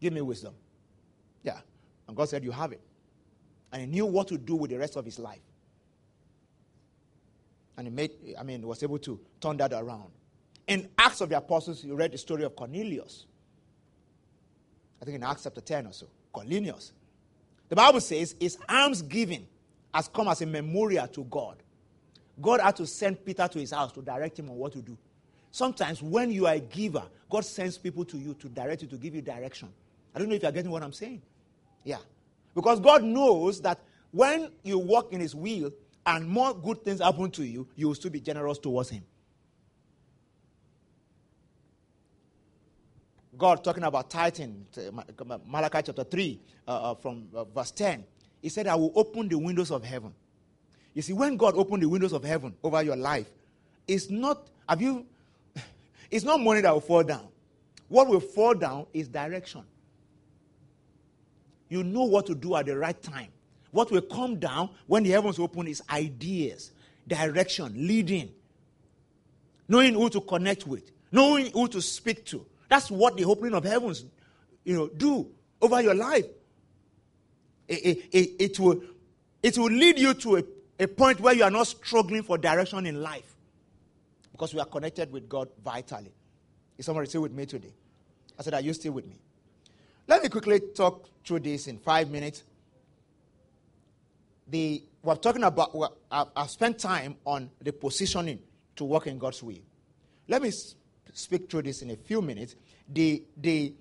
Give 0.01 0.13
me 0.13 0.21
wisdom. 0.21 0.55
Yeah. 1.43 1.59
And 2.07 2.17
God 2.17 2.29
said, 2.29 2.45
You 2.45 2.51
have 2.51 2.73
it. 2.73 2.81
And 3.73 3.83
he 3.83 3.87
knew 3.87 4.07
what 4.07 4.29
to 4.29 4.39
do 4.39 4.57
with 4.57 4.71
the 4.71 4.79
rest 4.79 4.97
of 4.97 5.05
his 5.05 5.19
life. 5.19 5.41
And 7.81 7.89
he 7.89 7.95
made, 7.95 8.11
I 8.39 8.43
mean, 8.43 8.67
was 8.67 8.83
able 8.83 8.99
to 8.99 9.19
turn 9.41 9.57
that 9.57 9.73
around. 9.73 10.11
In 10.67 10.91
Acts 10.99 11.23
of 11.23 11.31
the 11.31 11.39
Apostles, 11.39 11.83
you 11.83 11.95
read 11.95 12.13
the 12.13 12.19
story 12.19 12.45
of 12.45 12.55
Cornelius. 12.55 13.25
I 15.01 15.07
think 15.07 15.15
in 15.15 15.23
Acts 15.23 15.45
chapter 15.45 15.63
10 15.63 15.87
or 15.87 15.93
so, 15.95 16.07
Cornelius. 16.31 16.93
The 17.71 17.77
Bible 17.77 18.03
says 18.03 18.37
his 18.39 18.59
alms 18.69 19.01
giving 19.01 19.47
has 19.95 20.09
come 20.09 20.29
as 20.29 20.43
a 20.43 20.47
memorial 20.47 21.09
to 21.09 21.25
God. 21.25 21.63
God 22.39 22.61
had 22.61 22.77
to 22.77 22.87
send 22.87 23.25
Peter 23.25 23.49
to 23.49 23.59
his 23.59 23.71
house 23.71 23.93
to 23.93 24.03
direct 24.03 24.39
him 24.39 24.51
on 24.51 24.57
what 24.57 24.75
to 24.75 24.83
do. 24.83 24.99
Sometimes 25.51 26.03
when 26.03 26.31
you 26.31 26.47
are 26.47 26.57
a 26.57 26.61
giver, 26.61 27.05
God 27.31 27.47
sends 27.47 27.79
people 27.79 28.05
to 28.05 28.19
you 28.19 28.35
to 28.35 28.49
direct 28.51 28.83
you, 28.83 28.89
to 28.89 28.97
give 28.99 29.15
you 29.15 29.23
direction. 29.23 29.71
I 30.15 30.19
don't 30.19 30.29
know 30.29 30.35
if 30.35 30.43
you're 30.43 30.53
getting 30.53 30.71
what 30.71 30.83
I'm 30.83 30.93
saying. 30.93 31.23
Yeah. 31.85 32.01
Because 32.55 32.79
God 32.79 33.03
knows 33.03 33.63
that 33.63 33.81
when 34.11 34.51
you 34.65 34.79
walk 34.79 35.15
in 35.15 35.21
His 35.21 35.35
will 35.35 35.73
and 36.17 36.27
more 36.27 36.53
good 36.55 36.83
things 36.85 37.01
happen 37.01 37.31
to 37.31 37.45
you, 37.45 37.69
you 37.77 37.87
will 37.89 37.95
still 37.95 38.11
be 38.11 38.21
generous 38.21 38.59
towards 38.59 38.91
Him. 38.91 39.05
God 43.39 43.63
talking 43.65 43.85
about 43.85 44.11
tithing, 44.11 44.67
Malachi 45.47 45.83
chapter 45.85 46.05
3, 46.05 46.41
uh, 46.67 46.71
uh, 46.71 46.95
from 46.97 47.29
uh, 47.35 47.45
verse 47.45 47.71
10. 47.71 48.05
He 48.43 48.49
said, 48.49 48.67
I 48.67 48.75
will 48.75 48.93
open 48.95 49.29
the 49.29 49.39
windows 49.39 49.71
of 49.71 49.85
heaven. 49.85 50.13
You 50.95 51.03
see, 51.03 51.13
when 51.13 51.37
God 51.37 51.55
opened 51.57 51.83
the 51.83 51.89
windows 51.89 52.13
of 52.13 52.25
heaven 52.25 52.55
over 52.63 52.83
your 52.83 52.97
life, 52.97 53.31
it's 53.87 54.11
not, 54.11 54.49
have 54.69 54.83
you, 54.83 55.07
it's 56.11 56.25
not 56.25 56.41
money 56.41 56.61
that 56.61 56.73
will 56.73 56.81
fall 56.81 57.05
down. 57.05 57.29
What 57.89 58.09
will 58.09 58.21
fall 58.21 58.55
down 58.55 58.87
is 58.93 59.09
direction. 59.09 59.63
You 61.69 61.85
know 61.85 62.05
what 62.05 62.27
to 62.27 62.35
do 62.35 62.57
at 62.57 62.67
the 62.67 62.77
right 62.77 63.01
time. 63.01 63.29
What 63.71 63.91
will 63.91 64.03
come 64.03 64.37
down 64.39 64.71
when 64.87 65.03
the 65.03 65.11
heavens 65.11 65.39
open 65.39 65.69
is 65.69 65.83
ideas, 65.91 66.73
direction, 67.07 67.73
leading, 67.87 68.31
knowing 69.69 69.95
who 69.95 70.11
to 70.11 70.21
connect 70.21 70.67
with, 70.67 70.91
knowing 71.13 71.51
who 71.53 71.69
to 71.69 71.81
speak 71.81 72.25
to. 72.27 72.45
That's 72.69 72.91
what 72.91 73.17
the 73.17 73.25
opening 73.25 73.55
of 73.55 73.65
heavens, 73.65 74.05
you 74.65 74.77
know, 74.77 74.89
do 74.89 75.31
over 75.63 75.81
your 75.81 75.95
life. 75.95 76.27
It, 77.69 78.09
it, 78.13 78.43
it, 78.43 78.61
will, 78.61 78.83
it 79.43 79.57
will 79.57 79.71
lead 79.71 79.99
you 79.99 80.15
to 80.15 80.37
a, 80.39 80.45
a 80.81 80.89
point 80.89 81.21
where 81.21 81.35
you 81.35 81.45
are 81.45 81.51
not 81.51 81.69
struggling 81.69 82.25
for 82.25 82.37
direction 82.37 82.85
in 82.87 83.01
life 83.01 83.37
because 84.33 84.53
we 84.53 84.61
are 84.61 84.67
connected 84.67 85.13
with 85.13 85.29
God 85.29 85.49
vitally. 85.65 86.13
Is 86.77 86.87
somebody 86.87 87.09
still 87.09 87.23
with 87.23 87.33
me 87.33 87.47
today? 87.47 87.73
I 88.39 88.43
said, 88.43 88.55
Are 88.55 88.61
you 88.61 88.73
still 88.73 88.93
with 88.93 89.07
me? 89.07 89.17
Let 90.09 90.23
me 90.23 90.29
quickly 90.29 90.61
talk 90.75 91.09
through 91.25 91.41
this 91.41 91.69
in 91.69 91.79
five 91.79 92.11
minutes. 92.11 92.43
The, 94.51 94.83
we're 95.03 95.15
talking 95.17 95.45
about, 95.45 95.75
we're, 95.75 95.89
I've 96.11 96.51
spent 96.51 96.79
time 96.79 97.17
on 97.25 97.51
the 97.61 97.73
positioning 97.73 98.41
to 98.77 98.85
work 98.85 99.07
in 99.07 99.19
God's 99.19 99.43
will. 99.43 99.59
Let 100.29 100.43
me 100.43 100.51
speak 101.13 101.51
through 101.51 101.63
this 101.63 101.83
in 101.83 101.91
a 101.91 101.97
few 101.97 102.21
minutes. 102.23 102.57
The, 102.89 103.23
the, 103.37 103.73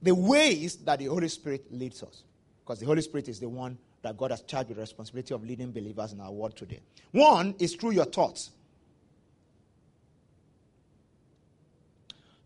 the 0.00 0.14
ways 0.14 0.76
that 0.76 0.98
the 0.98 1.06
Holy 1.06 1.28
Spirit 1.28 1.72
leads 1.72 2.02
us. 2.02 2.22
Because 2.64 2.80
the 2.80 2.86
Holy 2.86 3.02
Spirit 3.02 3.28
is 3.28 3.40
the 3.40 3.48
one 3.48 3.78
that 4.02 4.16
God 4.16 4.30
has 4.30 4.42
charged 4.42 4.68
with 4.68 4.76
the 4.76 4.82
responsibility 4.82 5.34
of 5.34 5.44
leading 5.44 5.72
believers 5.72 6.12
in 6.12 6.20
our 6.20 6.30
world 6.30 6.56
today. 6.56 6.80
One 7.12 7.54
is 7.58 7.74
through 7.74 7.92
your 7.92 8.04
thoughts. 8.04 8.50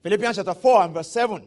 Philippians 0.02 0.36
chapter 0.36 0.54
4 0.54 0.82
and 0.82 0.94
verse 0.94 1.08
7 1.08 1.46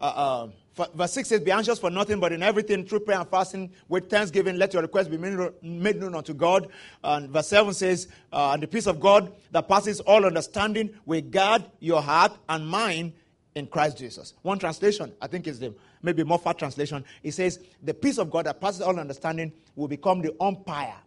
uh, 0.00 0.04
uh, 0.04 0.48
verse 0.94 1.12
6 1.12 1.28
says, 1.28 1.40
Be 1.40 1.50
anxious 1.50 1.78
for 1.78 1.90
nothing, 1.90 2.20
but 2.20 2.32
in 2.32 2.42
everything, 2.42 2.84
through 2.84 3.00
prayer 3.00 3.20
and 3.20 3.28
fasting, 3.28 3.72
with 3.88 4.10
thanksgiving, 4.10 4.56
let 4.56 4.72
your 4.72 4.82
requests 4.82 5.08
be 5.08 5.16
made 5.16 6.00
known 6.00 6.14
unto 6.14 6.34
God. 6.34 6.68
And 7.02 7.30
verse 7.30 7.48
7 7.48 7.72
says, 7.74 8.08
uh, 8.32 8.52
And 8.52 8.62
the 8.62 8.68
peace 8.68 8.86
of 8.86 9.00
God 9.00 9.32
that 9.52 9.68
passes 9.68 10.00
all 10.00 10.24
understanding 10.24 10.90
will 11.04 11.22
guard 11.22 11.64
your 11.80 12.02
heart 12.02 12.32
and 12.48 12.68
mind 12.68 13.14
in 13.54 13.66
Christ 13.66 13.98
Jesus. 13.98 14.34
One 14.42 14.58
translation, 14.58 15.12
I 15.20 15.26
think 15.26 15.46
is 15.46 15.58
the 15.58 15.74
maybe 16.02 16.22
Moffatt 16.22 16.58
translation, 16.58 17.04
it 17.22 17.32
says, 17.32 17.58
The 17.82 17.94
peace 17.94 18.18
of 18.18 18.30
God 18.30 18.46
that 18.46 18.60
passes 18.60 18.82
all 18.82 18.98
understanding 19.00 19.52
will 19.74 19.88
become 19.88 20.20
the 20.20 20.34
umpire. 20.40 20.98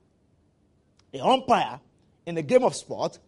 The 1.11 1.23
umpire 1.23 1.79
in 2.25 2.35
the 2.35 2.41
game 2.41 2.63
of 2.63 2.75
sport 2.75 3.19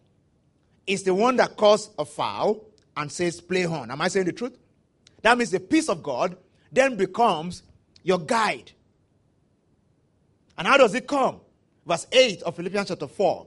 is 0.86 1.04
the 1.04 1.14
one 1.14 1.36
that 1.36 1.56
calls 1.56 1.90
a 1.98 2.04
foul 2.04 2.64
and 2.96 3.10
says, 3.10 3.40
Play 3.40 3.64
on. 3.64 3.90
Am 3.90 4.00
I 4.00 4.08
saying 4.08 4.26
the 4.26 4.32
truth? 4.32 4.58
That 5.22 5.38
means 5.38 5.50
the 5.50 5.60
peace 5.60 5.88
of 5.88 6.02
God 6.02 6.36
then 6.70 6.96
becomes 6.96 7.62
your 8.02 8.18
guide. 8.18 8.72
And 10.58 10.66
how 10.66 10.76
does 10.76 10.94
it 10.94 11.06
come? 11.06 11.40
Verse 11.86 12.06
8 12.12 12.42
of 12.42 12.56
Philippians 12.56 12.88
chapter 12.88 13.08
4. 13.08 13.46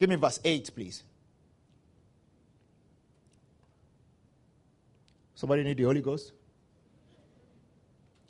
Give 0.00 0.08
me 0.08 0.16
verse 0.16 0.40
8, 0.44 0.70
please. 0.74 1.02
Somebody 5.34 5.62
need 5.62 5.76
the 5.76 5.84
Holy 5.84 6.00
Ghost? 6.00 6.32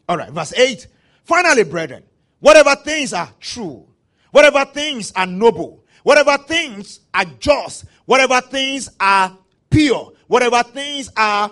All 0.08 0.16
right, 0.16 0.30
verse 0.30 0.52
8. 0.54 0.86
Finally, 1.24 1.64
brethren, 1.64 2.02
whatever 2.40 2.74
things 2.76 3.12
are 3.12 3.30
true, 3.40 3.86
whatever 4.30 4.64
things 4.66 5.12
are 5.12 5.26
noble, 5.26 5.84
whatever 6.02 6.36
things 6.38 7.00
are 7.12 7.24
just, 7.38 7.84
whatever 8.04 8.40
things 8.40 8.90
are 9.00 9.36
pure, 9.70 10.12
whatever 10.26 10.62
things 10.62 11.10
are 11.16 11.50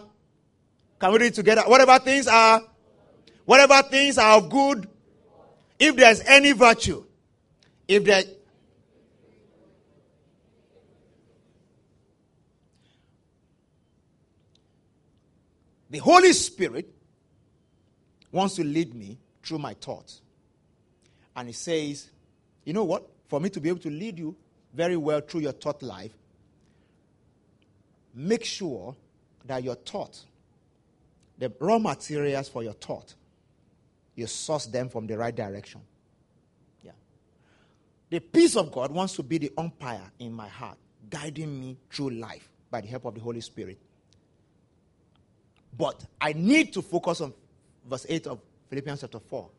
can 0.99 1.12
we 1.12 1.18
read 1.18 1.34
together? 1.34 1.62
Whatever 1.66 1.99
things 1.99 2.26
are, 2.26 2.62
whatever 3.44 3.82
things 3.82 4.18
are 4.18 4.40
good, 4.40 4.88
if 5.78 5.94
there's 5.97 6.20
any 6.20 6.53
virtue, 6.53 7.05
if 7.86 8.05
there 8.05 8.22
the 15.90 15.99
Holy 15.99 16.32
Spirit 16.32 16.88
wants 18.32 18.57
to 18.57 18.64
lead 18.64 18.94
me 18.94 19.18
through 19.42 19.59
my 19.59 19.74
thoughts. 19.74 20.20
And 21.34 21.49
he 21.49 21.53
says, 21.53 22.11
you 22.64 22.72
know 22.72 22.84
what? 22.84 23.07
For 23.28 23.40
me 23.40 23.51
to 23.51 23.61
be 23.61 23.68
able 23.68 23.80
to 23.80 23.90
lead 23.90 24.18
you 24.18 24.36
very 24.72 24.97
well 24.97 25.20
through 25.20 25.40
your 25.40 25.53
thought 25.53 25.82
life, 25.82 26.12
make 28.14 28.44
sure 28.44 28.97
that 29.44 29.62
your 29.62 29.74
thoughts 29.74 30.26
the 31.39 31.53
raw 31.61 31.78
materials 31.78 32.49
for 32.49 32.62
your 32.62 32.72
thought, 32.72 33.14
you 34.14 34.26
source 34.26 34.66
them 34.66 34.89
from 34.89 35.07
the 35.07 35.16
right 35.16 35.34
direction. 35.34 35.80
Yeah. 36.82 36.93
The 38.11 38.20
peace 38.20 38.57
of 38.57 38.72
God 38.72 38.91
wants 38.91 39.14
to 39.16 39.22
be 39.22 39.39
the 39.39 39.53
umpire 39.59 40.11
in 40.18 40.32
my 40.32 40.49
heart, 40.49 40.78
guiding 41.11 41.61
me 41.61 41.76
through 41.91 42.11
life 42.11 42.49
by 42.70 42.80
the 42.80 42.89
help 42.89 43.05
of 43.05 43.14
the 43.14 43.20
Holy 43.20 43.41
Spirit. 43.41 43.78
But 45.76 46.05
I 46.20 46.32
need 46.32 46.72
to 46.72 46.82
focus 46.82 47.20
on 47.20 47.34
verse 47.87 48.07
8 48.09 48.26
of 48.28 48.41
Philippians 48.70 49.03
chapter 49.03 49.20
4. 49.20 49.51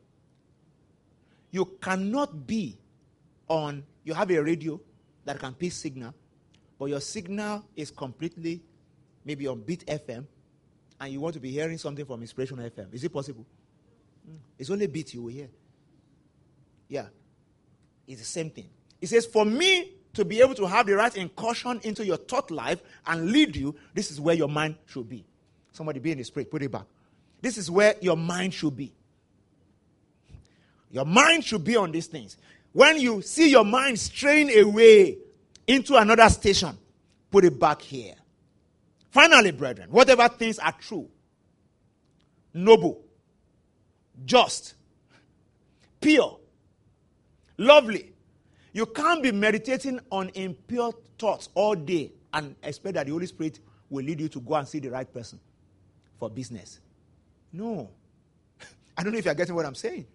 You 1.52 1.66
cannot 1.80 2.48
be 2.48 2.78
on, 3.48 3.84
you 4.04 4.14
have 4.14 4.32
a 4.32 4.42
radio 4.42 4.82
that 5.26 5.40
can 5.40 5.54
pick 5.54 5.72
signal, 5.72 6.14
but 6.80 6.86
your 6.86 7.00
signal 7.00 7.64
is 7.76 7.92
completely 7.92 8.62
maybe 9.24 9.48
on 9.48 9.62
Beat 9.62 9.86
FM 9.86 10.26
and 11.00 11.14
you 11.14 11.20
want 11.20 11.34
to 11.36 11.40
be 11.40 11.52
hearing 11.52 11.78
something 11.78 12.06
from 12.06 12.22
Inspiration 12.22 12.58
FM. 12.58 12.94
Is 12.94 13.04
it 13.04 13.14
possible? 13.14 13.46
Mm. 14.30 14.38
It's 14.58 14.70
only 14.70 14.88
beat 14.88 15.14
you 15.14 15.24
will 15.24 15.34
hear. 15.34 15.50
Yeah. 16.88 17.06
It's 18.08 18.22
the 18.22 18.26
same 18.26 18.50
thing. 18.50 18.70
It 19.02 19.08
says, 19.08 19.26
For 19.26 19.46
me 19.46 19.92
to 20.14 20.26
be 20.26 20.42
able 20.42 20.56
to 20.56 20.66
have 20.66 20.88
the 20.88 20.96
right 20.96 21.16
incursion 21.16 21.80
into 21.84 22.06
your 22.06 22.18
thought 22.18 22.50
life 22.50 22.82
and 23.06 23.32
lead 23.32 23.56
you, 23.56 23.76
this 23.94 24.10
is 24.10 24.20
where 24.20 24.36
your 24.36 24.48
mind 24.48 24.76
should 24.86 25.08
be. 25.08 25.26
Somebody 25.72 26.00
be 26.00 26.12
in 26.12 26.18
the 26.18 26.24
spirit, 26.24 26.50
put 26.50 26.64
it 26.64 26.72
back. 26.72 26.86
This 27.42 27.58
is 27.58 27.70
where 27.70 27.96
your 28.02 28.18
mind 28.18 28.54
should 28.54 28.76
be. 28.76 28.94
Your 30.90 31.06
mind 31.06 31.44
should 31.44 31.64
be 31.64 31.76
on 31.76 31.92
these 31.92 32.08
things. 32.08 32.38
When 32.74 33.00
you 33.00 33.22
see 33.22 33.52
your 33.52 33.66
mind 33.66 34.00
straying 34.00 34.58
away 34.58 35.18
into 35.68 35.96
another 35.96 36.30
station, 36.30 36.78
put 37.30 37.46
it 37.46 37.60
back 37.60 37.82
here. 37.82 38.16
Finally, 39.10 39.52
brethren, 39.52 39.90
whatever 39.90 40.28
things 40.28 40.60
are 40.60 40.74
true, 40.74 41.10
noble, 42.54 43.04
just, 44.26 44.76
pure, 46.02 46.40
lovely, 47.58 48.14
you 48.74 48.86
can't 48.86 49.24
be 49.24 49.32
meditating 49.32 50.00
on 50.12 50.30
impure 50.36 50.94
thoughts 51.18 51.50
all 51.56 51.76
day 51.76 52.12
and 52.34 52.56
expect 52.62 52.96
that 52.96 53.06
the 53.06 53.12
Holy 53.12 53.26
Spirit 53.26 53.60
will 53.90 54.04
lead 54.04 54.20
you 54.20 54.30
to 54.30 54.40
go 54.40 54.56
and 54.56 54.68
see 54.68 54.80
the 54.80 54.90
right 54.90 55.12
person 55.12 55.40
for 56.20 56.30
business. 56.30 56.80
No. 57.52 57.90
I 58.98 59.04
don't 59.04 59.14
know 59.14 59.20
if 59.20 59.26
you're 59.26 59.34
getting 59.34 59.56
what 59.56 59.66
I'm 59.66 59.76
saying. 59.76 60.06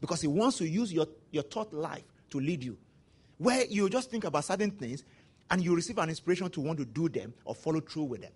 Because 0.00 0.20
He 0.20 0.28
wants 0.28 0.58
to 0.58 0.68
use 0.68 0.92
your, 0.92 1.06
your 1.30 1.42
thought 1.42 1.72
life 1.72 2.04
to 2.30 2.40
lead 2.40 2.64
you. 2.64 2.76
Where 3.36 3.64
you 3.66 3.88
just 3.88 4.10
think 4.10 4.24
about 4.24 4.44
certain 4.44 4.70
things 4.72 5.04
and 5.50 5.62
you 5.62 5.74
receive 5.74 5.98
an 5.98 6.08
inspiration 6.08 6.50
to 6.50 6.60
want 6.60 6.78
to 6.78 6.84
do 6.84 7.08
them 7.08 7.32
or 7.44 7.54
follow 7.54 7.80
through 7.80 8.04
with 8.04 8.22
them 8.22 8.32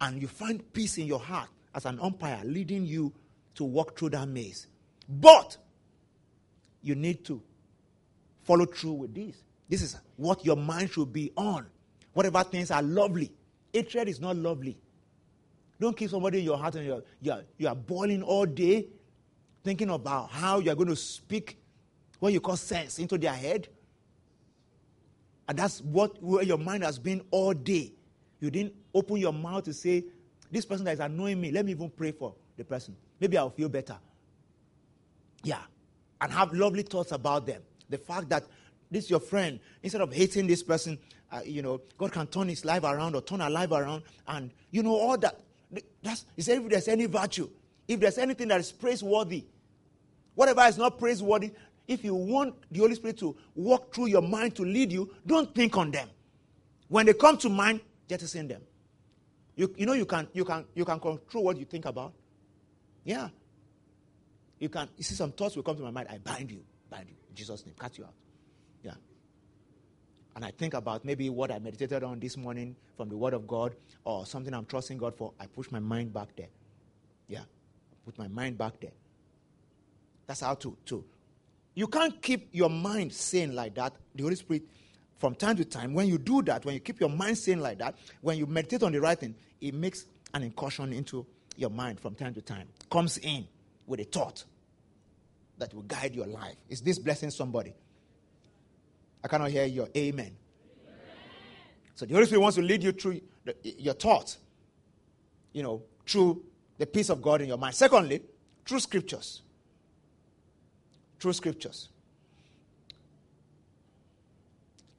and 0.00 0.20
you 0.20 0.28
find 0.28 0.72
peace 0.72 0.98
in 0.98 1.06
your 1.06 1.18
heart 1.18 1.48
as 1.74 1.86
an 1.86 1.98
umpire 2.00 2.40
leading 2.44 2.84
you 2.84 3.12
to 3.54 3.64
walk 3.64 3.98
through 3.98 4.10
that 4.10 4.28
maze. 4.28 4.66
But 5.08 5.56
you 6.82 6.94
need 6.94 7.24
to 7.26 7.42
follow 8.42 8.66
through 8.66 8.92
with 8.92 9.14
this. 9.14 9.42
This 9.68 9.82
is 9.82 9.96
what 10.16 10.44
your 10.44 10.56
mind 10.56 10.90
should 10.90 11.12
be 11.12 11.32
on. 11.36 11.66
Whatever 12.12 12.44
things 12.44 12.70
are 12.70 12.82
lovely. 12.82 13.32
Hatred 13.72 14.08
is 14.08 14.20
not 14.20 14.36
lovely. 14.36 14.76
Don't 15.80 15.96
keep 15.96 16.10
somebody 16.10 16.40
in 16.40 16.44
your 16.44 16.58
heart 16.58 16.74
and 16.76 16.86
you're, 16.86 17.02
you're, 17.20 17.42
you 17.56 17.66
are 17.66 17.74
boiling 17.74 18.22
all 18.22 18.46
day 18.46 18.86
thinking 19.64 19.90
about 19.90 20.30
how 20.30 20.58
you're 20.58 20.74
going 20.74 20.88
to 20.88 20.96
speak 20.96 21.58
what 22.20 22.32
you 22.32 22.40
call 22.40 22.56
sense 22.56 22.98
into 22.98 23.18
their 23.18 23.32
head. 23.32 23.68
And 25.48 25.58
that's 25.58 25.80
what 25.80 26.22
where 26.22 26.42
your 26.42 26.58
mind 26.58 26.84
has 26.84 26.98
been 26.98 27.22
all 27.30 27.52
day. 27.52 27.92
You 28.40 28.50
didn't 28.50 28.74
open 28.94 29.16
your 29.16 29.32
mouth 29.32 29.64
to 29.64 29.72
say, 29.72 30.04
This 30.50 30.64
person 30.64 30.84
that 30.84 30.94
is 30.94 31.00
annoying 31.00 31.40
me, 31.40 31.50
let 31.50 31.64
me 31.64 31.72
even 31.72 31.90
pray 31.90 32.12
for 32.12 32.34
the 32.56 32.64
person. 32.64 32.96
Maybe 33.20 33.36
I'll 33.38 33.50
feel 33.50 33.68
better. 33.68 33.96
Yeah. 35.42 35.62
And 36.20 36.32
have 36.32 36.52
lovely 36.52 36.82
thoughts 36.82 37.12
about 37.12 37.46
them. 37.46 37.62
The 37.90 37.98
fact 37.98 38.28
that 38.30 38.44
this 38.90 39.04
is 39.04 39.10
your 39.10 39.20
friend, 39.20 39.60
instead 39.82 40.00
of 40.00 40.12
hating 40.12 40.46
this 40.46 40.62
person, 40.62 40.98
uh, 41.30 41.40
you 41.44 41.62
know, 41.62 41.80
God 41.98 42.12
can 42.12 42.26
turn 42.26 42.48
his 42.48 42.64
life 42.64 42.84
around 42.84 43.14
or 43.14 43.22
turn 43.22 43.40
her 43.40 43.50
life 43.50 43.72
around. 43.72 44.02
And, 44.26 44.50
you 44.70 44.82
know, 44.82 44.94
all 44.94 45.18
that. 45.18 45.40
That's, 46.02 46.24
he 46.36 46.42
said, 46.42 46.62
if 46.62 46.68
there's 46.68 46.88
any 46.88 47.06
virtue, 47.06 47.50
if 47.88 47.98
there's 48.00 48.18
anything 48.18 48.48
that 48.48 48.60
is 48.60 48.70
praiseworthy, 48.72 49.44
whatever 50.34 50.62
is 50.62 50.78
not 50.78 50.98
praiseworthy, 50.98 51.50
if 51.86 52.04
you 52.04 52.14
want 52.14 52.54
the 52.70 52.80
Holy 52.80 52.94
Spirit 52.94 53.18
to 53.18 53.36
walk 53.54 53.94
through 53.94 54.06
your 54.06 54.22
mind 54.22 54.54
to 54.56 54.62
lead 54.62 54.92
you, 54.92 55.12
don't 55.26 55.54
think 55.54 55.76
on 55.76 55.90
them. 55.90 56.08
When 56.88 57.06
they 57.06 57.14
come 57.14 57.36
to 57.38 57.48
mind, 57.48 57.80
jettison 58.08 58.48
them. 58.48 58.62
You, 59.56 59.72
you 59.76 59.86
know 59.86 59.92
you 59.92 60.06
can 60.06 60.28
you 60.32 60.44
can 60.44 60.64
you 60.74 60.84
can 60.84 60.98
control 60.98 61.44
what 61.44 61.56
you 61.56 61.64
think 61.64 61.84
about. 61.84 62.12
Yeah. 63.04 63.28
You 64.58 64.68
can 64.68 64.88
you 64.96 65.04
see 65.04 65.14
some 65.14 65.32
thoughts 65.32 65.56
will 65.56 65.62
come 65.62 65.76
to 65.76 65.82
my 65.82 65.90
mind. 65.90 66.08
I 66.10 66.18
bind 66.18 66.50
you, 66.50 66.62
bind 66.90 67.08
you, 67.08 67.16
in 67.28 67.34
Jesus' 67.34 67.64
name, 67.64 67.74
cut 67.78 67.96
you 67.98 68.04
out. 68.04 68.14
Yeah. 68.82 68.94
And 70.34 70.44
I 70.44 70.50
think 70.50 70.74
about 70.74 71.04
maybe 71.04 71.30
what 71.30 71.52
I 71.52 71.58
meditated 71.58 72.02
on 72.02 72.18
this 72.18 72.36
morning 72.36 72.74
from 72.96 73.08
the 73.08 73.16
Word 73.16 73.34
of 73.34 73.46
God 73.46 73.76
or 74.04 74.26
something 74.26 74.52
I'm 74.52 74.66
trusting 74.66 74.98
God 74.98 75.14
for. 75.16 75.32
I 75.38 75.46
push 75.46 75.70
my 75.70 75.78
mind 75.80 76.12
back 76.12 76.34
there. 76.36 76.48
Yeah. 77.28 77.44
put 78.04 78.18
my 78.18 78.28
mind 78.28 78.58
back 78.58 78.80
there. 78.80 78.92
That's 80.26 80.40
how 80.40 80.54
to, 80.54 80.76
to. 80.86 81.04
You 81.74 81.88
can't 81.88 82.20
keep 82.22 82.48
your 82.52 82.70
mind 82.70 83.12
sane 83.12 83.54
like 83.54 83.74
that. 83.74 83.94
The 84.14 84.22
Holy 84.22 84.36
Spirit 84.36 84.62
from 85.18 85.34
time 85.34 85.56
to 85.56 85.64
time, 85.64 85.94
when 85.94 86.06
you 86.06 86.18
do 86.18 86.42
that, 86.42 86.64
when 86.64 86.74
you 86.74 86.80
keep 86.80 87.00
your 87.00 87.08
mind 87.08 87.38
sane 87.38 87.60
like 87.60 87.78
that, 87.78 87.96
when 88.20 88.38
you 88.38 88.46
meditate 88.46 88.82
on 88.82 88.92
the 88.92 89.00
right 89.00 89.18
thing, 89.18 89.34
it 89.60 89.74
makes 89.74 90.04
an 90.32 90.42
incursion 90.42 90.92
into 90.92 91.26
your 91.56 91.70
mind 91.70 92.00
from 92.00 92.14
time 92.14 92.34
to 92.34 92.42
time. 92.42 92.68
Comes 92.90 93.18
in 93.18 93.46
with 93.86 94.00
a 94.00 94.04
thought 94.04 94.44
that 95.58 95.72
will 95.72 95.82
guide 95.82 96.14
your 96.14 96.26
life. 96.26 96.56
Is 96.68 96.80
this 96.80 96.98
blessing 96.98 97.30
somebody? 97.30 97.72
I 99.22 99.28
cannot 99.28 99.50
hear 99.50 99.64
your 99.64 99.88
amen. 99.96 100.26
amen. 100.26 100.36
So 101.94 102.04
the 102.04 102.14
Holy 102.14 102.26
Spirit 102.26 102.40
wants 102.42 102.56
to 102.56 102.62
lead 102.62 102.82
you 102.82 102.92
through 102.92 103.20
the, 103.44 103.56
your 103.78 103.94
thoughts, 103.94 104.38
you 105.52 105.62
know, 105.62 105.82
through 106.06 106.42
the 106.76 106.86
peace 106.86 107.08
of 107.08 107.22
God 107.22 107.40
in 107.40 107.48
your 107.48 107.56
mind. 107.56 107.74
Secondly, 107.74 108.22
through 108.66 108.80
scriptures. 108.80 109.42
Through 111.24 111.32
scriptures. 111.32 111.88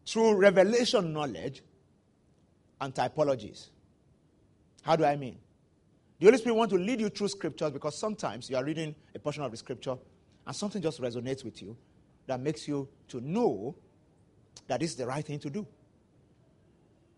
through 0.07 0.37
revelation 0.37 1.13
knowledge 1.13 1.61
and 2.81 2.95
typologies. 2.95 3.67
How 4.81 4.95
do 4.95 5.05
I 5.05 5.15
mean? 5.17 5.37
The 6.17 6.25
Holy 6.25 6.39
Spirit 6.39 6.55
wants 6.55 6.73
to 6.73 6.79
lead 6.79 6.99
you 6.99 7.09
through 7.09 7.27
scriptures 7.27 7.69
because 7.69 7.95
sometimes 7.95 8.49
you 8.49 8.57
are 8.57 8.63
reading 8.63 8.95
a 9.13 9.19
portion 9.19 9.43
of 9.43 9.51
the 9.51 9.57
scripture 9.57 9.97
and 10.47 10.55
something 10.55 10.81
just 10.81 10.99
resonates 10.99 11.43
with 11.43 11.61
you 11.61 11.77
that 12.25 12.39
makes 12.39 12.67
you 12.67 12.89
to 13.09 13.21
know 13.21 13.75
that 14.67 14.79
this 14.79 14.89
is 14.89 14.95
the 14.95 15.05
right 15.05 15.23
thing 15.23 15.37
to 15.37 15.51
do. 15.51 15.67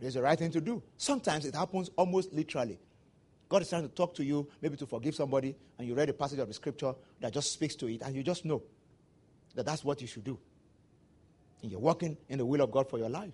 It 0.02 0.08
is 0.08 0.16
the 0.16 0.22
right 0.22 0.38
thing 0.38 0.52
to 0.52 0.60
do. 0.60 0.84
Sometimes 0.98 1.46
it 1.46 1.56
happens 1.56 1.90
almost 1.96 2.34
literally. 2.34 2.78
God 3.48 3.62
is 3.62 3.70
trying 3.70 3.84
to 3.84 3.96
talk 3.96 4.14
to 4.16 4.26
you, 4.26 4.50
maybe 4.62 4.76
to 4.76 4.86
forgive 4.86 5.16
somebody, 5.16 5.56
and 5.80 5.88
you 5.88 5.96
read 5.96 6.10
a 6.10 6.14
passage 6.14 6.40
of 6.40 6.50
the 6.50 6.54
scripture 6.54 6.94
that 7.22 7.32
just 7.32 7.54
speaks 7.54 7.76
to 7.76 7.88
it, 7.88 8.02
and 8.02 8.14
you 8.14 8.22
just 8.22 8.44
know 8.44 8.62
that 9.58 9.66
that's 9.66 9.84
what 9.84 10.00
you 10.00 10.08
should 10.08 10.24
do. 10.24 10.40
And 11.62 11.72
you're 11.72 11.80
walking 11.80 12.16
in 12.30 12.38
the 12.38 12.46
will 12.46 12.62
of 12.62 12.72
God 12.72 12.88
for 12.90 13.00
your 13.00 13.10
life. 13.10 13.34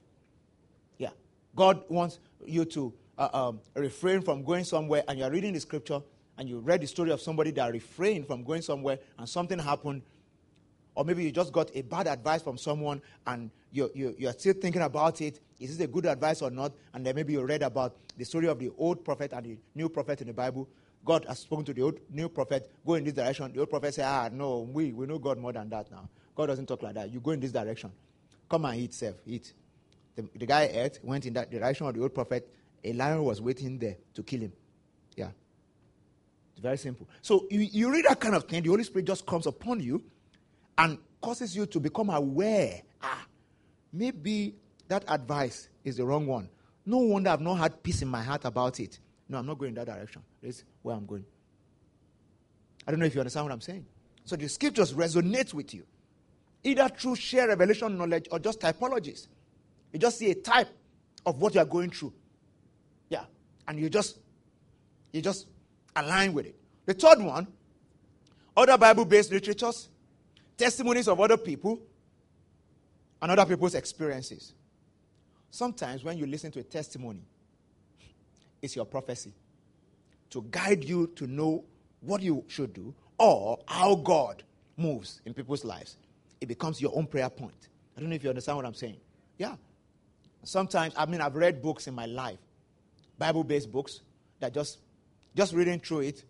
Yeah. 0.97 1.09
God 1.53 1.84
wants 1.89 2.19
you 2.45 2.63
to 2.65 2.93
uh, 3.17 3.30
um, 3.34 3.59
refrain 3.76 4.21
from 4.21 4.43
going 4.43 4.63
somewhere 4.63 5.03
and 5.07 5.19
you're 5.19 5.30
reading 5.30 5.53
the 5.53 5.59
scripture 5.59 6.01
and 6.38 6.47
you 6.47 6.59
read 6.59 6.82
the 6.82 6.88
story 6.88 7.11
of 7.11 7.19
somebody 7.19 7.51
that 7.51 7.71
refrained 7.71 8.26
from 8.26 8.43
going 8.43 8.61
somewhere 8.61 8.99
and 9.19 9.28
something 9.28 9.59
happened. 9.59 10.01
Or 10.95 11.03
maybe 11.03 11.24
you 11.24 11.32
just 11.32 11.51
got 11.51 11.69
a 11.76 11.82
bad 11.82 12.07
advice 12.07 12.41
from 12.41 12.57
someone 12.57 13.01
and 13.28 13.51
you're, 13.71 13.89
you're, 13.93 14.13
you're 14.17 14.34
still 14.34 14.53
thinking 14.53 14.82
about 14.82 15.19
it. 15.19 15.41
Is 15.59 15.78
this 15.78 15.86
a 15.86 15.89
good 15.89 16.05
advice 16.05 16.41
or 16.41 16.51
not? 16.51 16.71
And 16.93 17.05
then 17.05 17.15
maybe 17.15 17.34
you 17.34 17.43
read 17.43 17.63
about 17.63 17.97
the 18.15 18.24
story 18.24 18.47
of 18.47 18.59
the 18.59 18.71
old 18.78 19.03
prophet 19.03 19.34
and 19.34 19.45
the 19.45 19.57
new 19.76 19.89
prophet 19.89 20.21
in 20.21 20.28
the 20.28 20.34
Bible. 20.34 20.69
God 21.06 21.26
has 21.28 21.39
spoken 21.39 21.66
to 21.66 21.74
the 21.74 21.82
old 21.82 21.99
new 22.10 22.30
prophet, 22.30 22.72
go 22.86 22.93
in 22.95 23.04
this 23.04 23.14
direction. 23.14 23.51
The 23.51 23.60
old 23.60 23.70
prophet 23.70 23.93
said, 23.93 24.06
Ah, 24.06 24.30
no, 24.32 24.62
we, 24.62 24.93
we 24.93 25.06
know 25.06 25.20
God 25.20 25.38
more 25.38 25.51
than 25.51 25.70
that 25.70 25.91
now. 25.91 26.08
God 26.36 26.47
doesn't 26.47 26.66
talk 26.66 26.82
like 26.82 26.95
that. 26.95 27.12
You 27.12 27.20
go 27.20 27.32
in 27.32 27.39
this 27.39 27.51
direction. 27.51 27.91
Come 28.49 28.66
and 28.66 28.80
eat, 28.80 28.93
self, 28.93 29.16
eat. 29.26 29.54
The, 30.16 30.28
the 30.36 30.45
guy 30.45 30.70
ate, 30.72 30.99
went 31.04 31.26
in 31.26 31.34
that 31.34 31.51
direction 31.51 31.88
of 31.88 31.93
the 31.95 32.01
old 32.01 32.14
prophet. 32.14 32.47
A 32.84 32.93
lion 32.93 33.24
was 33.24 33.41
waiting 33.41 33.78
there 33.78 33.97
to 34.14 34.24
kill 34.24 34.41
him. 34.41 34.54
Yeah. 35.16 35.30
It's 36.54 36.62
very 36.62 36.78
simple. 36.78 37.08
So 37.22 37.47
you, 37.49 37.60
you 37.62 37.91
read 37.91 38.06
that 38.06 38.20
kind 38.20 38.36
of 38.36 38.45
thing, 38.45 38.64
the 38.64 38.70
Holy 38.70 38.84
Spirit 38.84 39.06
just 39.06 39.26
comes 39.26 39.47
upon 39.47 39.80
you 39.80 40.04
and 40.78 40.97
causes 41.22 41.56
you 41.56 41.66
to 41.66 41.80
become 41.80 42.10
aware. 42.10 42.82
Ah, 43.01 43.26
maybe 43.91 44.56
that 44.88 45.04
advice 45.08 45.70
is 45.84 45.97
the 45.97 46.06
wrong 46.06 46.28
one. 46.28 46.49
No 46.86 46.97
wonder 46.97 47.30
I've 47.30 47.41
not 47.41 47.56
had 47.56 47.82
peace 47.82 48.01
in 48.01 48.08
my 48.08 48.22
heart 48.22 48.45
about 48.45 48.80
it. 48.80 48.99
No, 49.30 49.38
I'm 49.38 49.45
not 49.45 49.57
going 49.57 49.69
in 49.69 49.76
that 49.76 49.88
direction. 49.88 50.21
This 50.41 50.57
is 50.57 50.63
where 50.82 50.95
I'm 50.95 51.05
going. 51.05 51.26
I 52.88 52.91
don't 52.91 52.99
know 52.99 53.05
if 53.05 53.15
you 53.15 53.21
understand 53.21 53.45
what 53.45 53.53
I'm 53.53 53.61
saying. 53.61 53.86
So 54.26 54.36
the 54.36 54.47
scriptures 54.47 54.93
resonate 54.93 55.53
with 55.53 55.74
you 55.74 55.84
either 56.63 56.88
through 56.89 57.15
sheer 57.15 57.47
revelation 57.47 57.97
knowledge 57.97 58.28
or 58.32 58.39
just 58.39 58.59
typologies. 58.59 59.28
You 59.91 59.99
just 59.99 60.17
see 60.17 60.32
a 60.32 60.36
type 60.36 60.69
of 61.26 61.39
what 61.39 61.53
you 61.53 61.61
are 61.61 61.65
going 61.65 61.91
through. 61.91 62.13
Yeah. 63.09 63.26
And 63.67 63.80
you 63.80 63.89
just 63.89 64.19
you 65.11 65.21
just 65.21 65.47
align 65.95 66.34
with 66.34 66.47
it. 66.47 66.55
The 66.86 66.93
third 66.93 67.19
one, 67.19 67.47
other 68.57 68.78
Bible-based 68.78 69.32
literatures, 69.32 69.89
testimonies 70.57 71.07
of 71.07 71.19
other 71.19 71.38
people, 71.38 71.80
and 73.21 73.32
other 73.32 73.45
people's 73.45 73.76
experiences. 73.76 74.53
Sometimes 75.49 76.03
when 76.03 76.17
you 76.17 76.26
listen 76.26 76.51
to 76.51 76.59
a 76.59 76.63
testimony, 76.63 77.21
it's 78.64 78.76
your 78.76 78.86
prophecy 78.86 79.34
to 80.32 80.43
guide 80.49 80.84
you 80.84 81.05
to 81.16 81.28
know 81.28 81.64
what 82.01 82.24
you 82.24 82.43
should 82.47 82.74
do 82.74 82.95
or 83.20 83.59
how 83.68 83.93
God 83.93 84.41
moves 84.76 85.22
in 85.26 85.36
people's 85.36 85.64
lives 85.64 85.97
it 86.43 86.47
becomes 86.47 86.82
your 86.82 86.91
own 86.93 87.07
prayer 87.07 87.30
point. 87.30 87.70
I 87.95 88.01
don't 88.01 88.09
know 88.09 88.16
if 88.18 88.24
you 88.24 88.30
understand 88.30 88.57
what 88.57 88.66
I'm 88.66 88.74
saying. 88.74 88.97
Yeah. 89.38 89.55
Sometimes, 90.43 90.93
I 90.97 91.05
mean, 91.05 91.22
I've 91.22 91.38
read 91.38 91.61
books 91.61 91.88
in 91.88 91.95
my 91.95 92.05
life, 92.05 92.38
Bible 93.18 93.45
based 93.45 93.72
books, 93.72 94.01
that 94.41 94.53
just, 94.53 94.80
just 95.38 95.53
reading 95.53 95.80
through 95.80 96.01
it, 96.01 96.26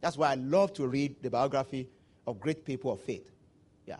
that's 0.00 0.16
why 0.16 0.32
I 0.32 0.34
love 0.34 0.72
to 0.74 0.88
read 0.88 1.14
the 1.22 1.30
biography 1.30 1.88
of 2.26 2.40
great 2.40 2.64
people 2.64 2.90
of 2.90 3.00
faith. 3.02 3.30
Yeah. 3.86 3.98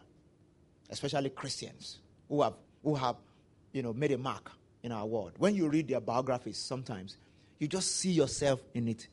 Especially 0.91 1.31
Christians 1.31 1.99
who 2.29 2.43
have, 2.43 2.55
who 2.83 2.97
have 2.97 3.15
you 3.73 3.85
know, 3.85 3.93
made 3.93 4.11
a 4.11 4.19
mark 4.19 4.51
in 4.83 4.91
our 4.91 5.07
world. 5.07 5.35
When 5.39 5.55
you 5.55 5.69
read 5.69 5.87
their 5.87 6.01
biographies, 6.01 6.59
sometimes 6.59 7.19
you 7.63 7.69
just 7.69 7.95
see 7.95 8.11
yourself 8.11 8.61
in 8.75 8.89
it 8.89 9.07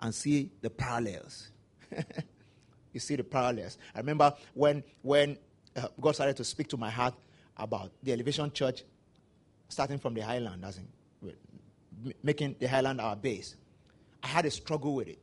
and 0.00 0.12
see 0.12 0.50
the 0.60 0.68
parallels. 0.68 1.52
you 2.92 2.98
see 2.98 3.14
the 3.14 3.22
parallels. 3.22 3.78
I 3.94 4.00
remember 4.00 4.34
when, 4.54 4.82
when 5.02 5.38
uh, 5.76 5.86
God 6.00 6.16
started 6.16 6.36
to 6.38 6.44
speak 6.44 6.66
to 6.70 6.76
my 6.76 6.90
heart 6.90 7.14
about 7.56 7.92
the 8.02 8.12
Elevation 8.12 8.50
Church, 8.50 8.82
starting 9.68 9.98
from 9.98 10.14
the 10.14 10.20
Highland, 10.22 10.64
as 10.64 10.78
in 10.78 12.12
making 12.24 12.56
the 12.58 12.66
Highland 12.66 13.00
our 13.00 13.14
base. 13.14 13.54
I 14.20 14.26
had 14.26 14.46
a 14.46 14.50
struggle 14.50 14.96
with 14.96 15.06
it. 15.06 15.20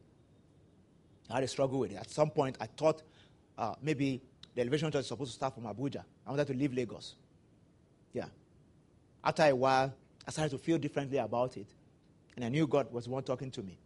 I 1.30 1.36
had 1.36 1.44
a 1.44 1.50
struggle 1.50 1.80
with 1.80 1.92
it. 1.92 1.98
At 1.98 2.10
some 2.10 2.30
point, 2.30 2.56
I 2.62 2.68
thought 2.68 3.02
uh, 3.58 3.76
maybe 3.82 4.22
the 4.56 4.62
Elevation 4.62 4.90
Church 4.90 5.02
is 5.02 5.08
supposed 5.08 5.32
to 5.32 5.36
start 5.36 5.54
from 5.56 5.64
Abuja. 5.66 6.06
I 6.26 6.30
wanted 6.30 6.48
to 6.48 6.54
leave 6.54 6.74
Lagos. 6.74 7.16
Yeah. 8.14 8.28
After 9.22 9.44
a 9.44 9.54
while, 9.54 9.94
I 10.26 10.32
started 10.32 10.52
to 10.52 10.58
feel 10.58 10.78
differently 10.78 11.18
about 11.18 11.58
it. 11.58 11.68
And 12.36 12.46
I 12.46 12.50
knew 12.50 12.68
God 12.68 12.92
was 12.92 13.08
one 13.08 13.24
talking 13.24 13.52
to 13.52 13.62
me. 13.62 13.78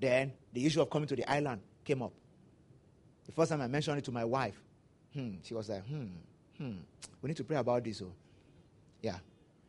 Then 0.00 0.32
the 0.52 0.66
issue 0.66 0.80
of 0.80 0.90
coming 0.90 1.08
to 1.08 1.16
the 1.16 1.30
island 1.30 1.60
came 1.84 2.02
up. 2.02 2.12
The 3.26 3.32
first 3.32 3.50
time 3.50 3.60
I 3.60 3.68
mentioned 3.68 3.98
it 3.98 4.04
to 4.04 4.12
my 4.12 4.24
wife, 4.24 4.60
hmm, 5.12 5.34
she 5.42 5.54
was 5.54 5.68
like, 5.68 5.86
hmm, 5.86 6.06
hmm, 6.58 6.76
we 7.22 7.28
need 7.28 7.36
to 7.36 7.44
pray 7.44 7.56
about 7.56 7.84
this. 7.84 8.02
Oh. 8.02 8.12
Yeah. 9.02 9.16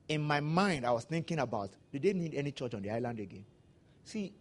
In 0.07 0.21
my 0.21 0.39
mind, 0.39 0.85
I 0.85 0.91
was 0.91 1.03
thinking 1.03 1.39
about, 1.39 1.71
do 1.91 1.99
they 1.99 2.13
need 2.13 2.35
any 2.35 2.51
church 2.51 2.73
on 2.73 2.81
the 2.81 2.91
island 2.91 3.19
again? 3.19 3.45
See, 4.03 4.33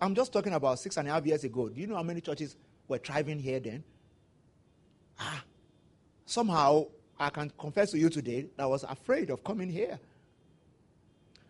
I'm 0.00 0.14
just 0.14 0.32
talking 0.32 0.52
about 0.52 0.78
six 0.78 0.96
and 0.96 1.08
a 1.08 1.12
half 1.12 1.26
years 1.26 1.44
ago. 1.44 1.68
Do 1.68 1.80
you 1.80 1.86
know 1.86 1.96
how 1.96 2.02
many 2.02 2.20
churches 2.20 2.56
were 2.88 2.98
thriving 2.98 3.38
here 3.38 3.60
then? 3.60 3.82
Ah, 5.18 5.42
somehow, 6.26 6.86
I 7.18 7.30
can 7.30 7.50
confess 7.58 7.90
to 7.92 7.98
you 7.98 8.08
today 8.08 8.46
that 8.56 8.64
I 8.64 8.66
was 8.66 8.84
afraid 8.84 9.30
of 9.30 9.44
coming 9.44 9.70
here. 9.70 9.98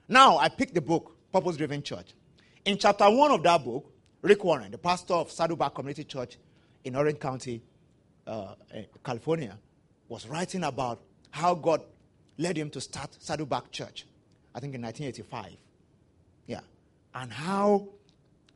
Now, 0.08 0.38
I 0.38 0.48
picked 0.48 0.74
the 0.74 0.80
book, 0.80 1.13
Purpose 1.34 1.56
Driven 1.56 1.82
Church. 1.82 2.14
In 2.64 2.78
chapter 2.78 3.10
one 3.10 3.32
of 3.32 3.42
that 3.42 3.64
book, 3.64 3.92
Rick 4.22 4.44
Warren, 4.44 4.70
the 4.70 4.78
pastor 4.78 5.14
of 5.14 5.32
Saddleback 5.32 5.74
Community 5.74 6.04
Church 6.04 6.38
in 6.84 6.94
Orange 6.94 7.18
County, 7.18 7.60
uh, 8.24 8.54
eh, 8.72 8.84
California, 9.04 9.58
was 10.06 10.28
writing 10.28 10.62
about 10.62 11.02
how 11.32 11.56
God 11.56 11.82
led 12.38 12.56
him 12.56 12.70
to 12.70 12.80
start 12.80 13.16
Saddleback 13.18 13.72
Church, 13.72 14.06
I 14.54 14.60
think 14.60 14.76
in 14.76 14.82
1985. 14.82 15.56
Yeah. 16.46 16.60
And 17.16 17.32
how 17.32 17.88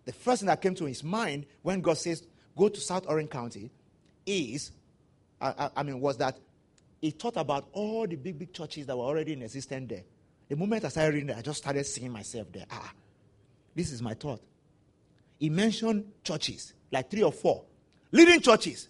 the 0.05 0.13
first 0.13 0.43
thing 0.43 0.47
that 0.47 0.63
came 0.63 0.77
to 0.77 0.85
his 0.85 1.03
mind 1.03 1.47
when 1.63 1.81
God 1.81 1.99
says, 1.99 2.23
go 2.57 2.69
to 2.69 2.81
South 2.81 3.07
Orange 3.09 3.31
County 3.31 3.73
is, 4.25 4.71
I, 5.41 5.71
I 5.75 5.83
mean, 5.83 5.99
was 5.99 6.17
that 6.19 6.39
he 7.01 7.11
thought 7.11 7.39
about 7.39 7.71
all 7.73 8.07
the 8.07 8.15
big, 8.15 8.39
big 8.39 8.53
churches 8.53 8.87
that 8.87 8.97
were 8.97 9.03
already 9.03 9.33
in 9.33 9.43
existence 9.43 9.89
there. 9.89 10.05
The 10.49 10.57
moment 10.57 10.85
I 10.85 10.89
started 10.89 11.15
reading 11.15 11.29
that, 11.29 11.39
I 11.39 11.43
just 11.43 11.59
started 11.59 11.85
seeing 11.85 12.11
myself 12.11 12.51
there. 12.53 12.65
Ah, 12.71 12.93
this 13.75 13.93
is 13.93 14.01
my 14.01 14.15
thought. 14.15 14.41
He 15.39 15.51
mentioned 15.51 16.11
churches, 16.25 16.73
like 16.91 17.11
three 17.11 17.23
or 17.23 17.33
four, 17.33 17.65
leading 18.11 18.41
churches, 18.41 18.89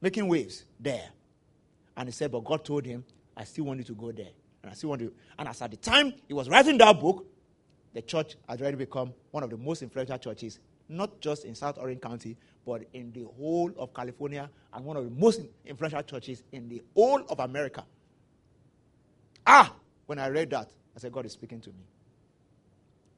making 0.00 0.28
waves 0.28 0.64
there. 0.78 1.10
And 1.96 2.08
he 2.08 2.12
said, 2.12 2.30
But 2.30 2.44
God 2.44 2.64
told 2.64 2.86
him, 2.86 3.04
I 3.36 3.44
still 3.44 3.64
want 3.64 3.78
you 3.78 3.84
to 3.84 3.94
go 3.94 4.12
there. 4.12 4.30
And 4.62 4.70
I 4.70 4.74
still 4.74 4.90
want 4.90 5.02
you. 5.02 5.12
And 5.38 5.48
as 5.48 5.60
at 5.60 5.70
the 5.70 5.76
time 5.76 6.14
he 6.28 6.34
was 6.34 6.48
writing 6.48 6.78
that 6.78 6.98
book, 6.98 7.26
the 7.92 8.02
church 8.02 8.36
had 8.48 8.60
already 8.60 8.76
become 8.76 9.12
one 9.32 9.42
of 9.42 9.50
the 9.50 9.56
most 9.56 9.82
influential 9.82 10.18
churches, 10.18 10.60
not 10.88 11.20
just 11.20 11.44
in 11.44 11.54
South 11.54 11.78
Orange 11.78 12.00
County, 12.00 12.36
but 12.64 12.84
in 12.92 13.12
the 13.12 13.24
whole 13.36 13.70
of 13.76 13.92
California 13.92 14.48
and 14.72 14.84
one 14.84 14.96
of 14.96 15.04
the 15.04 15.10
most 15.10 15.40
influential 15.66 16.02
churches 16.02 16.42
in 16.52 16.68
the 16.68 16.80
whole 16.94 17.22
of 17.28 17.40
America. 17.40 17.84
Ah, 19.46 19.74
when 20.06 20.18
I 20.18 20.28
read 20.28 20.50
that, 20.50 20.70
I 20.96 21.00
said, 21.00 21.12
God 21.12 21.26
is 21.26 21.32
speaking 21.32 21.60
to 21.60 21.70
me. 21.70 21.84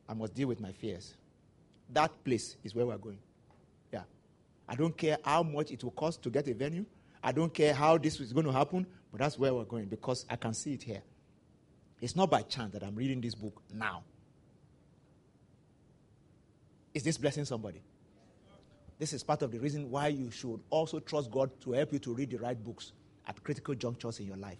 I 0.08 0.14
must 0.14 0.34
deal 0.34 0.48
with 0.48 0.60
my 0.60 0.72
fears. 0.72 1.14
That 1.92 2.24
place 2.24 2.56
is 2.62 2.74
where 2.74 2.86
we're 2.86 2.98
going. 2.98 3.18
Yeah. 3.92 4.02
I 4.68 4.74
don't 4.74 4.96
care 4.96 5.18
how 5.24 5.42
much 5.42 5.70
it 5.70 5.82
will 5.82 5.90
cost 5.92 6.22
to 6.22 6.30
get 6.30 6.48
a 6.48 6.54
venue. 6.54 6.84
I 7.22 7.32
don't 7.32 7.52
care 7.52 7.74
how 7.74 7.98
this 7.98 8.20
is 8.20 8.32
going 8.32 8.46
to 8.46 8.52
happen, 8.52 8.86
but 9.10 9.20
that's 9.20 9.38
where 9.38 9.54
we're 9.54 9.64
going 9.64 9.86
because 9.86 10.26
I 10.28 10.36
can 10.36 10.54
see 10.54 10.74
it 10.74 10.82
here. 10.82 11.02
It's 12.00 12.14
not 12.14 12.30
by 12.30 12.42
chance 12.42 12.72
that 12.72 12.82
I'm 12.82 12.94
reading 12.94 13.20
this 13.20 13.34
book 13.34 13.62
now. 13.72 14.02
Is 16.92 17.02
this 17.02 17.16
blessing 17.16 17.44
somebody? 17.44 17.82
This 18.98 19.12
is 19.12 19.22
part 19.22 19.42
of 19.42 19.50
the 19.50 19.58
reason 19.58 19.90
why 19.90 20.08
you 20.08 20.30
should 20.30 20.60
also 20.70 21.00
trust 21.00 21.30
God 21.30 21.50
to 21.62 21.72
help 21.72 21.92
you 21.92 21.98
to 22.00 22.14
read 22.14 22.30
the 22.30 22.36
right 22.36 22.62
books 22.62 22.92
at 23.26 23.42
critical 23.42 23.74
junctures 23.74 24.20
in 24.20 24.26
your 24.26 24.36
life. 24.36 24.58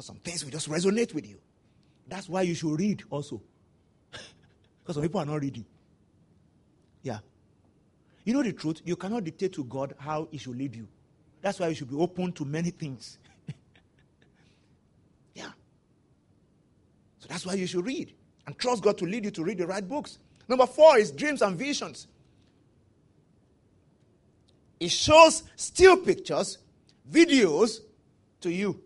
Because 0.00 0.06
some 0.06 0.16
things 0.16 0.42
will 0.42 0.50
just 0.50 0.70
resonate 0.70 1.12
with 1.12 1.28
you. 1.28 1.36
That's 2.08 2.26
why 2.26 2.40
you 2.40 2.54
should 2.54 2.80
read 2.80 3.02
also. 3.10 3.42
because 4.10 4.94
some 4.94 5.02
people 5.02 5.20
are 5.20 5.26
not 5.26 5.42
reading. 5.42 5.66
Yeah. 7.02 7.18
You 8.24 8.32
know 8.32 8.42
the 8.42 8.54
truth? 8.54 8.80
You 8.82 8.96
cannot 8.96 9.24
dictate 9.24 9.52
to 9.52 9.64
God 9.64 9.92
how 9.98 10.26
He 10.30 10.38
should 10.38 10.56
lead 10.56 10.74
you. 10.74 10.88
That's 11.42 11.60
why 11.60 11.68
you 11.68 11.74
should 11.74 11.90
be 11.90 11.96
open 11.96 12.32
to 12.32 12.46
many 12.46 12.70
things. 12.70 13.18
yeah. 15.34 15.50
So 17.18 17.26
that's 17.28 17.44
why 17.44 17.52
you 17.52 17.66
should 17.66 17.84
read 17.84 18.14
and 18.46 18.58
trust 18.58 18.82
God 18.82 18.96
to 18.96 19.04
lead 19.04 19.26
you 19.26 19.30
to 19.32 19.44
read 19.44 19.58
the 19.58 19.66
right 19.66 19.86
books. 19.86 20.18
Number 20.48 20.64
four 20.64 20.96
is 20.96 21.10
dreams 21.10 21.42
and 21.42 21.58
visions. 21.58 22.06
It 24.80 24.92
shows 24.92 25.42
still 25.56 25.98
pictures, 25.98 26.56
videos 27.12 27.80
to 28.40 28.50
you. 28.50 28.80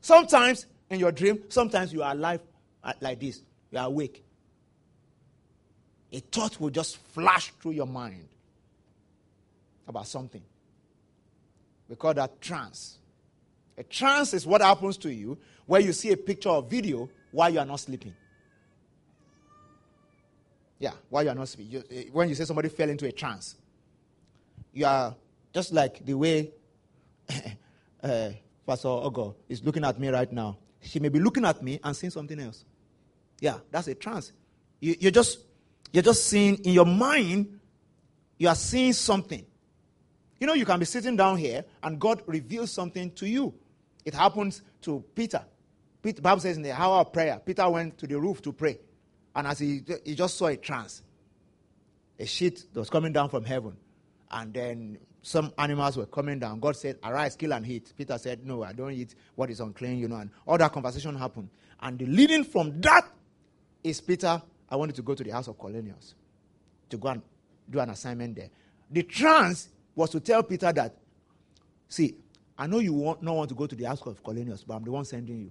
Sometimes 0.00 0.66
in 0.90 1.00
your 1.00 1.12
dream, 1.12 1.42
sometimes 1.48 1.92
you 1.92 2.02
are 2.02 2.12
alive 2.12 2.40
like 3.00 3.20
this. 3.20 3.42
You 3.70 3.78
are 3.78 3.86
awake. 3.86 4.22
A 6.12 6.20
thought 6.20 6.60
will 6.60 6.70
just 6.70 6.98
flash 6.98 7.52
through 7.60 7.72
your 7.72 7.86
mind 7.86 8.28
about 9.88 10.06
something. 10.06 10.42
We 11.88 11.96
call 11.96 12.14
that 12.14 12.40
trance. 12.40 12.98
A 13.78 13.82
trance 13.82 14.32
is 14.34 14.46
what 14.46 14.60
happens 14.60 14.96
to 14.98 15.12
you 15.12 15.38
where 15.66 15.80
you 15.80 15.92
see 15.92 16.12
a 16.12 16.16
picture 16.16 16.48
or 16.48 16.62
video 16.62 17.08
while 17.32 17.50
you 17.50 17.58
are 17.58 17.66
not 17.66 17.80
sleeping. 17.80 18.14
Yeah, 20.78 20.92
while 21.08 21.24
you 21.24 21.30
are 21.30 21.34
not 21.34 21.48
sleeping. 21.48 21.72
You, 21.72 21.84
eh, 21.90 22.04
when 22.12 22.28
you 22.28 22.34
say 22.34 22.44
somebody 22.44 22.68
fell 22.68 22.88
into 22.88 23.06
a 23.06 23.12
trance, 23.12 23.56
you 24.72 24.86
are 24.86 25.14
just 25.52 25.72
like 25.72 26.04
the 26.04 26.14
way 26.14 26.50
uh, 28.02 28.30
Pastor 28.66 28.88
Ogo 28.88 29.34
is 29.48 29.62
looking 29.62 29.84
at 29.84 29.98
me 29.98 30.08
right 30.08 30.30
now. 30.32 30.58
She 30.80 30.98
may 30.98 31.08
be 31.08 31.20
looking 31.20 31.44
at 31.44 31.62
me 31.62 31.78
and 31.82 31.96
seeing 31.96 32.10
something 32.10 32.38
else. 32.40 32.64
Yeah, 33.40 33.58
that's 33.70 33.88
a 33.88 33.94
trance. 33.94 34.32
You, 34.80 34.96
you're 34.98 35.12
just 35.12 35.40
you're 35.92 36.02
just 36.02 36.26
seeing 36.26 36.56
in 36.56 36.72
your 36.72 36.86
mind, 36.86 37.60
you 38.38 38.48
are 38.48 38.54
seeing 38.54 38.92
something. 38.92 39.46
You 40.40 40.46
know, 40.46 40.52
you 40.52 40.66
can 40.66 40.78
be 40.78 40.84
sitting 40.84 41.16
down 41.16 41.38
here 41.38 41.64
and 41.82 41.98
God 41.98 42.22
reveals 42.26 42.70
something 42.70 43.10
to 43.12 43.26
you. 43.26 43.54
It 44.04 44.14
happens 44.14 44.62
to 44.82 45.02
Peter. 45.14 45.44
Peter 46.02 46.20
Bible 46.20 46.40
says 46.40 46.56
in 46.56 46.62
the 46.62 46.72
hour 46.72 47.00
of 47.00 47.12
prayer, 47.12 47.40
Peter 47.44 47.68
went 47.68 47.98
to 47.98 48.06
the 48.06 48.18
roof 48.20 48.42
to 48.42 48.52
pray. 48.52 48.78
And 49.34 49.46
as 49.46 49.58
he, 49.58 49.82
he 50.04 50.14
just 50.14 50.36
saw 50.36 50.46
a 50.46 50.56
trance, 50.56 51.02
a 52.18 52.26
sheet 52.26 52.66
that 52.72 52.78
was 52.78 52.90
coming 52.90 53.12
down 53.12 53.28
from 53.28 53.44
heaven. 53.44 53.76
And 54.30 54.52
then 54.52 54.98
some 55.26 55.52
animals 55.58 55.96
were 55.96 56.06
coming 56.06 56.38
down. 56.38 56.60
God 56.60 56.76
said, 56.76 56.98
Arise, 57.02 57.34
kill 57.34 57.52
and 57.52 57.66
eat. 57.66 57.92
Peter 57.98 58.16
said, 58.16 58.46
No, 58.46 58.62
I 58.62 58.72
don't 58.72 58.92
eat 58.92 59.16
what 59.34 59.50
is 59.50 59.58
unclean, 59.58 59.98
you 59.98 60.06
know. 60.06 60.18
And 60.18 60.30
all 60.46 60.56
that 60.56 60.72
conversation 60.72 61.16
happened. 61.16 61.48
And 61.80 61.98
the 61.98 62.06
leading 62.06 62.44
from 62.44 62.80
that 62.82 63.08
is 63.82 64.00
Peter, 64.00 64.40
I 64.70 64.76
wanted 64.76 64.94
to 64.94 65.02
go 65.02 65.16
to 65.16 65.24
the 65.24 65.32
house 65.32 65.48
of 65.48 65.58
Cornelius 65.58 66.14
to 66.90 66.96
go 66.96 67.08
and 67.08 67.22
do 67.68 67.80
an 67.80 67.90
assignment 67.90 68.36
there. 68.36 68.50
The 68.88 69.02
trance 69.02 69.68
was 69.96 70.10
to 70.10 70.20
tell 70.20 70.44
Peter 70.44 70.72
that, 70.72 70.94
see, 71.88 72.14
I 72.56 72.68
know 72.68 72.78
you 72.78 72.92
want, 72.92 73.20
not 73.20 73.34
want 73.34 73.48
to 73.48 73.56
go 73.56 73.66
to 73.66 73.74
the 73.74 73.82
house 73.84 74.06
of 74.06 74.22
Cornelius, 74.22 74.62
but 74.62 74.74
I'm 74.76 74.84
the 74.84 74.92
one 74.92 75.04
sending 75.04 75.40
you. 75.40 75.50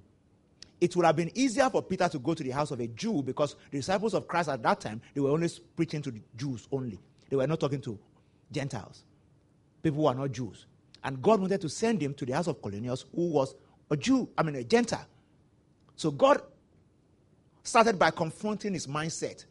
It 0.79 0.95
would 0.95 1.05
have 1.05 1.17
been 1.17 1.37
easier 1.37 1.69
for 1.69 1.81
Peter 1.81 2.07
to 2.07 2.19
go 2.19 2.33
to 2.33 2.43
the 2.43 2.51
house 2.51 2.71
of 2.71 2.79
a 2.79 2.87
Jew 2.87 3.21
because 3.21 3.57
the 3.71 3.79
disciples 3.79 4.13
of 4.13 4.25
Christ 4.25 4.47
at 4.47 4.63
that 4.63 4.79
time, 4.79 5.01
they 5.13 5.19
were 5.19 5.31
only 5.31 5.49
preaching 5.75 6.01
to 6.03 6.11
the 6.11 6.21
Jews 6.37 6.65
only. 6.71 6.97
They 7.29 7.35
were 7.35 7.45
not 7.45 7.59
talking 7.59 7.81
to 7.81 7.99
Gentiles 8.49 9.03
people 9.85 10.01
who 10.01 10.07
are 10.07 10.15
not 10.15 10.31
Jews. 10.31 10.65
And 11.03 11.21
God 11.21 11.39
wanted 11.39 11.61
to 11.61 11.69
send 11.69 12.01
him 12.01 12.15
to 12.15 12.25
the 12.25 12.33
house 12.33 12.47
of 12.47 12.59
Cornelius, 12.59 13.05
who 13.13 13.27
was 13.27 13.53
a 13.91 13.95
Jew, 13.95 14.27
I 14.35 14.41
mean, 14.41 14.55
a 14.55 14.63
Gentile. 14.63 15.05
So 15.95 16.09
God 16.09 16.41
started 17.61 17.99
by 17.99 18.09
confronting 18.09 18.73
his 18.73 18.87
mindset. 18.87 19.45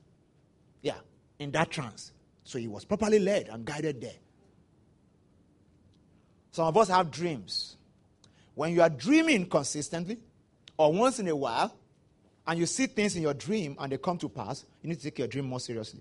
Yeah, 0.82 0.96
in 1.38 1.52
that 1.52 1.70
trance. 1.70 2.10
So 2.42 2.58
he 2.58 2.66
was 2.66 2.84
properly 2.84 3.20
led 3.20 3.48
and 3.48 3.64
guided 3.64 4.00
there. 4.00 4.16
Some 6.50 6.66
of 6.66 6.76
us 6.76 6.88
have 6.88 7.12
dreams. 7.12 7.76
When 8.56 8.72
you 8.72 8.82
are 8.82 8.90
dreaming 8.90 9.46
consistently, 9.46 10.18
or 10.76 10.92
once 10.92 11.20
in 11.20 11.28
a 11.28 11.36
while, 11.36 11.72
and 12.44 12.58
you 12.58 12.66
see 12.66 12.86
things 12.86 13.14
in 13.14 13.22
your 13.22 13.34
dream 13.34 13.76
and 13.78 13.92
they 13.92 13.98
come 13.98 14.18
to 14.18 14.28
pass, 14.28 14.64
you 14.82 14.88
need 14.88 14.96
to 14.96 15.04
take 15.04 15.18
your 15.20 15.28
dream 15.28 15.44
more 15.44 15.60
seriously. 15.60 16.00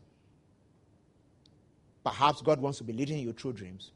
Perhaps 2.04 2.42
God 2.42 2.60
wants 2.60 2.80
to 2.80 2.84
be 2.84 2.94
leading 2.94 3.20
you 3.20 3.32
through 3.32 3.54
dreams. 3.54 3.92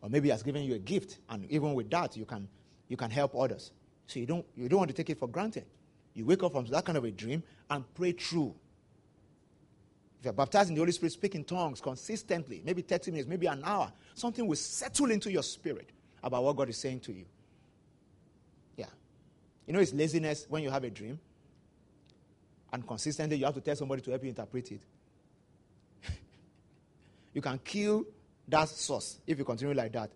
Or 0.00 0.08
maybe 0.08 0.28
he 0.28 0.30
has 0.30 0.42
given 0.42 0.62
you 0.62 0.74
a 0.74 0.78
gift, 0.78 1.18
and 1.28 1.50
even 1.50 1.74
with 1.74 1.90
that, 1.90 2.16
you 2.16 2.24
can, 2.24 2.48
you 2.88 2.96
can 2.96 3.10
help 3.10 3.34
others. 3.34 3.72
So 4.06 4.20
you 4.20 4.26
don't, 4.26 4.46
you 4.56 4.68
don't 4.68 4.78
want 4.78 4.90
to 4.90 4.96
take 4.96 5.10
it 5.10 5.18
for 5.18 5.28
granted. 5.28 5.66
You 6.14 6.24
wake 6.24 6.42
up 6.42 6.52
from 6.52 6.66
that 6.66 6.84
kind 6.84 6.98
of 6.98 7.04
a 7.04 7.10
dream 7.10 7.42
and 7.70 7.84
pray 7.94 8.12
through. 8.12 8.54
If 10.18 10.24
you're 10.24 10.32
baptized 10.32 10.70
in 10.70 10.74
the 10.74 10.80
Holy 10.80 10.92
Spirit, 10.92 11.12
speak 11.12 11.34
in 11.34 11.44
tongues 11.44 11.80
consistently, 11.80 12.62
maybe 12.64 12.82
30 12.82 13.12
minutes, 13.12 13.28
maybe 13.28 13.46
an 13.46 13.62
hour, 13.64 13.92
something 14.14 14.46
will 14.46 14.56
settle 14.56 15.10
into 15.10 15.30
your 15.30 15.44
spirit 15.44 15.90
about 16.22 16.42
what 16.42 16.56
God 16.56 16.68
is 16.68 16.76
saying 16.76 17.00
to 17.00 17.12
you. 17.12 17.24
Yeah. 18.76 18.86
You 19.66 19.74
know, 19.74 19.80
it's 19.80 19.92
laziness 19.92 20.46
when 20.48 20.62
you 20.62 20.70
have 20.70 20.82
a 20.82 20.90
dream, 20.90 21.20
and 22.72 22.86
consistently 22.86 23.36
you 23.36 23.44
have 23.44 23.54
to 23.54 23.60
tell 23.60 23.76
somebody 23.76 24.02
to 24.02 24.10
help 24.10 24.22
you 24.22 24.30
interpret 24.30 24.72
it. 24.72 24.80
you 27.32 27.40
can 27.40 27.58
kill 27.58 28.04
that 28.48 28.68
source 28.68 29.18
if 29.26 29.38
you 29.38 29.44
continue 29.44 29.74
like 29.74 29.92
that. 29.92 30.10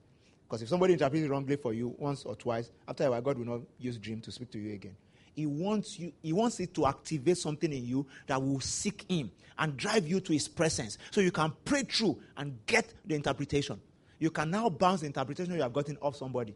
Because 0.45 0.63
if 0.63 0.69
somebody 0.69 0.93
interprets 0.93 1.25
it 1.25 1.31
wrongly 1.31 1.57
for 1.57 1.73
you 1.73 1.95
once 1.99 2.25
or 2.25 2.37
twice, 2.37 2.71
after 2.87 3.07
a 3.07 3.11
while, 3.11 3.23
God 3.23 3.39
will 3.39 3.47
not 3.47 3.61
use 3.79 3.97
dream 3.97 4.21
to 4.21 4.31
speak 4.31 4.51
to 4.51 4.59
you 4.59 4.75
again. 4.75 4.97
He 5.35 5.47
wants 5.47 5.99
you, 5.99 6.13
he 6.23 6.33
wants 6.33 6.61
it 6.61 6.75
to 6.75 6.87
activate 6.87 7.39
something 7.39 7.73
in 7.73 7.87
you 7.87 8.07
that 8.27 8.43
will 8.43 8.61
seek 8.61 9.11
him 9.11 9.31
and 9.59 9.77
drive 9.77 10.07
you 10.07 10.21
to 10.21 10.33
his 10.33 10.49
presence. 10.49 10.99
So 11.11 11.23
you 11.23 11.31
can 11.31 11.53
pray 11.65 11.85
through 11.85 12.21
and 12.37 12.59
get 12.67 12.93
the 13.07 13.15
interpretation. 13.15 13.81
You 14.19 14.31
can 14.31 14.51
now 14.51 14.69
bounce 14.69 15.01
the 15.01 15.07
interpretation 15.07 15.55
you 15.55 15.63
have 15.63 15.73
gotten 15.73 15.97
off 16.03 16.17
somebody. 16.17 16.55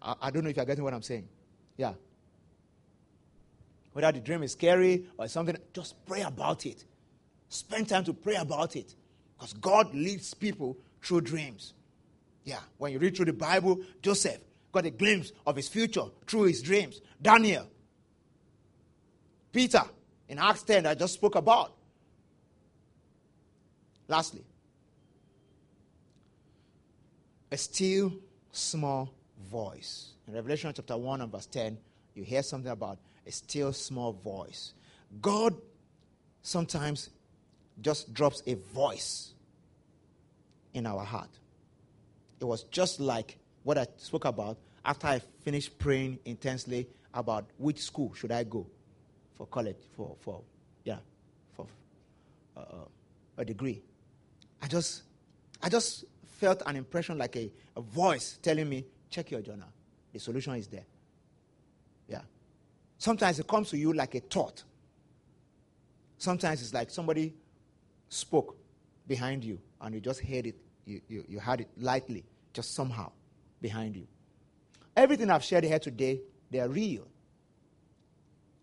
I, 0.00 0.14
I 0.22 0.30
don't 0.30 0.44
know 0.44 0.50
if 0.50 0.56
you're 0.56 0.64
getting 0.64 0.84
what 0.84 0.94
I'm 0.94 1.02
saying. 1.02 1.28
Yeah. 1.76 1.94
Whether 3.92 4.12
the 4.12 4.20
dream 4.20 4.44
is 4.44 4.52
scary 4.52 5.06
or 5.18 5.26
something, 5.26 5.56
just 5.72 6.06
pray 6.06 6.22
about 6.22 6.64
it. 6.64 6.84
Spend 7.48 7.88
time 7.88 8.04
to 8.04 8.12
pray 8.12 8.36
about 8.36 8.76
it. 8.76 8.94
Because 9.38 9.52
God 9.54 9.94
leads 9.94 10.34
people 10.34 10.76
through 11.02 11.22
dreams. 11.22 11.74
Yeah, 12.44 12.58
when 12.78 12.92
you 12.92 12.98
read 12.98 13.16
through 13.16 13.26
the 13.26 13.32
Bible, 13.32 13.80
Joseph 14.02 14.40
got 14.72 14.86
a 14.86 14.90
glimpse 14.90 15.32
of 15.46 15.56
his 15.56 15.68
future 15.68 16.04
through 16.26 16.44
his 16.44 16.62
dreams. 16.62 17.00
Daniel, 17.20 17.66
Peter, 19.52 19.82
in 20.28 20.38
Acts 20.38 20.62
10 20.62 20.86
I 20.86 20.94
just 20.94 21.14
spoke 21.14 21.34
about. 21.34 21.74
Lastly, 24.08 24.44
a 27.50 27.56
still 27.56 28.12
small 28.52 29.12
voice. 29.50 30.10
In 30.26 30.34
Revelation 30.34 30.72
chapter 30.74 30.96
1 30.96 31.20
and 31.20 31.32
verse 31.32 31.46
10, 31.46 31.78
you 32.14 32.24
hear 32.24 32.42
something 32.42 32.70
about 32.70 32.98
a 33.26 33.32
still 33.32 33.72
small 33.72 34.12
voice. 34.12 34.72
God 35.20 35.54
sometimes 36.42 37.10
just 37.80 38.12
drops 38.12 38.42
a 38.46 38.54
voice 38.54 39.32
in 40.74 40.86
our 40.86 41.04
heart. 41.04 41.30
It 42.40 42.44
was 42.44 42.64
just 42.64 43.00
like 43.00 43.38
what 43.62 43.78
I 43.78 43.86
spoke 43.96 44.24
about 44.24 44.56
after 44.84 45.06
I 45.06 45.20
finished 45.42 45.78
praying 45.78 46.18
intensely 46.24 46.86
about 47.14 47.46
which 47.58 47.80
school 47.80 48.12
should 48.14 48.32
I 48.32 48.44
go 48.44 48.66
for 49.34 49.46
college, 49.46 49.76
for, 49.96 50.16
for 50.20 50.42
yeah, 50.84 50.98
for 51.54 51.66
uh, 52.56 52.62
a 53.36 53.44
degree. 53.44 53.82
I 54.62 54.66
just, 54.66 55.02
I 55.62 55.68
just 55.68 56.04
felt 56.38 56.62
an 56.66 56.76
impression 56.76 57.18
like 57.18 57.36
a, 57.36 57.50
a 57.76 57.80
voice 57.80 58.38
telling 58.42 58.68
me, 58.68 58.84
check 59.10 59.30
your 59.30 59.40
journal. 59.40 59.68
The 60.12 60.18
solution 60.18 60.54
is 60.54 60.66
there. 60.66 60.84
Yeah. 62.08 62.22
Sometimes 62.98 63.38
it 63.38 63.46
comes 63.46 63.70
to 63.70 63.78
you 63.78 63.92
like 63.92 64.14
a 64.14 64.20
thought. 64.20 64.62
Sometimes 66.18 66.62
it's 66.62 66.74
like 66.74 66.90
somebody 66.90 67.34
spoke 68.08 68.56
behind 69.06 69.44
you 69.44 69.58
and 69.80 69.94
you 69.94 70.00
just 70.00 70.20
heard 70.20 70.46
it. 70.46 70.56
You, 70.84 71.00
you, 71.08 71.24
you 71.28 71.38
heard 71.38 71.60
it 71.60 71.68
lightly, 71.78 72.24
just 72.52 72.74
somehow 72.74 73.12
behind 73.60 73.96
you. 73.96 74.06
Everything 74.96 75.30
I've 75.30 75.44
shared 75.44 75.64
here 75.64 75.78
today, 75.78 76.20
they 76.50 76.60
are 76.60 76.68
real. 76.68 77.06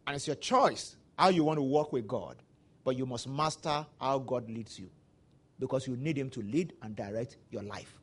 And 0.08 0.16
it's 0.16 0.28
your 0.28 0.36
choice 0.36 0.96
how 1.18 1.30
you 1.30 1.44
want 1.44 1.58
to 1.58 1.64
walk 1.64 1.94
with 1.94 2.08
God. 2.08 2.38
But 2.84 2.96
you 2.98 3.06
must 3.06 3.28
master 3.28 3.86
how 4.00 4.20
God 4.20 4.50
leads 4.50 4.78
you 4.78 4.90
because 5.60 5.88
you 5.88 5.96
need 5.96 6.18
Him 6.18 6.30
to 6.32 6.42
lead 6.42 6.74
and 6.82 6.96
direct 6.96 7.38
your 7.50 7.64
life. 7.64 8.00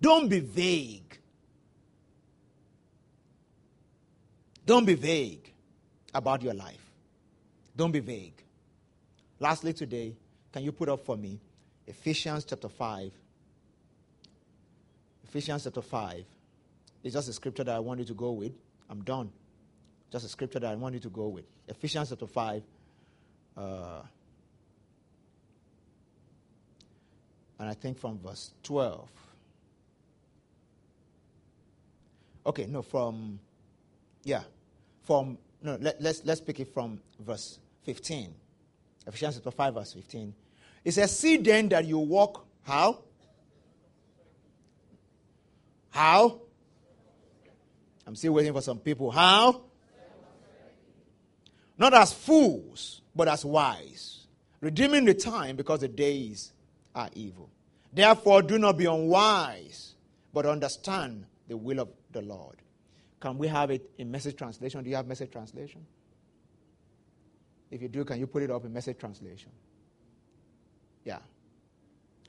Don't 0.00 0.28
be 0.28 0.40
vague. 0.40 1.18
Don't 4.66 4.84
be 4.84 4.94
vague 4.94 5.52
about 6.14 6.42
your 6.42 6.54
life. 6.54 6.92
Don't 7.76 7.92
be 7.92 8.00
vague. 8.00 8.42
Lastly, 9.42 9.72
today, 9.72 10.14
can 10.52 10.62
you 10.62 10.70
put 10.70 10.88
up 10.88 11.04
for 11.04 11.16
me 11.16 11.40
Ephesians 11.88 12.44
chapter 12.44 12.68
5? 12.68 13.10
Ephesians 15.24 15.64
chapter 15.64 15.82
5. 15.82 16.24
It's 17.02 17.14
just 17.14 17.28
a 17.28 17.32
scripture 17.32 17.64
that 17.64 17.74
I 17.74 17.80
want 17.80 17.98
you 17.98 18.06
to 18.06 18.14
go 18.14 18.30
with. 18.30 18.52
I'm 18.88 19.02
done. 19.02 19.32
Just 20.12 20.26
a 20.26 20.28
scripture 20.28 20.60
that 20.60 20.70
I 20.70 20.76
want 20.76 20.94
you 20.94 21.00
to 21.00 21.08
go 21.08 21.26
with. 21.26 21.44
Ephesians 21.66 22.10
chapter 22.10 22.28
5. 22.28 22.62
Uh, 23.56 24.02
and 27.58 27.68
I 27.68 27.74
think 27.74 27.98
from 27.98 28.20
verse 28.20 28.52
12. 28.62 29.08
Okay, 32.46 32.66
no, 32.66 32.82
from, 32.82 33.40
yeah, 34.22 34.42
from, 35.02 35.36
no, 35.60 35.78
let, 35.80 36.00
let's, 36.00 36.24
let's 36.24 36.40
pick 36.40 36.60
it 36.60 36.72
from 36.72 37.00
verse 37.18 37.58
15. 37.82 38.34
Ephesians 39.06 39.36
chapter 39.36 39.50
5, 39.50 39.74
verse 39.74 39.92
15. 39.92 40.34
It 40.84 40.92
says, 40.92 41.16
See 41.16 41.36
then 41.36 41.68
that 41.70 41.84
you 41.84 41.98
walk, 41.98 42.46
how? 42.62 43.02
How? 45.90 46.40
I'm 48.06 48.16
still 48.16 48.32
waiting 48.32 48.52
for 48.52 48.60
some 48.60 48.78
people. 48.78 49.10
How? 49.10 49.62
Not 51.78 51.94
as 51.94 52.12
fools, 52.12 53.02
but 53.14 53.28
as 53.28 53.44
wise, 53.44 54.26
redeeming 54.60 55.04
the 55.04 55.14
time 55.14 55.56
because 55.56 55.80
the 55.80 55.88
days 55.88 56.52
are 56.94 57.08
evil. 57.14 57.50
Therefore, 57.92 58.42
do 58.42 58.58
not 58.58 58.78
be 58.78 58.86
unwise, 58.86 59.94
but 60.32 60.46
understand 60.46 61.26
the 61.48 61.56
will 61.56 61.80
of 61.80 61.88
the 62.12 62.22
Lord. 62.22 62.56
Can 63.20 63.38
we 63.38 63.48
have 63.48 63.70
it 63.70 63.90
in 63.98 64.10
message 64.10 64.36
translation? 64.36 64.82
Do 64.82 64.90
you 64.90 64.96
have 64.96 65.06
message 65.06 65.30
translation? 65.30 65.86
If 67.72 67.80
you 67.80 67.88
do, 67.88 68.04
can 68.04 68.20
you 68.20 68.26
put 68.26 68.42
it 68.42 68.50
up 68.50 68.66
in 68.66 68.72
message 68.72 68.98
translation? 68.98 69.50
Yeah. 71.04 71.20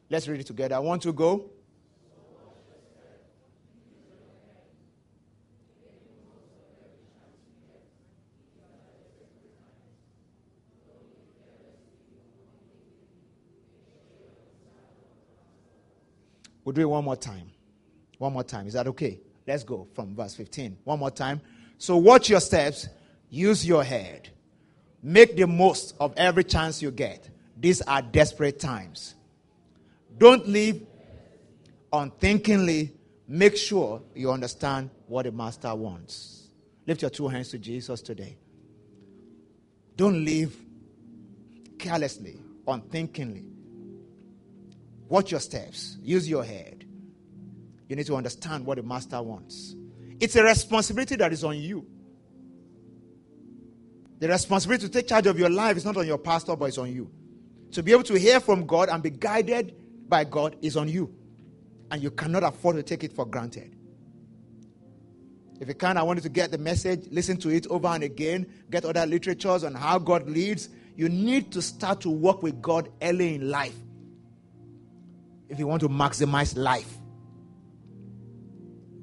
Let's 0.09 0.25
read 0.25 0.39
it 0.39 0.47
together. 0.47 0.75
I 0.75 0.79
want 0.79 1.01
to 1.01 1.11
go. 1.11 1.49
We'll 16.63 16.71
do 16.71 16.83
it 16.83 16.85
one 16.85 17.03
more 17.03 17.17
time. 17.17 17.51
One 18.17 18.31
more 18.31 18.45
time. 18.45 18.67
Is 18.67 18.73
that 18.73 18.87
okay? 18.87 19.19
Let's 19.45 19.65
go 19.65 19.89
from 19.93 20.15
verse 20.15 20.35
15. 20.35 20.77
One 20.85 20.99
more 20.99 21.11
time. 21.11 21.41
So 21.77 21.97
watch 21.97 22.29
your 22.29 22.39
steps, 22.39 22.87
use 23.29 23.67
your 23.67 23.83
head, 23.83 24.29
make 25.03 25.35
the 25.35 25.45
most 25.45 25.95
of 25.99 26.13
every 26.15 26.45
chance 26.45 26.81
you 26.81 26.89
get. 26.89 27.29
These 27.59 27.81
are 27.81 28.01
desperate 28.01 28.59
times. 28.59 29.15
Don't 30.17 30.47
live 30.47 30.81
unthinkingly. 31.91 32.93
Make 33.27 33.57
sure 33.57 34.01
you 34.15 34.31
understand 34.31 34.89
what 35.07 35.25
the 35.25 35.31
master 35.31 35.73
wants. 35.75 36.47
Lift 36.87 37.01
your 37.01 37.11
two 37.11 37.27
hands 37.27 37.49
to 37.49 37.57
Jesus 37.57 38.01
today. 38.01 38.37
Don't 39.95 40.25
live 40.25 40.55
carelessly, 41.77 42.39
unthinkingly. 42.67 43.45
Watch 45.07 45.31
your 45.31 45.39
steps. 45.39 45.97
Use 46.01 46.27
your 46.27 46.43
head. 46.43 46.85
You 47.87 47.95
need 47.95 48.07
to 48.07 48.15
understand 48.15 48.65
what 48.65 48.77
the 48.77 48.83
master 48.83 49.21
wants. 49.21 49.75
It's 50.19 50.35
a 50.35 50.43
responsibility 50.43 51.15
that 51.17 51.31
is 51.33 51.43
on 51.43 51.59
you. 51.59 51.85
The 54.23 54.29
responsibility 54.29 54.87
to 54.87 54.89
take 54.89 55.09
charge 55.09 55.27
of 55.27 55.37
your 55.37 55.49
life 55.49 55.75
is 55.75 55.83
not 55.83 55.97
on 55.97 56.07
your 56.07 56.17
pastor, 56.17 56.55
but 56.55 56.69
it's 56.69 56.77
on 56.77 56.89
you. 56.89 57.11
To 57.73 57.83
be 57.83 57.91
able 57.91 58.03
to 58.03 58.17
hear 58.17 58.39
from 58.39 58.65
God 58.65 58.87
and 58.87 59.03
be 59.03 59.09
guided 59.09 59.75
by 60.07 60.23
God 60.23 60.55
is 60.61 60.77
on 60.77 60.87
you. 60.87 61.13
And 61.91 62.01
you 62.01 62.09
cannot 62.09 62.41
afford 62.43 62.77
to 62.77 62.83
take 62.83 63.03
it 63.03 63.11
for 63.11 63.25
granted. 63.25 63.75
If 65.59 65.67
you 65.67 65.73
can, 65.73 65.97
I 65.97 66.03
want 66.03 66.19
you 66.19 66.23
to 66.23 66.29
get 66.29 66.51
the 66.51 66.57
message, 66.57 67.05
listen 67.11 67.35
to 67.39 67.49
it 67.49 67.67
over 67.67 67.89
and 67.89 68.01
again, 68.01 68.47
get 68.71 68.85
other 68.85 69.05
literatures 69.05 69.65
on 69.65 69.73
how 69.73 69.99
God 69.99 70.29
leads. 70.29 70.69
You 70.95 71.09
need 71.09 71.51
to 71.51 71.61
start 71.61 71.99
to 71.99 72.09
work 72.09 72.41
with 72.43 72.61
God 72.61 72.87
early 73.01 73.35
in 73.35 73.49
life 73.49 73.75
if 75.49 75.59
you 75.59 75.67
want 75.67 75.81
to 75.81 75.89
maximize 75.89 76.55
life. 76.55 76.97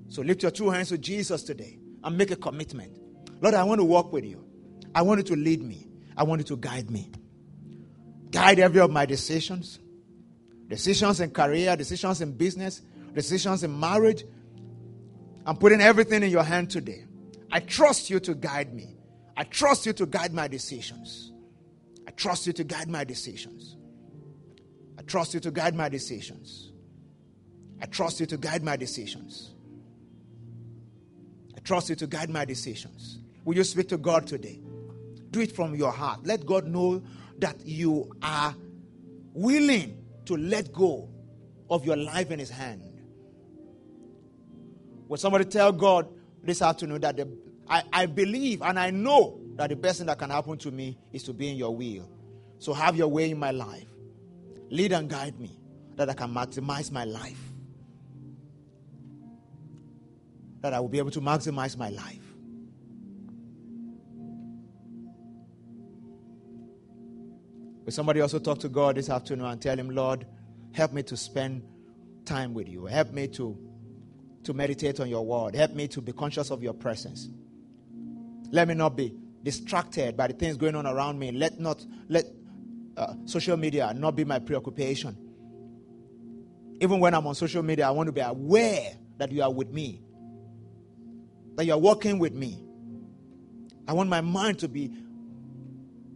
So 0.09 0.23
lift 0.23 0.41
your 0.41 0.51
two 0.51 0.71
hands 0.71 0.89
to 0.89 0.97
Jesus 0.97 1.43
today 1.43 1.79
and 2.03 2.17
make 2.17 2.31
a 2.31 2.37
commitment. 2.37 2.97
Lord, 3.43 3.55
I 3.55 3.65
want 3.65 3.81
to 3.81 3.85
walk 3.85 4.15
with 4.15 4.25
you. 4.25 4.47
I 4.95 5.03
want 5.03 5.19
you 5.19 5.35
to 5.35 5.41
lead 5.41 5.63
me. 5.63 5.89
I 6.17 6.23
want 6.25 6.41
you 6.41 6.45
to 6.47 6.57
guide 6.57 6.91
me. 6.91 7.11
Guide 8.31 8.59
every 8.59 8.81
of 8.81 8.91
my 8.91 9.07
decisions. 9.07 9.79
Decisions 10.69 11.21
in 11.21 11.31
career, 11.31 11.77
decisions 11.77 12.21
in 12.21 12.33
business, 12.33 12.83
decisions 13.15 13.65
in 13.65 13.79
marriage. 13.79 14.25
I'm 15.47 15.57
putting 15.57 15.81
everything 15.81 16.23
in 16.23 16.31
your 16.31 16.45
hand 16.45 16.71
today. 16.71 17.05
I 17.51 17.61
trust 17.61 18.11
you 18.11 18.21
to 18.21 18.35
guide 18.35 18.73
me. 18.73 18.97
I 19.37 19.45
trust 19.45 19.87
you 19.87 19.93
to 19.95 20.07
guide 20.07 20.33
my 20.33 20.47
decisions. 20.49 21.33
I 22.07 22.13
trust 22.13 22.47
you 22.47 22.53
to 22.53 22.65
guide 22.65 22.89
my 22.89 23.05
decisions 23.05 23.77
I 25.01 25.03
trust 25.03 25.33
you 25.33 25.41
to 25.41 25.51
guide 25.51 25.75
my 25.75 25.89
decisions. 25.89 26.73
I 27.81 27.87
trust 27.87 28.21
you 28.21 28.27
to 28.27 28.37
guide 28.37 28.63
my 28.63 28.77
decisions. 28.77 29.55
I 31.57 31.61
trust 31.61 31.89
you 31.89 31.97
to 31.97 32.07
guide 32.07 32.29
my 32.29 32.45
decisions. 32.45 33.19
Will 33.47 33.57
you 33.57 33.65
speak 33.65 33.89
to 33.89 33.97
God 33.97 34.27
today? 34.27 34.61
Do 35.31 35.41
it 35.41 35.55
from 35.55 35.75
your 35.75 35.93
heart. 35.93 36.21
Let 36.25 36.45
God 36.45 36.67
know 36.67 37.03
that 37.39 37.65
you 37.65 38.11
are 38.23 38.55
willing 39.33 40.05
to 40.27 40.37
let 40.37 40.73
go 40.73 41.09
of 41.69 41.85
your 41.85 41.97
life 41.97 42.31
in 42.31 42.39
His 42.39 42.51
hand. 42.51 42.83
Will 45.09 45.17
somebody 45.17 45.45
tell 45.45 45.73
God 45.73 46.09
this 46.43 46.63
afternoon 46.63 47.01
that 47.01 47.17
the, 47.17 47.29
I, 47.69 47.83
I 47.93 48.07
believe 48.07 48.63
and 48.63 48.79
I 48.79 48.91
know 48.91 49.41
that 49.57 49.71
the 49.71 49.77
best 49.77 49.99
thing 49.99 50.07
that 50.07 50.19
can 50.19 50.31
happen 50.31 50.57
to 50.59 50.71
me 50.71 50.99
is 51.13 51.23
to 51.25 51.33
be 51.33 51.51
in 51.51 51.57
your 51.57 51.75
will? 51.75 52.11
So 52.59 52.73
have 52.73 52.97
your 52.97 53.09
way 53.09 53.31
in 53.31 53.39
my 53.39 53.51
life. 53.51 53.89
Lead 54.71 54.93
and 54.93 55.09
guide 55.09 55.39
me 55.41 55.59
that 55.97 56.09
I 56.09 56.15
can 56.15 56.33
maximize 56.33 56.93
my 56.93 57.05
life. 57.05 57.41
That 60.61 60.75
I 60.75 60.81
will 60.81 60.89
be 60.89 60.99
able 60.99 61.11
to 61.13 61.21
maximize 61.21 61.77
my 61.77 61.89
life. 61.89 62.30
Will 67.91 67.95
somebody 67.95 68.21
also 68.21 68.39
talk 68.39 68.61
to 68.61 68.69
God 68.69 68.95
this 68.95 69.11
afternoon 69.11 69.47
and 69.47 69.61
tell 69.61 69.77
him, 69.77 69.91
Lord, 69.91 70.25
help 70.71 70.93
me 70.93 71.03
to 71.03 71.17
spend 71.17 71.65
time 72.25 72.55
with 72.55 72.69
you. 72.69 72.87
Help 72.87 73.11
me 73.11 73.27
to, 73.27 73.59
to 74.45 74.55
meditate 74.55 75.01
on 75.01 75.09
your 75.09 75.27
word. 75.27 75.57
Help 75.57 75.73
me 75.73 75.89
to 75.89 76.01
be 76.01 76.13
conscious 76.13 76.53
of 76.53 76.63
your 76.63 76.73
presence. 76.73 77.29
Let 78.53 78.69
me 78.69 78.75
not 78.75 78.97
be 78.97 79.13
distracted 79.43 80.17
by 80.17 80.29
the 80.29 80.35
things 80.35 80.57
going 80.57 80.77
on 80.77 80.87
around 80.87 81.19
me. 81.19 81.33
Let 81.33 81.59
not 81.59 81.85
let 82.09 82.27
uh, 82.97 83.15
social 83.25 83.57
media 83.57 83.93
not 83.93 84.15
be 84.15 84.23
my 84.23 84.39
preoccupation. 84.39 85.17
Even 86.81 87.01
when 87.01 87.13
I'm 87.13 87.27
on 87.27 87.35
social 87.35 87.65
media, 87.65 87.89
I 87.89 87.91
want 87.91 88.07
to 88.07 88.13
be 88.13 88.21
aware 88.21 88.93
that 89.19 89.33
you 89.33 89.43
are 89.43 89.53
with 89.53 89.73
me, 89.73 90.01
that 91.57 91.67
you 91.67 91.73
are 91.73 91.79
working 91.81 92.21
with 92.21 92.35
me. 92.35 92.63
I 93.89 93.95
want 93.95 94.09
my 94.09 94.21
mind 94.21 94.61
to 94.61 94.69
be 94.69 94.93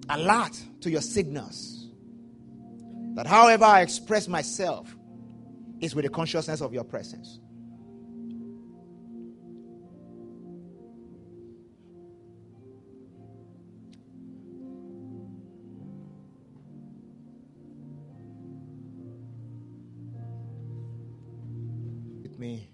alert 0.09 0.61
to 0.81 0.91
your 0.91 1.01
signals. 1.01 1.89
That 3.15 3.27
however 3.27 3.65
I 3.65 3.81
express 3.83 4.29
myself 4.29 4.95
is 5.81 5.95
with 5.95 6.05
the 6.05 6.11
consciousness 6.11 6.61
of 6.61 6.73
your 6.73 6.85
presence. 6.85 7.39
With 22.23 22.39
me, 22.39 22.69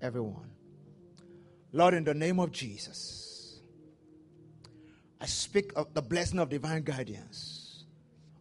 everyone. 0.00 0.50
Lord, 1.72 1.94
in 1.94 2.02
the 2.02 2.14
name 2.14 2.40
of 2.40 2.50
Jesus, 2.50 3.29
I 5.20 5.26
speak 5.26 5.72
of 5.76 5.92
the 5.92 6.00
blessing 6.00 6.38
of 6.38 6.48
divine 6.48 6.82
guidance 6.82 7.84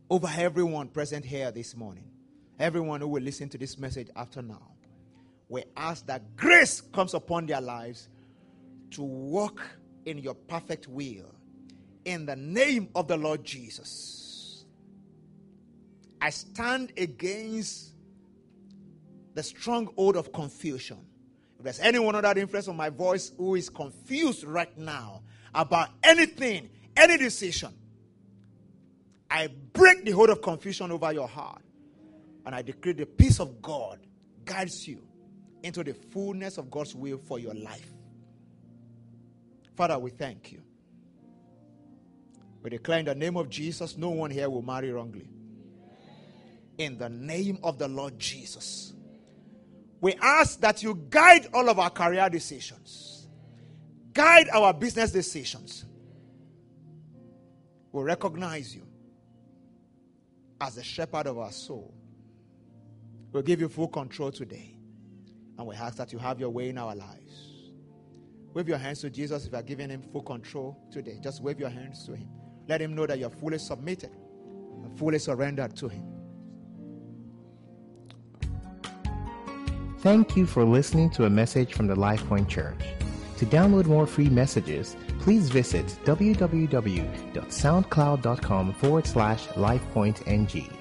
over 0.10 0.30
everyone 0.34 0.88
present 0.88 1.26
here 1.26 1.52
this 1.52 1.76
morning, 1.76 2.10
everyone 2.58 3.02
who 3.02 3.08
will 3.10 3.22
listen 3.22 3.50
to 3.50 3.58
this 3.58 3.78
message 3.78 4.08
after 4.16 4.42
now. 4.42 4.72
We 5.50 5.64
ask 5.76 6.06
that 6.08 6.38
grace 6.38 6.80
comes 6.80 7.14
upon 7.14 7.48
their 7.48 7.60
lives 7.60 8.08
to 8.92 9.04
walk 9.04 9.62
in 10.06 10.20
your 10.20 10.36
perfect 10.36 10.88
will. 10.88 11.36
In 12.06 12.26
the 12.26 12.36
name 12.36 12.90
of 12.96 13.08
the 13.08 13.18
Lord 13.18 13.44
Jesus, 13.44 14.64
I 16.22 16.30
stand 16.30 16.94
against 16.98 17.92
the 19.34 19.44
stronghold 19.44 20.16
of 20.16 20.32
confusion. 20.32 21.00
If 21.58 21.66
there's 21.66 21.80
anyone 21.80 22.16
under 22.16 22.34
the 22.34 22.40
influence 22.40 22.68
of 22.68 22.76
my 22.76 22.90
voice 22.90 23.34
who 23.38 23.56
is 23.56 23.70
confused 23.70 24.46
right 24.46 24.76
now 24.78 25.24
about 25.54 25.90
anything, 26.04 26.70
any 26.96 27.18
decision, 27.18 27.74
I 29.30 29.50
break 29.74 30.06
the 30.06 30.12
hold 30.12 30.30
of 30.30 30.42
confusion 30.42 30.92
over 30.92 31.12
your 31.14 31.28
heart. 31.28 31.62
And 32.46 32.56
I 32.56 32.62
decree 32.62 32.94
the 32.94 33.06
peace 33.06 33.40
of 33.40 33.62
God 33.62 34.00
guides 34.46 34.88
you 34.88 35.02
into 35.62 35.84
the 35.84 35.94
fullness 35.94 36.58
of 36.58 36.72
God's 36.72 36.96
will 36.96 37.18
for 37.18 37.38
your 37.38 37.54
life. 37.54 37.92
Father, 39.76 40.00
we 40.00 40.12
thank 40.12 40.52
you. 40.52 40.62
We 42.62 42.72
declare 42.72 43.00
in 43.00 43.06
the 43.06 43.16
name 43.16 43.38
of 43.38 43.50
Jesus, 43.50 43.98
no 43.98 44.10
one 44.10 44.32
here 44.32 44.50
will 44.50 44.62
marry 44.62 44.92
wrongly. 44.92 45.28
In 46.78 46.98
the 46.98 47.10
name 47.10 47.60
of 47.64 47.78
the 47.78 47.88
Lord 47.88 48.18
Jesus, 48.20 48.94
we 50.02 50.16
ask 50.22 50.60
that 50.62 50.82
you 50.82 50.96
guide 51.10 51.48
all 51.54 51.70
of 51.70 51.78
our 51.78 51.90
career 51.90 52.30
decisions, 52.30 53.19
guide 54.20 54.50
our 54.50 54.74
business 54.74 55.14
decisions. 55.14 55.86
We 57.94 58.04
recognize 58.04 58.76
you 58.76 58.86
as 60.60 60.76
the 60.76 60.84
shepherd 60.84 61.26
of 61.26 61.38
our 61.38 61.54
soul. 61.54 61.94
We'll 63.32 63.44
give 63.44 63.62
you 63.62 63.70
full 63.70 63.88
control 63.88 64.30
today. 64.30 64.76
And 65.58 65.66
we 65.66 65.74
ask 65.74 65.96
that 65.96 66.12
you 66.12 66.20
have 66.20 66.38
your 66.38 66.50
way 66.50 66.68
in 66.68 66.78
our 66.78 66.98
lives. 66.98 67.72
Wave 68.54 68.68
your 68.68 68.78
hands 68.78 69.00
to 69.02 69.10
Jesus 69.10 69.46
if 69.46 69.54
you 69.54 69.58
are 69.58 69.64
giving 69.64 69.90
him 69.90 70.02
full 70.02 70.24
control 70.24 70.78
today. 70.92 71.18
Just 71.24 71.42
wave 71.42 71.58
your 71.58 71.70
hands 71.70 72.06
to 72.08 72.14
him. 72.14 72.28
Let 72.68 72.82
him 72.82 72.96
know 72.96 73.08
that 73.08 73.20
you're 73.20 73.30
fully 73.30 73.58
submitted 73.58 74.12
and 74.84 75.00
fully 75.00 75.20
surrendered 75.20 75.78
to 75.78 75.88
him. 75.88 76.04
Thank 80.00 80.36
you 80.36 80.46
for 80.46 80.66
listening 80.66 81.10
to 81.12 81.24
a 81.24 81.30
message 81.30 81.74
from 81.74 81.88
the 81.88 81.96
LifePoint 81.96 82.50
Church. 82.50 82.82
To 83.40 83.46
download 83.46 83.86
more 83.86 84.06
free 84.06 84.30
messages, 84.30 84.98
please 85.20 85.50
visit 85.50 85.86
www.soundcloud.com 86.04 88.74
forward 88.74 89.08
slash 89.08 89.48
LifePointNG. 89.48 90.79